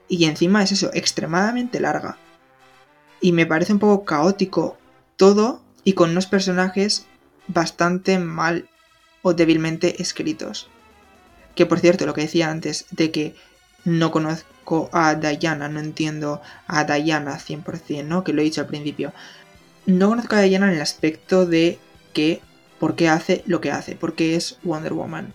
y 0.08 0.26
encima 0.26 0.62
es 0.62 0.72
eso, 0.72 0.92
extremadamente 0.94 1.80
larga. 1.80 2.18
Y 3.20 3.32
me 3.32 3.48
parece 3.48 3.74
un 3.74 3.80
poco 3.80 4.06
caótico 4.06 4.78
todo 5.16 5.64
y 5.84 5.94
con 5.94 6.12
unos 6.12 6.28
personajes 6.28 7.08
bastante 7.48 8.20
mal 8.20 8.70
o 9.24 9.34
débilmente 9.34 10.02
escritos. 10.02 10.70
Que 11.56 11.66
por 11.66 11.80
cierto, 11.80 12.06
lo 12.06 12.14
que 12.14 12.22
decía 12.22 12.52
antes 12.52 12.86
de 12.92 13.12
que 13.12 13.36
no 13.86 14.12
conozco 14.12 14.90
a 14.92 15.16
Diana, 15.16 15.70
no 15.70 15.80
entiendo 15.80 16.42
a 16.68 16.84
Diana 16.84 17.40
100%, 17.40 18.04
¿no? 18.04 18.24
Que 18.24 18.34
lo 18.34 18.42
he 18.42 18.46
dicho 18.46 18.62
al 18.62 18.68
principio. 18.68 19.14
No 19.86 20.10
conozco 20.10 20.36
a 20.36 20.42
Diana 20.42 20.68
en 20.68 20.74
el 20.74 20.82
aspecto 20.82 21.46
de 21.46 21.80
que, 22.14 22.42
¿por 22.80 22.96
qué 22.96 23.10
hace 23.10 23.44
lo 23.46 23.62
que 23.62 23.72
hace? 23.72 23.96
Porque 23.96 24.36
es 24.36 24.58
Wonder 24.64 24.94
Woman. 24.94 25.34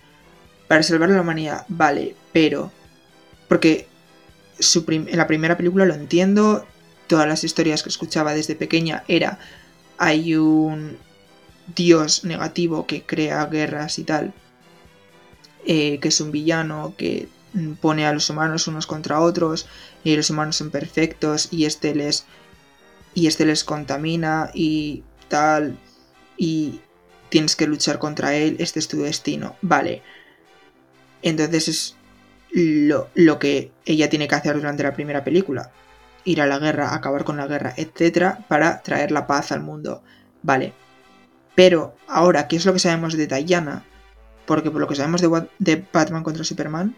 Para 0.67 0.83
salvar 0.83 1.11
a 1.11 1.15
la 1.15 1.21
humanidad, 1.21 1.65
vale, 1.67 2.15
pero... 2.31 2.71
Porque 3.47 3.87
en 4.87 5.17
la 5.17 5.27
primera 5.27 5.57
película 5.57 5.85
lo 5.85 5.93
entiendo, 5.93 6.65
todas 7.07 7.27
las 7.27 7.43
historias 7.43 7.83
que 7.83 7.89
escuchaba 7.89 8.33
desde 8.33 8.55
pequeña 8.55 9.03
era 9.07 9.39
hay 9.97 10.35
un 10.35 10.97
dios 11.75 12.23
negativo 12.23 12.87
que 12.87 13.03
crea 13.03 13.45
guerras 13.45 13.99
y 13.99 14.03
tal, 14.03 14.33
eh, 15.65 15.99
que 15.99 16.07
es 16.07 16.21
un 16.21 16.31
villano 16.31 16.93
que 16.97 17.27
pone 17.81 18.05
a 18.05 18.13
los 18.13 18.29
humanos 18.29 18.67
unos 18.67 18.87
contra 18.87 19.19
otros 19.19 19.67
y 20.03 20.15
los 20.15 20.29
humanos 20.29 20.55
son 20.55 20.71
perfectos 20.71 21.49
y 21.51 21.65
este 21.65 21.93
les 21.93 22.25
y 23.13 23.27
este 23.27 23.45
les 23.45 23.63
contamina 23.63 24.49
y 24.53 25.03
tal 25.27 25.77
y 26.37 26.79
tienes 27.31 27.55
que 27.55 27.65
luchar 27.65 27.97
contra 27.97 28.35
él, 28.35 28.57
este 28.59 28.77
es 28.77 28.89
tu 28.89 29.01
destino, 29.01 29.55
vale. 29.61 30.03
Entonces 31.23 31.67
es 31.69 31.95
lo, 32.51 33.07
lo 33.15 33.39
que 33.39 33.71
ella 33.85 34.09
tiene 34.09 34.27
que 34.27 34.35
hacer 34.35 34.55
durante 34.55 34.83
la 34.83 34.93
primera 34.93 35.23
película, 35.23 35.71
ir 36.25 36.41
a 36.41 36.45
la 36.45 36.59
guerra, 36.59 36.93
acabar 36.93 37.23
con 37.23 37.37
la 37.37 37.47
guerra, 37.47 37.73
etcétera, 37.77 38.45
para 38.49 38.81
traer 38.81 39.11
la 39.11 39.27
paz 39.27 39.53
al 39.53 39.61
mundo, 39.61 40.03
vale. 40.43 40.73
Pero 41.55 41.95
ahora, 42.07 42.47
¿qué 42.47 42.57
es 42.57 42.65
lo 42.65 42.73
que 42.73 42.79
sabemos 42.79 43.15
de 43.15 43.27
Diana? 43.27 43.85
Porque 44.45 44.69
por 44.69 44.81
lo 44.81 44.87
que 44.87 44.95
sabemos 44.95 45.21
de, 45.21 45.47
de 45.57 45.85
Batman 45.91 46.23
contra 46.23 46.43
Superman, 46.43 46.95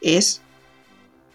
es 0.00 0.40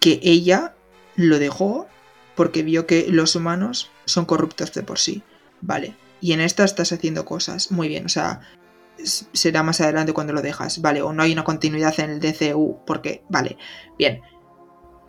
que 0.00 0.18
ella 0.22 0.74
lo 1.14 1.38
dejó 1.38 1.86
porque 2.34 2.64
vio 2.64 2.86
que 2.86 3.06
los 3.08 3.36
humanos 3.36 3.90
son 4.04 4.24
corruptos 4.24 4.72
de 4.72 4.82
por 4.82 4.98
sí. 4.98 5.22
Vale. 5.60 5.94
Y 6.20 6.32
en 6.32 6.40
esta 6.40 6.64
estás 6.64 6.92
haciendo 6.92 7.24
cosas. 7.24 7.70
Muy 7.70 7.88
bien. 7.88 8.06
O 8.06 8.08
sea, 8.08 8.40
será 9.32 9.62
más 9.62 9.80
adelante 9.80 10.12
cuando 10.12 10.32
lo 10.32 10.42
dejas. 10.42 10.80
Vale. 10.80 11.02
O 11.02 11.12
no 11.12 11.22
hay 11.22 11.32
una 11.32 11.44
continuidad 11.44 11.98
en 12.00 12.10
el 12.10 12.20
DCU. 12.20 12.80
Porque, 12.86 13.24
vale. 13.28 13.56
Bien. 13.98 14.20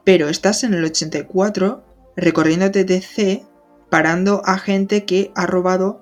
Pero 0.03 0.29
estás 0.29 0.63
en 0.63 0.73
el 0.73 0.83
84 0.83 1.83
recorriéndote 2.15 2.83
DC 2.83 3.45
parando 3.89 4.41
a 4.45 4.57
gente 4.57 5.05
que 5.05 5.31
ha 5.35 5.45
robado 5.45 6.01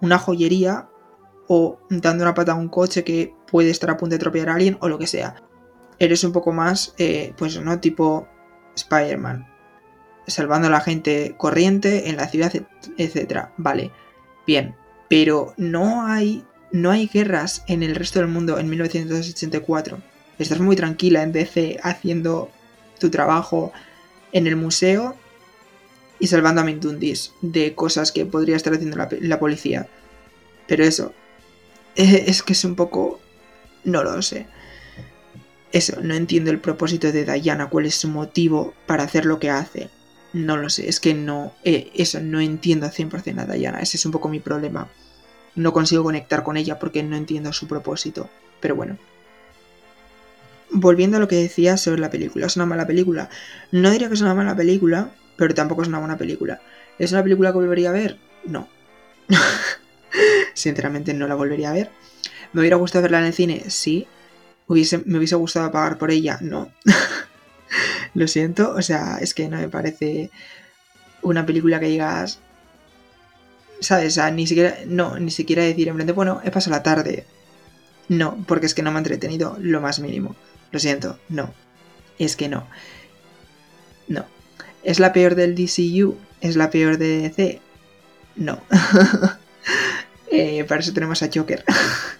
una 0.00 0.18
joyería 0.18 0.88
o 1.48 1.80
dando 1.88 2.24
una 2.24 2.34
pata 2.34 2.52
a 2.52 2.56
un 2.56 2.68
coche 2.68 3.04
que 3.04 3.34
puede 3.50 3.70
estar 3.70 3.90
a 3.90 3.96
punto 3.96 4.10
de 4.10 4.16
atropellar 4.16 4.50
a 4.50 4.54
alguien 4.54 4.76
o 4.80 4.88
lo 4.88 4.98
que 4.98 5.06
sea 5.06 5.42
eres 5.98 6.24
un 6.24 6.32
poco 6.32 6.52
más, 6.52 6.94
eh, 6.98 7.34
pues, 7.36 7.60
¿no? 7.60 7.80
Tipo 7.80 8.28
Spider-Man. 8.74 9.46
Salvando 10.26 10.68
a 10.68 10.70
la 10.70 10.80
gente 10.80 11.34
corriente 11.36 12.08
en 12.10 12.16
la 12.16 12.28
ciudad, 12.28 12.52
etc. 12.98 13.48
Vale, 13.56 13.90
bien. 14.48 14.74
Pero 15.08 15.54
no 15.56 16.06
hay, 16.06 16.44
no 16.72 16.90
hay 16.90 17.06
guerras 17.06 17.62
en 17.68 17.84
el 17.84 17.94
resto 17.94 18.18
del 18.18 18.28
mundo 18.28 18.58
en 18.58 18.68
1984. 18.68 19.98
Estás 20.38 20.58
muy 20.58 20.74
tranquila 20.74 21.22
en 21.22 21.32
DC 21.32 21.78
haciendo 21.82 22.50
tu 22.98 23.10
trabajo 23.10 23.72
en 24.32 24.46
el 24.46 24.56
museo 24.56 25.14
y 26.18 26.26
salvando 26.26 26.62
a 26.62 26.64
Mintundis 26.64 27.32
de 27.42 27.74
cosas 27.74 28.10
que 28.10 28.26
podría 28.26 28.56
estar 28.56 28.72
haciendo 28.72 28.96
la, 28.96 29.08
la 29.20 29.38
policía. 29.38 29.86
Pero 30.66 30.82
eso, 30.82 31.12
es 31.94 32.42
que 32.42 32.54
es 32.54 32.64
un 32.64 32.74
poco... 32.74 33.20
No 33.84 34.02
lo 34.02 34.20
sé. 34.22 34.46
Eso, 35.72 36.00
no 36.02 36.14
entiendo 36.14 36.50
el 36.50 36.58
propósito 36.58 37.12
de 37.12 37.24
Diana, 37.24 37.68
cuál 37.68 37.86
es 37.86 37.94
su 37.94 38.08
motivo 38.08 38.74
para 38.86 39.04
hacer 39.04 39.24
lo 39.26 39.38
que 39.38 39.50
hace. 39.50 39.90
No 40.32 40.56
lo 40.56 40.68
sé, 40.68 40.88
es 40.88 41.00
que 41.00 41.14
no, 41.14 41.54
eh, 41.64 41.90
eso, 41.94 42.20
no 42.20 42.40
entiendo 42.40 42.86
100% 42.88 43.40
a 43.40 43.52
Diana, 43.52 43.80
ese 43.80 43.96
es 43.96 44.06
un 44.06 44.12
poco 44.12 44.28
mi 44.28 44.40
problema. 44.40 44.88
No 45.54 45.72
consigo 45.72 46.04
conectar 46.04 46.42
con 46.42 46.56
ella 46.56 46.78
porque 46.78 47.02
no 47.02 47.16
entiendo 47.16 47.52
su 47.52 47.66
propósito. 47.66 48.28
Pero 48.60 48.76
bueno. 48.76 48.98
Volviendo 50.70 51.16
a 51.16 51.20
lo 51.20 51.28
que 51.28 51.36
decía 51.36 51.76
sobre 51.76 52.00
la 52.00 52.10
película, 52.10 52.46
¿es 52.46 52.56
una 52.56 52.66
mala 52.66 52.86
película? 52.86 53.30
No 53.72 53.90
diría 53.90 54.08
que 54.08 54.14
es 54.14 54.20
una 54.20 54.34
mala 54.34 54.54
película, 54.54 55.10
pero 55.36 55.54
tampoco 55.54 55.82
es 55.82 55.88
una 55.88 55.98
buena 55.98 56.18
película. 56.18 56.60
¿Es 56.98 57.12
una 57.12 57.22
película 57.22 57.50
que 57.50 57.58
volvería 57.58 57.88
a 57.88 57.92
ver? 57.92 58.18
No. 58.44 58.68
Sinceramente 60.54 61.14
no 61.14 61.26
la 61.26 61.34
volvería 61.34 61.70
a 61.70 61.72
ver. 61.72 61.90
¿Me 62.52 62.60
hubiera 62.60 62.76
gustado 62.76 63.02
verla 63.02 63.20
en 63.20 63.26
el 63.26 63.32
cine? 63.32 63.64
Sí 63.68 64.06
me 64.68 65.18
hubiese 65.18 65.36
gustado 65.36 65.70
pagar 65.70 65.98
por 65.98 66.10
ella, 66.10 66.38
no. 66.40 66.70
Lo 68.14 68.28
siento, 68.28 68.74
o 68.74 68.82
sea, 68.82 69.18
es 69.20 69.34
que 69.34 69.48
no 69.48 69.58
me 69.58 69.68
parece 69.68 70.30
una 71.22 71.44
película 71.44 71.80
que 71.80 71.86
digas, 71.86 72.40
¿sabes? 73.80 74.12
O 74.12 74.14
sea, 74.14 74.30
ni 74.30 74.46
siquiera, 74.46 74.78
no, 74.86 75.18
ni 75.18 75.30
siquiera 75.30 75.62
decir 75.62 75.88
en 75.88 75.94
plan 75.94 76.06
de, 76.06 76.12
bueno, 76.12 76.40
he 76.44 76.50
pasado 76.50 76.76
la 76.76 76.82
tarde. 76.82 77.26
No, 78.08 78.42
porque 78.46 78.66
es 78.66 78.74
que 78.74 78.82
no 78.82 78.90
me 78.90 78.96
ha 78.96 79.00
entretenido 79.00 79.56
lo 79.60 79.80
más 79.80 80.00
mínimo. 80.00 80.34
Lo 80.70 80.78
siento, 80.78 81.18
no. 81.28 81.52
Es 82.18 82.36
que 82.36 82.48
no. 82.48 82.66
No. 84.08 84.24
¿Es 84.82 84.98
la 84.98 85.12
peor 85.12 85.34
del 85.34 85.54
DCU? 85.54 86.16
¿Es 86.40 86.56
la 86.56 86.70
peor 86.70 86.98
de 86.98 87.18
DC? 87.28 87.60
No. 88.36 88.62
eh, 90.32 90.64
para 90.64 90.80
eso 90.80 90.92
tenemos 90.92 91.22
a 91.22 91.28
Joker. 91.32 91.64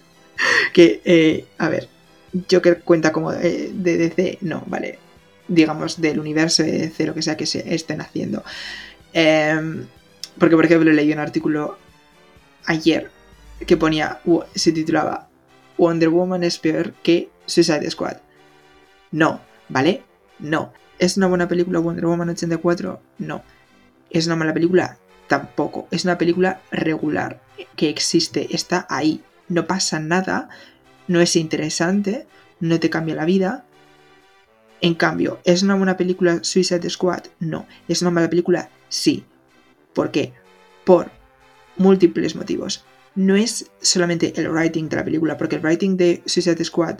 que, 0.73 1.01
eh, 1.05 1.45
a 1.57 1.69
ver, 1.69 1.89
Joker 2.49 2.81
cuenta 2.81 3.11
como 3.11 3.31
de, 3.31 3.71
DC, 3.73 4.37
no, 4.41 4.63
vale, 4.67 4.99
digamos 5.49 5.99
del 5.99 6.19
universo 6.19 6.63
de 6.63 7.05
lo 7.05 7.13
que 7.13 7.21
sea 7.21 7.35
que 7.35 7.45
se 7.45 7.73
estén 7.73 7.99
haciendo. 7.99 8.43
Em, 9.11 9.85
porque, 10.37 10.55
por 10.55 10.65
ejemplo, 10.65 10.91
leí 10.91 11.11
un 11.11 11.19
artículo 11.19 11.77
ayer 12.65 13.11
que 13.67 13.75
ponía, 13.75 14.21
se 14.55 14.71
titulaba 14.71 15.27
Wonder 15.77 16.09
Woman 16.09 16.43
es 16.43 16.57
peor 16.59 16.93
que 17.03 17.29
Suicide 17.45 17.89
Squad. 17.91 18.17
No, 19.11 19.41
¿vale? 19.67 20.03
No. 20.39 20.71
¿Es 20.97 21.17
una 21.17 21.27
buena 21.27 21.47
película 21.47 21.79
Wonder 21.79 22.05
Woman 22.05 22.29
84? 22.29 23.01
No. 23.17 23.43
¿Es 24.09 24.27
una 24.27 24.35
mala 24.37 24.53
película? 24.53 24.97
Tampoco. 25.27 25.87
Es 25.91 26.05
una 26.05 26.17
película 26.17 26.61
regular 26.71 27.41
que 27.75 27.89
existe, 27.89 28.47
está 28.55 28.85
ahí. 28.89 29.21
No 29.47 29.67
pasa 29.67 29.99
nada 29.99 30.49
no 31.09 31.19
es 31.19 31.35
interesante, 31.35 32.27
no 32.59 32.79
te 32.79 32.91
cambia 32.91 33.15
la 33.15 33.25
vida. 33.25 33.65
En 34.81 34.93
cambio, 34.93 35.39
¿es 35.43 35.61
una 35.63 35.75
buena 35.75 35.97
película 35.97 36.39
Suicide 36.43 36.89
Squad? 36.89 37.23
No. 37.39 37.65
¿Es 37.87 38.01
una 38.01 38.11
mala 38.11 38.29
película? 38.29 38.69
Sí. 38.87 39.25
¿Por 39.93 40.11
qué? 40.11 40.33
Por 40.85 41.11
múltiples 41.77 42.35
motivos. 42.35 42.85
No 43.15 43.35
es 43.35 43.71
solamente 43.81 44.33
el 44.39 44.49
writing 44.49 44.87
de 44.87 44.95
la 44.95 45.03
película, 45.03 45.37
porque 45.37 45.57
el 45.57 45.61
writing 45.61 45.97
de 45.97 46.21
Suicide 46.25 46.63
Squad 46.63 46.99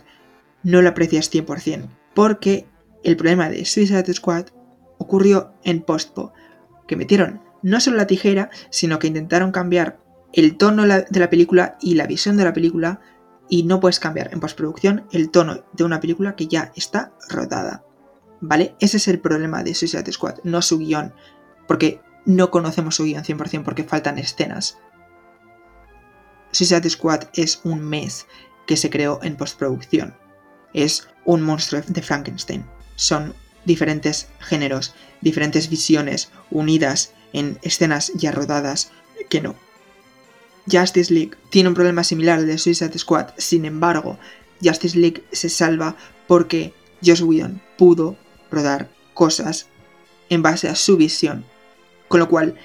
no 0.63 0.81
lo 0.81 0.89
aprecias 0.89 1.31
100%, 1.31 1.87
porque 2.13 2.65
el 3.03 3.15
problema 3.15 3.49
de 3.49 3.63
Suicide 3.63 4.13
Squad 4.13 4.47
ocurrió 4.97 5.53
en 5.63 5.81
postpo, 5.81 6.33
que 6.87 6.97
metieron 6.97 7.41
no 7.61 7.79
solo 7.79 7.97
la 7.97 8.07
tijera, 8.07 8.49
sino 8.69 8.99
que 8.99 9.07
intentaron 9.07 9.51
cambiar 9.51 9.99
el 10.33 10.57
tono 10.57 10.85
de 10.85 11.19
la 11.19 11.29
película 11.29 11.77
y 11.81 11.95
la 11.95 12.07
visión 12.07 12.37
de 12.37 12.43
la 12.43 12.53
película 12.53 13.01
y 13.49 13.63
no 13.63 13.79
puedes 13.79 13.99
cambiar 13.99 14.31
en 14.31 14.39
postproducción 14.39 15.05
el 15.11 15.31
tono 15.31 15.65
de 15.73 15.83
una 15.83 15.99
película 15.99 16.35
que 16.35 16.47
ya 16.47 16.71
está 16.75 17.11
rodada. 17.29 17.83
¿Vale? 18.41 18.75
Ese 18.79 18.97
es 18.97 19.07
el 19.07 19.19
problema 19.19 19.63
de 19.63 19.75
Suicide 19.75 20.11
Squad, 20.11 20.35
no 20.43 20.61
su 20.61 20.77
guion, 20.77 21.13
porque 21.67 22.01
no 22.25 22.51
conocemos 22.51 22.95
su 22.95 23.03
guion 23.03 23.23
100% 23.23 23.63
porque 23.63 23.83
faltan 23.83 24.17
escenas. 24.17 24.77
Suicide 26.51 26.89
Squad 26.89 27.23
es 27.33 27.61
un 27.63 27.81
mes 27.81 28.27
que 28.65 28.77
se 28.77 28.89
creó 28.89 29.19
en 29.23 29.35
postproducción. 29.35 30.15
Es 30.73 31.07
un 31.25 31.41
monstruo 31.41 31.81
de 31.87 32.01
Frankenstein. 32.01 32.65
Son 32.95 33.33
diferentes 33.65 34.29
géneros, 34.39 34.93
diferentes 35.21 35.69
visiones 35.69 36.31
unidas 36.51 37.13
en 37.33 37.59
escenas 37.61 38.11
ya 38.15 38.31
rodadas, 38.31 38.91
que 39.29 39.41
no. 39.41 39.55
Justice 40.69 41.13
League 41.13 41.37
tiene 41.49 41.69
un 41.69 41.75
problema 41.75 42.03
similar 42.03 42.39
al 42.39 42.47
de 42.47 42.57
Suicide 42.57 42.97
Squad, 42.97 43.29
sin 43.37 43.65
embargo, 43.65 44.17
Justice 44.63 44.97
League 44.97 45.23
se 45.31 45.49
salva 45.49 45.95
porque 46.27 46.73
Joss 47.03 47.21
Whedon 47.21 47.61
pudo 47.77 48.17
rodar 48.51 48.89
cosas 49.13 49.67
en 50.29 50.41
base 50.41 50.67
a 50.67 50.75
su 50.75 50.97
visión. 50.97 51.45
Con 52.07 52.19
lo 52.19 52.29
cual, 52.29 52.55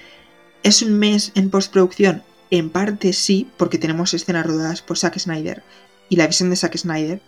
¿es 0.63 0.81
un 0.81 0.97
mes 0.97 1.31
en 1.35 1.49
postproducción? 1.49 2.23
En 2.51 2.69
parte 2.69 3.13
sí, 3.13 3.49
porque 3.57 3.77
tenemos 3.77 4.13
escenas 4.13 4.45
rodadas 4.45 4.81
por 4.81 4.97
Zack 4.97 5.17
Snyder 5.17 5.63
y 6.09 6.15
la 6.15 6.27
visión 6.27 6.49
de 6.49 6.55
Zack 6.55 6.77
Snyder 6.77 7.21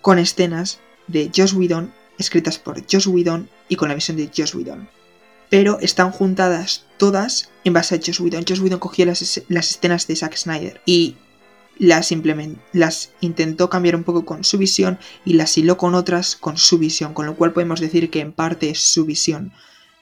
con 0.00 0.18
escenas 0.18 0.80
de 1.06 1.30
Joss 1.34 1.52
Whedon 1.52 1.92
escritas 2.18 2.58
por 2.58 2.82
Joss 2.90 3.06
Whedon 3.06 3.48
y 3.68 3.76
con 3.76 3.88
la 3.88 3.94
visión 3.94 4.16
de 4.16 4.30
Joss 4.34 4.54
Whedon. 4.54 4.88
Pero 5.54 5.78
están 5.78 6.10
juntadas 6.10 6.84
todas 6.96 7.48
en 7.62 7.74
base 7.74 7.94
a 7.94 8.00
Joss 8.04 8.18
Whedon. 8.18 8.44
Joss 8.44 8.58
Whedon 8.58 8.80
cogió 8.80 9.06
las, 9.06 9.22
escenas 9.22 10.06
de 10.08 10.16
Zack 10.16 10.36
Snyder 10.36 10.80
y 10.84 11.14
las, 11.78 12.12
las 12.72 13.10
intentó 13.20 13.70
cambiar 13.70 13.94
un 13.94 14.02
poco 14.02 14.24
con 14.24 14.42
su 14.42 14.58
visión 14.58 14.98
y 15.24 15.34
las 15.34 15.56
hiló 15.56 15.76
con 15.76 15.94
otras 15.94 16.34
con 16.34 16.58
su 16.58 16.78
visión, 16.78 17.14
con 17.14 17.26
lo 17.26 17.36
cual 17.36 17.52
podemos 17.52 17.78
decir 17.78 18.10
que 18.10 18.18
en 18.18 18.32
parte 18.32 18.68
es 18.68 18.80
su 18.80 19.04
visión 19.04 19.52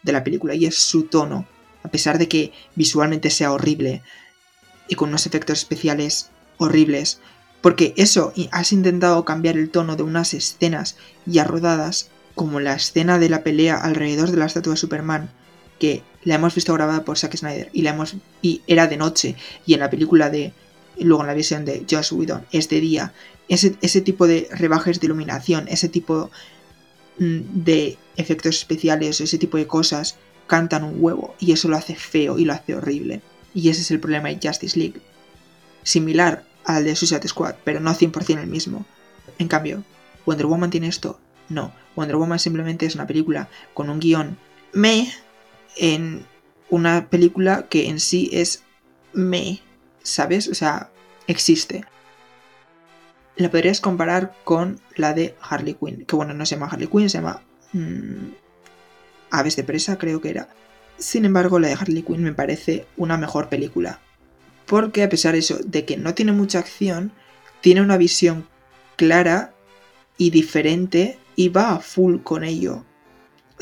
de 0.02 0.12
la 0.12 0.24
película 0.24 0.54
y 0.54 0.64
es 0.64 0.76
su 0.78 1.02
tono, 1.02 1.46
a 1.82 1.90
pesar 1.90 2.16
de 2.16 2.28
que 2.28 2.54
visualmente 2.74 3.28
sea 3.28 3.52
horrible 3.52 4.02
y 4.88 4.94
con 4.94 5.10
unos 5.10 5.26
efectos 5.26 5.58
especiales 5.58 6.30
horribles, 6.56 7.20
porque 7.60 7.92
eso, 7.98 8.32
has 8.52 8.72
intentado 8.72 9.26
cambiar 9.26 9.58
el 9.58 9.68
tono 9.68 9.96
de 9.96 10.02
unas 10.02 10.32
escenas 10.32 10.96
ya 11.26 11.44
rodadas, 11.44 12.08
como 12.34 12.58
la 12.58 12.72
escena 12.72 13.18
de 13.18 13.28
la 13.28 13.42
pelea 13.42 13.76
alrededor 13.76 14.30
de 14.30 14.38
la 14.38 14.46
estatua 14.46 14.72
de 14.72 14.78
Superman, 14.78 15.30
que 15.82 16.04
la 16.22 16.36
hemos 16.36 16.54
visto 16.54 16.72
grabada 16.74 17.04
por 17.04 17.18
Zack 17.18 17.36
Snyder 17.36 17.68
y 17.72 17.82
la 17.82 17.90
hemos 17.90 18.14
y 18.40 18.62
era 18.68 18.86
de 18.86 18.96
noche 18.96 19.34
y 19.66 19.74
en 19.74 19.80
la 19.80 19.90
película 19.90 20.30
de 20.30 20.52
luego 21.00 21.22
en 21.22 21.26
la 21.26 21.34
visión 21.34 21.64
de 21.64 21.84
Josh 21.90 22.12
Whedon 22.12 22.46
es 22.52 22.68
de 22.68 22.80
día 22.80 23.12
ese, 23.48 23.74
ese 23.82 24.00
tipo 24.00 24.28
de 24.28 24.46
rebajes 24.52 25.00
de 25.00 25.06
iluminación 25.06 25.66
ese 25.66 25.88
tipo 25.88 26.30
mm, 27.18 27.64
de 27.64 27.98
efectos 28.14 28.58
especiales 28.58 29.20
ese 29.20 29.38
tipo 29.38 29.56
de 29.56 29.66
cosas 29.66 30.14
cantan 30.46 30.84
un 30.84 30.98
huevo 30.98 31.34
y 31.40 31.50
eso 31.50 31.66
lo 31.68 31.76
hace 31.76 31.96
feo 31.96 32.38
y 32.38 32.44
lo 32.44 32.52
hace 32.52 32.76
horrible 32.76 33.20
y 33.52 33.68
ese 33.68 33.80
es 33.80 33.90
el 33.90 33.98
problema 33.98 34.28
de 34.28 34.38
Justice 34.40 34.78
League 34.78 35.00
similar 35.82 36.44
al 36.64 36.84
de 36.84 36.94
Suicide 36.94 37.26
Squad, 37.26 37.56
pero 37.64 37.80
no 37.80 37.90
100% 37.92 38.40
el 38.40 38.46
mismo. 38.46 38.86
En 39.40 39.48
cambio, 39.48 39.82
Wonder 40.24 40.46
Woman 40.46 40.70
tiene 40.70 40.86
esto. 40.86 41.18
No, 41.48 41.72
Wonder 41.96 42.14
Woman 42.14 42.38
simplemente 42.38 42.86
es 42.86 42.94
una 42.94 43.08
película 43.08 43.48
con 43.74 43.90
un 43.90 43.98
guion 43.98 44.38
me 44.72 45.12
en 45.76 46.26
una 46.70 47.08
película 47.08 47.68
que 47.68 47.88
en 47.88 48.00
sí 48.00 48.30
es 48.32 48.64
me, 49.12 49.60
¿sabes? 50.02 50.48
O 50.48 50.54
sea, 50.54 50.90
existe. 51.26 51.84
La 53.36 53.50
podrías 53.50 53.80
comparar 53.80 54.34
con 54.44 54.80
la 54.96 55.14
de 55.14 55.34
Harley 55.40 55.74
Quinn, 55.74 56.04
que 56.04 56.16
bueno, 56.16 56.34
no 56.34 56.44
se 56.46 56.54
llama 56.56 56.68
Harley 56.70 56.88
Quinn, 56.88 57.08
se 57.08 57.18
llama 57.18 57.42
mm, 57.72 58.32
Aves 59.30 59.56
de 59.56 59.64
Presa, 59.64 59.98
creo 59.98 60.20
que 60.20 60.30
era. 60.30 60.48
Sin 60.98 61.24
embargo, 61.24 61.58
la 61.58 61.68
de 61.68 61.74
Harley 61.74 62.02
Quinn 62.02 62.22
me 62.22 62.34
parece 62.34 62.86
una 62.96 63.16
mejor 63.16 63.48
película 63.48 64.00
porque 64.72 65.02
a 65.02 65.08
pesar 65.08 65.32
de 65.32 65.40
eso, 65.40 65.58
de 65.64 65.84
que 65.84 65.96
no 65.96 66.14
tiene 66.14 66.32
mucha 66.32 66.58
acción, 66.58 67.12
tiene 67.60 67.82
una 67.82 67.98
visión 67.98 68.48
clara 68.96 69.52
y 70.16 70.30
diferente 70.30 71.18
y 71.36 71.50
va 71.50 71.72
a 71.72 71.80
full 71.80 72.20
con 72.22 72.42
ello. 72.42 72.84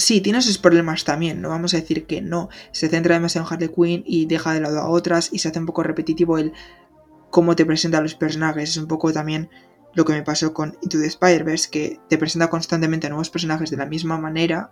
Sí, 0.01 0.22
tiene 0.22 0.40
sus 0.40 0.57
problemas 0.57 1.05
también, 1.05 1.42
no 1.42 1.51
vamos 1.51 1.74
a 1.74 1.76
decir 1.76 2.07
que 2.07 2.22
no. 2.22 2.48
Se 2.72 2.88
centra 2.88 3.16
demasiado 3.16 3.46
en 3.46 3.53
Harley 3.53 3.68
Quinn 3.68 4.03
y 4.07 4.24
deja 4.24 4.55
de 4.55 4.61
lado 4.61 4.78
a 4.80 4.88
otras 4.88 5.28
y 5.30 5.40
se 5.40 5.48
hace 5.48 5.59
un 5.59 5.66
poco 5.66 5.82
repetitivo 5.82 6.38
el 6.38 6.55
cómo 7.28 7.55
te 7.55 7.66
presenta 7.66 7.98
a 7.98 8.01
los 8.01 8.14
personajes. 8.14 8.70
Es 8.70 8.76
un 8.78 8.86
poco 8.86 9.12
también 9.12 9.51
lo 9.92 10.07
que 10.07 10.14
me 10.14 10.22
pasó 10.22 10.55
con 10.55 10.74
Into 10.80 10.98
the 10.98 11.07
Spider-Verse, 11.07 11.68
que 11.70 12.01
te 12.09 12.16
presenta 12.16 12.48
constantemente 12.48 13.11
nuevos 13.11 13.28
personajes 13.28 13.70
de 13.70 13.76
la 13.76 13.84
misma 13.84 14.16
manera 14.16 14.70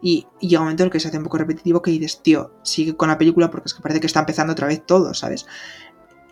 y, 0.00 0.26
llega 0.40 0.60
un 0.60 0.68
momento 0.68 0.84
en 0.84 0.86
el 0.86 0.92
que 0.92 1.00
se 1.00 1.08
hace 1.08 1.18
un 1.18 1.24
poco 1.24 1.36
repetitivo 1.36 1.82
que 1.82 1.90
dices, 1.90 2.22
tío, 2.22 2.54
sigue 2.62 2.96
con 2.96 3.10
la 3.10 3.18
película 3.18 3.50
porque 3.50 3.66
es 3.66 3.74
que 3.74 3.82
parece 3.82 4.00
que 4.00 4.06
está 4.06 4.20
empezando 4.20 4.54
otra 4.54 4.66
vez 4.66 4.82
todo, 4.86 5.12
¿sabes? 5.12 5.44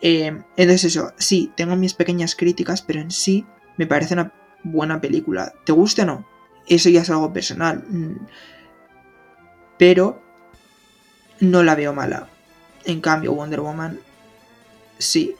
Eh, 0.01 0.41
entonces 0.57 0.85
eso, 0.85 1.13
sí, 1.19 1.51
tengo 1.55 1.75
mis 1.75 1.93
pequeñas 1.93 2.35
críticas, 2.35 2.81
pero 2.81 2.99
en 2.99 3.11
sí 3.11 3.45
me 3.77 3.85
parece 3.85 4.15
una 4.15 4.33
buena 4.63 4.99
película. 4.99 5.53
¿Te 5.67 5.71
gusta 5.71 6.01
o 6.01 6.05
no? 6.07 6.38
Eso 6.67 6.89
ya 6.89 7.01
es 7.01 7.09
algo 7.09 7.33
personal. 7.33 7.83
Mm. 7.87 8.27
Pero 9.77 10.21
no 11.39 11.63
la 11.63 11.75
veo 11.75 11.93
mala. 11.93 12.29
En 12.85 13.01
cambio, 13.01 13.33
Wonder 13.33 13.61
Woman, 13.61 13.99
sí. 14.97 15.35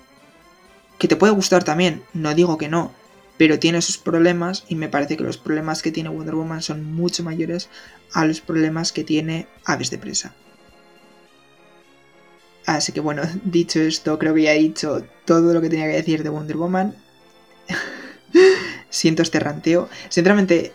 Que 0.98 1.08
te 1.08 1.16
puede 1.16 1.34
gustar 1.34 1.64
también, 1.64 2.04
no 2.14 2.34
digo 2.34 2.58
que 2.58 2.68
no 2.68 2.92
pero 3.40 3.58
tiene 3.58 3.82
sus 3.82 3.98
problemas 3.98 4.66
y 4.68 4.76
me 4.76 4.90
parece 4.90 5.16
que 5.16 5.24
los 5.24 5.38
problemas 5.38 5.82
que 5.82 5.94
tiene 5.94 6.10
Wonder 6.10 6.36
Woman 6.36 6.62
son 6.62 6.84
mucho 6.84 7.24
mayores 7.24 7.70
a 8.12 8.26
los 8.26 8.42
problemas 8.42 8.92
que 8.92 9.06
tiene 9.06 9.48
Aves 9.64 9.90
de 9.90 9.98
Presa. 9.98 10.36
Así 12.66 12.92
que 12.92 13.00
bueno, 13.00 13.22
dicho 13.46 13.80
esto, 13.80 14.20
creo 14.20 14.34
que 14.34 14.42
ya 14.42 14.54
he 14.54 14.60
dicho 14.60 15.06
todo 15.24 15.54
lo 15.54 15.62
que 15.62 15.70
tenía 15.70 15.86
que 15.86 15.94
decir 15.94 16.22
de 16.22 16.28
Wonder 16.28 16.58
Woman. 16.58 16.94
Siento 18.90 19.22
este 19.22 19.40
ranteo. 19.40 19.88
Sinceramente, 20.10 20.74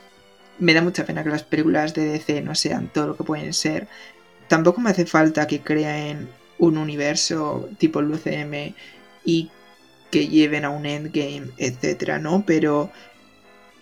me 0.58 0.74
da 0.74 0.82
mucha 0.82 1.04
pena 1.04 1.24
que 1.24 1.30
las 1.30 1.42
películas 1.42 1.94
de 1.94 2.06
DC 2.06 2.42
no 2.42 2.54
sean 2.54 2.88
todo 2.88 3.08
lo 3.08 3.16
que 3.16 3.24
pueden 3.24 3.52
ser. 3.52 3.88
Tampoco 4.48 4.80
me 4.80 4.90
hace 4.90 5.06
falta 5.06 5.46
que 5.46 5.60
creen 5.60 6.28
un 6.58 6.78
universo 6.78 7.68
tipo 7.78 8.00
el 8.00 8.74
y 9.24 9.50
que 10.10 10.28
lleven 10.28 10.64
a 10.64 10.70
un 10.70 10.86
endgame, 10.86 11.50
etcétera, 11.56 12.18
¿no? 12.18 12.44
Pero 12.46 12.90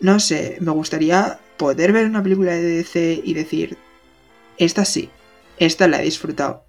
no 0.00 0.18
sé, 0.18 0.56
me 0.60 0.72
gustaría 0.72 1.38
poder 1.56 1.92
ver 1.92 2.06
una 2.06 2.22
película 2.22 2.52
de 2.52 2.62
DC 2.62 3.20
y 3.24 3.34
decir, 3.34 3.76
esta 4.56 4.84
sí, 4.84 5.10
esta 5.58 5.88
la 5.88 6.00
he 6.00 6.04
disfrutado, 6.04 6.64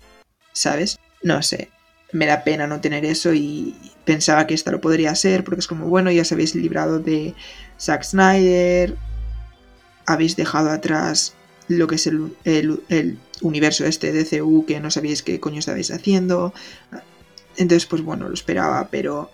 ¿sabes? 0.51 0.99
No 1.21 1.41
sé, 1.41 1.69
me 2.11 2.25
da 2.25 2.43
pena 2.43 2.67
no 2.67 2.81
tener 2.81 3.05
eso 3.05 3.33
y 3.33 3.75
pensaba 4.05 4.45
que 4.47 4.53
esta 4.53 4.71
lo 4.71 4.81
podría 4.81 5.15
ser 5.15 5.43
porque 5.43 5.61
es 5.61 5.67
como, 5.67 5.87
bueno, 5.87 6.11
ya 6.11 6.21
os 6.23 6.31
habéis 6.31 6.55
librado 6.55 6.99
de 6.99 7.33
Zack 7.79 8.03
Snyder, 8.03 8.95
habéis 10.05 10.35
dejado 10.35 10.69
atrás 10.69 11.33
lo 11.67 11.87
que 11.87 11.95
es 11.95 12.07
el, 12.07 12.35
el 12.43 13.17
universo 13.41 13.85
este 13.85 14.11
de 14.11 14.23
DCU 14.23 14.65
que 14.65 14.79
no 14.79 14.91
sabíais 14.91 15.23
qué 15.23 15.39
coño 15.39 15.59
estabais 15.59 15.91
haciendo. 15.91 16.53
Entonces, 17.57 17.85
pues 17.85 18.01
bueno, 18.01 18.27
lo 18.27 18.33
esperaba, 18.33 18.87
pero 18.89 19.31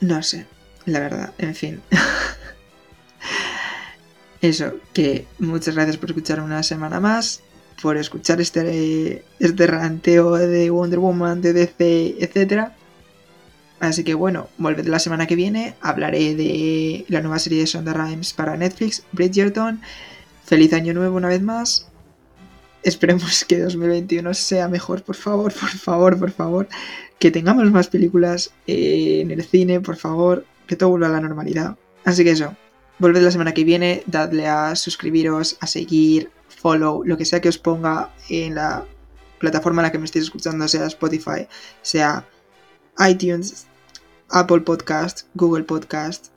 no 0.00 0.22
sé, 0.22 0.46
la 0.86 1.00
verdad, 1.00 1.32
en 1.38 1.54
fin. 1.54 1.82
Eso, 4.40 4.74
que 4.92 5.26
muchas 5.38 5.74
gracias 5.74 5.98
por 5.98 6.10
escuchar 6.10 6.40
una 6.40 6.62
semana 6.62 7.00
más, 7.00 7.42
por 7.82 7.96
escuchar 7.96 8.40
este, 8.40 9.24
este 9.38 9.66
ranteo 9.66 10.32
de 10.32 10.70
Wonder 10.70 10.98
Woman, 10.98 11.42
de 11.42 11.52
DC, 11.52 12.16
etc. 12.20 12.70
Así 13.80 14.04
que 14.04 14.14
bueno, 14.14 14.48
volved 14.58 14.86
la 14.86 14.98
semana 14.98 15.26
que 15.26 15.36
viene, 15.36 15.74
hablaré 15.80 16.34
de 16.34 17.04
la 17.08 17.20
nueva 17.22 17.38
serie 17.38 17.60
de 17.60 17.66
Sonda 17.66 17.94
Rhimes 17.94 18.32
para 18.32 18.56
Netflix, 18.56 19.04
Bridgerton. 19.12 19.80
Feliz 20.44 20.72
año 20.72 20.94
nuevo 20.94 21.16
una 21.16 21.28
vez 21.28 21.42
más. 21.42 21.88
Esperemos 22.82 23.44
que 23.44 23.58
2021 23.58 24.34
sea 24.34 24.68
mejor, 24.68 25.02
por 25.02 25.16
favor, 25.16 25.52
por 25.52 25.70
favor, 25.70 26.18
por 26.18 26.30
favor 26.30 26.68
que 27.20 27.30
tengamos 27.30 27.70
más 27.70 27.88
películas 27.88 28.50
eh, 28.66 29.20
en 29.20 29.30
el 29.30 29.44
cine, 29.44 29.80
por 29.80 29.96
favor, 29.96 30.46
que 30.66 30.74
todo 30.74 30.88
vuelva 30.88 31.08
a 31.08 31.10
la 31.10 31.20
normalidad. 31.20 31.76
Así 32.02 32.24
que 32.24 32.30
eso, 32.30 32.56
volved 32.98 33.22
la 33.22 33.30
semana 33.30 33.52
que 33.52 33.62
viene, 33.62 34.02
dadle 34.06 34.48
a 34.48 34.74
suscribiros, 34.74 35.58
a 35.60 35.66
seguir, 35.66 36.30
follow, 36.48 37.04
lo 37.04 37.18
que 37.18 37.26
sea 37.26 37.42
que 37.42 37.50
os 37.50 37.58
ponga 37.58 38.10
en 38.30 38.54
la 38.54 38.86
plataforma 39.38 39.82
en 39.82 39.84
la 39.84 39.92
que 39.92 39.98
me 39.98 40.06
estéis 40.06 40.24
escuchando, 40.24 40.66
sea 40.66 40.86
Spotify, 40.86 41.46
sea 41.82 42.26
iTunes, 43.06 43.66
Apple 44.30 44.60
Podcast, 44.60 45.26
Google 45.34 45.64
Podcast, 45.64 46.28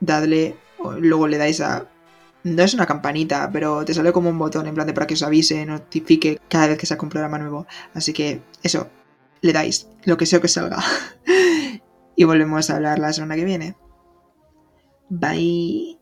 dadle, 0.00 0.56
luego 0.98 1.26
le 1.28 1.38
dais 1.38 1.60
a... 1.60 1.86
No 2.44 2.62
es 2.62 2.74
una 2.74 2.86
campanita, 2.86 3.48
pero 3.52 3.84
te 3.84 3.94
sale 3.94 4.12
como 4.12 4.28
un 4.28 4.38
botón 4.38 4.66
en 4.66 4.74
plan 4.74 4.86
de 4.86 4.94
para 4.94 5.06
que 5.06 5.14
os 5.14 5.22
avise, 5.22 5.64
notifique 5.64 6.40
cada 6.48 6.66
vez 6.66 6.78
que 6.78 6.86
saca 6.86 7.04
un 7.04 7.08
programa 7.08 7.38
nuevo. 7.38 7.66
Así 7.94 8.12
que 8.12 8.42
eso, 8.64 8.88
le 9.42 9.52
dais 9.52 9.88
lo 10.04 10.16
que 10.16 10.26
sea 10.26 10.40
que 10.40 10.48
salga. 10.48 10.82
y 12.16 12.24
volvemos 12.24 12.68
a 12.68 12.76
hablar 12.76 12.98
la 12.98 13.12
semana 13.12 13.36
que 13.36 13.44
viene. 13.44 13.76
Bye. 15.08 16.01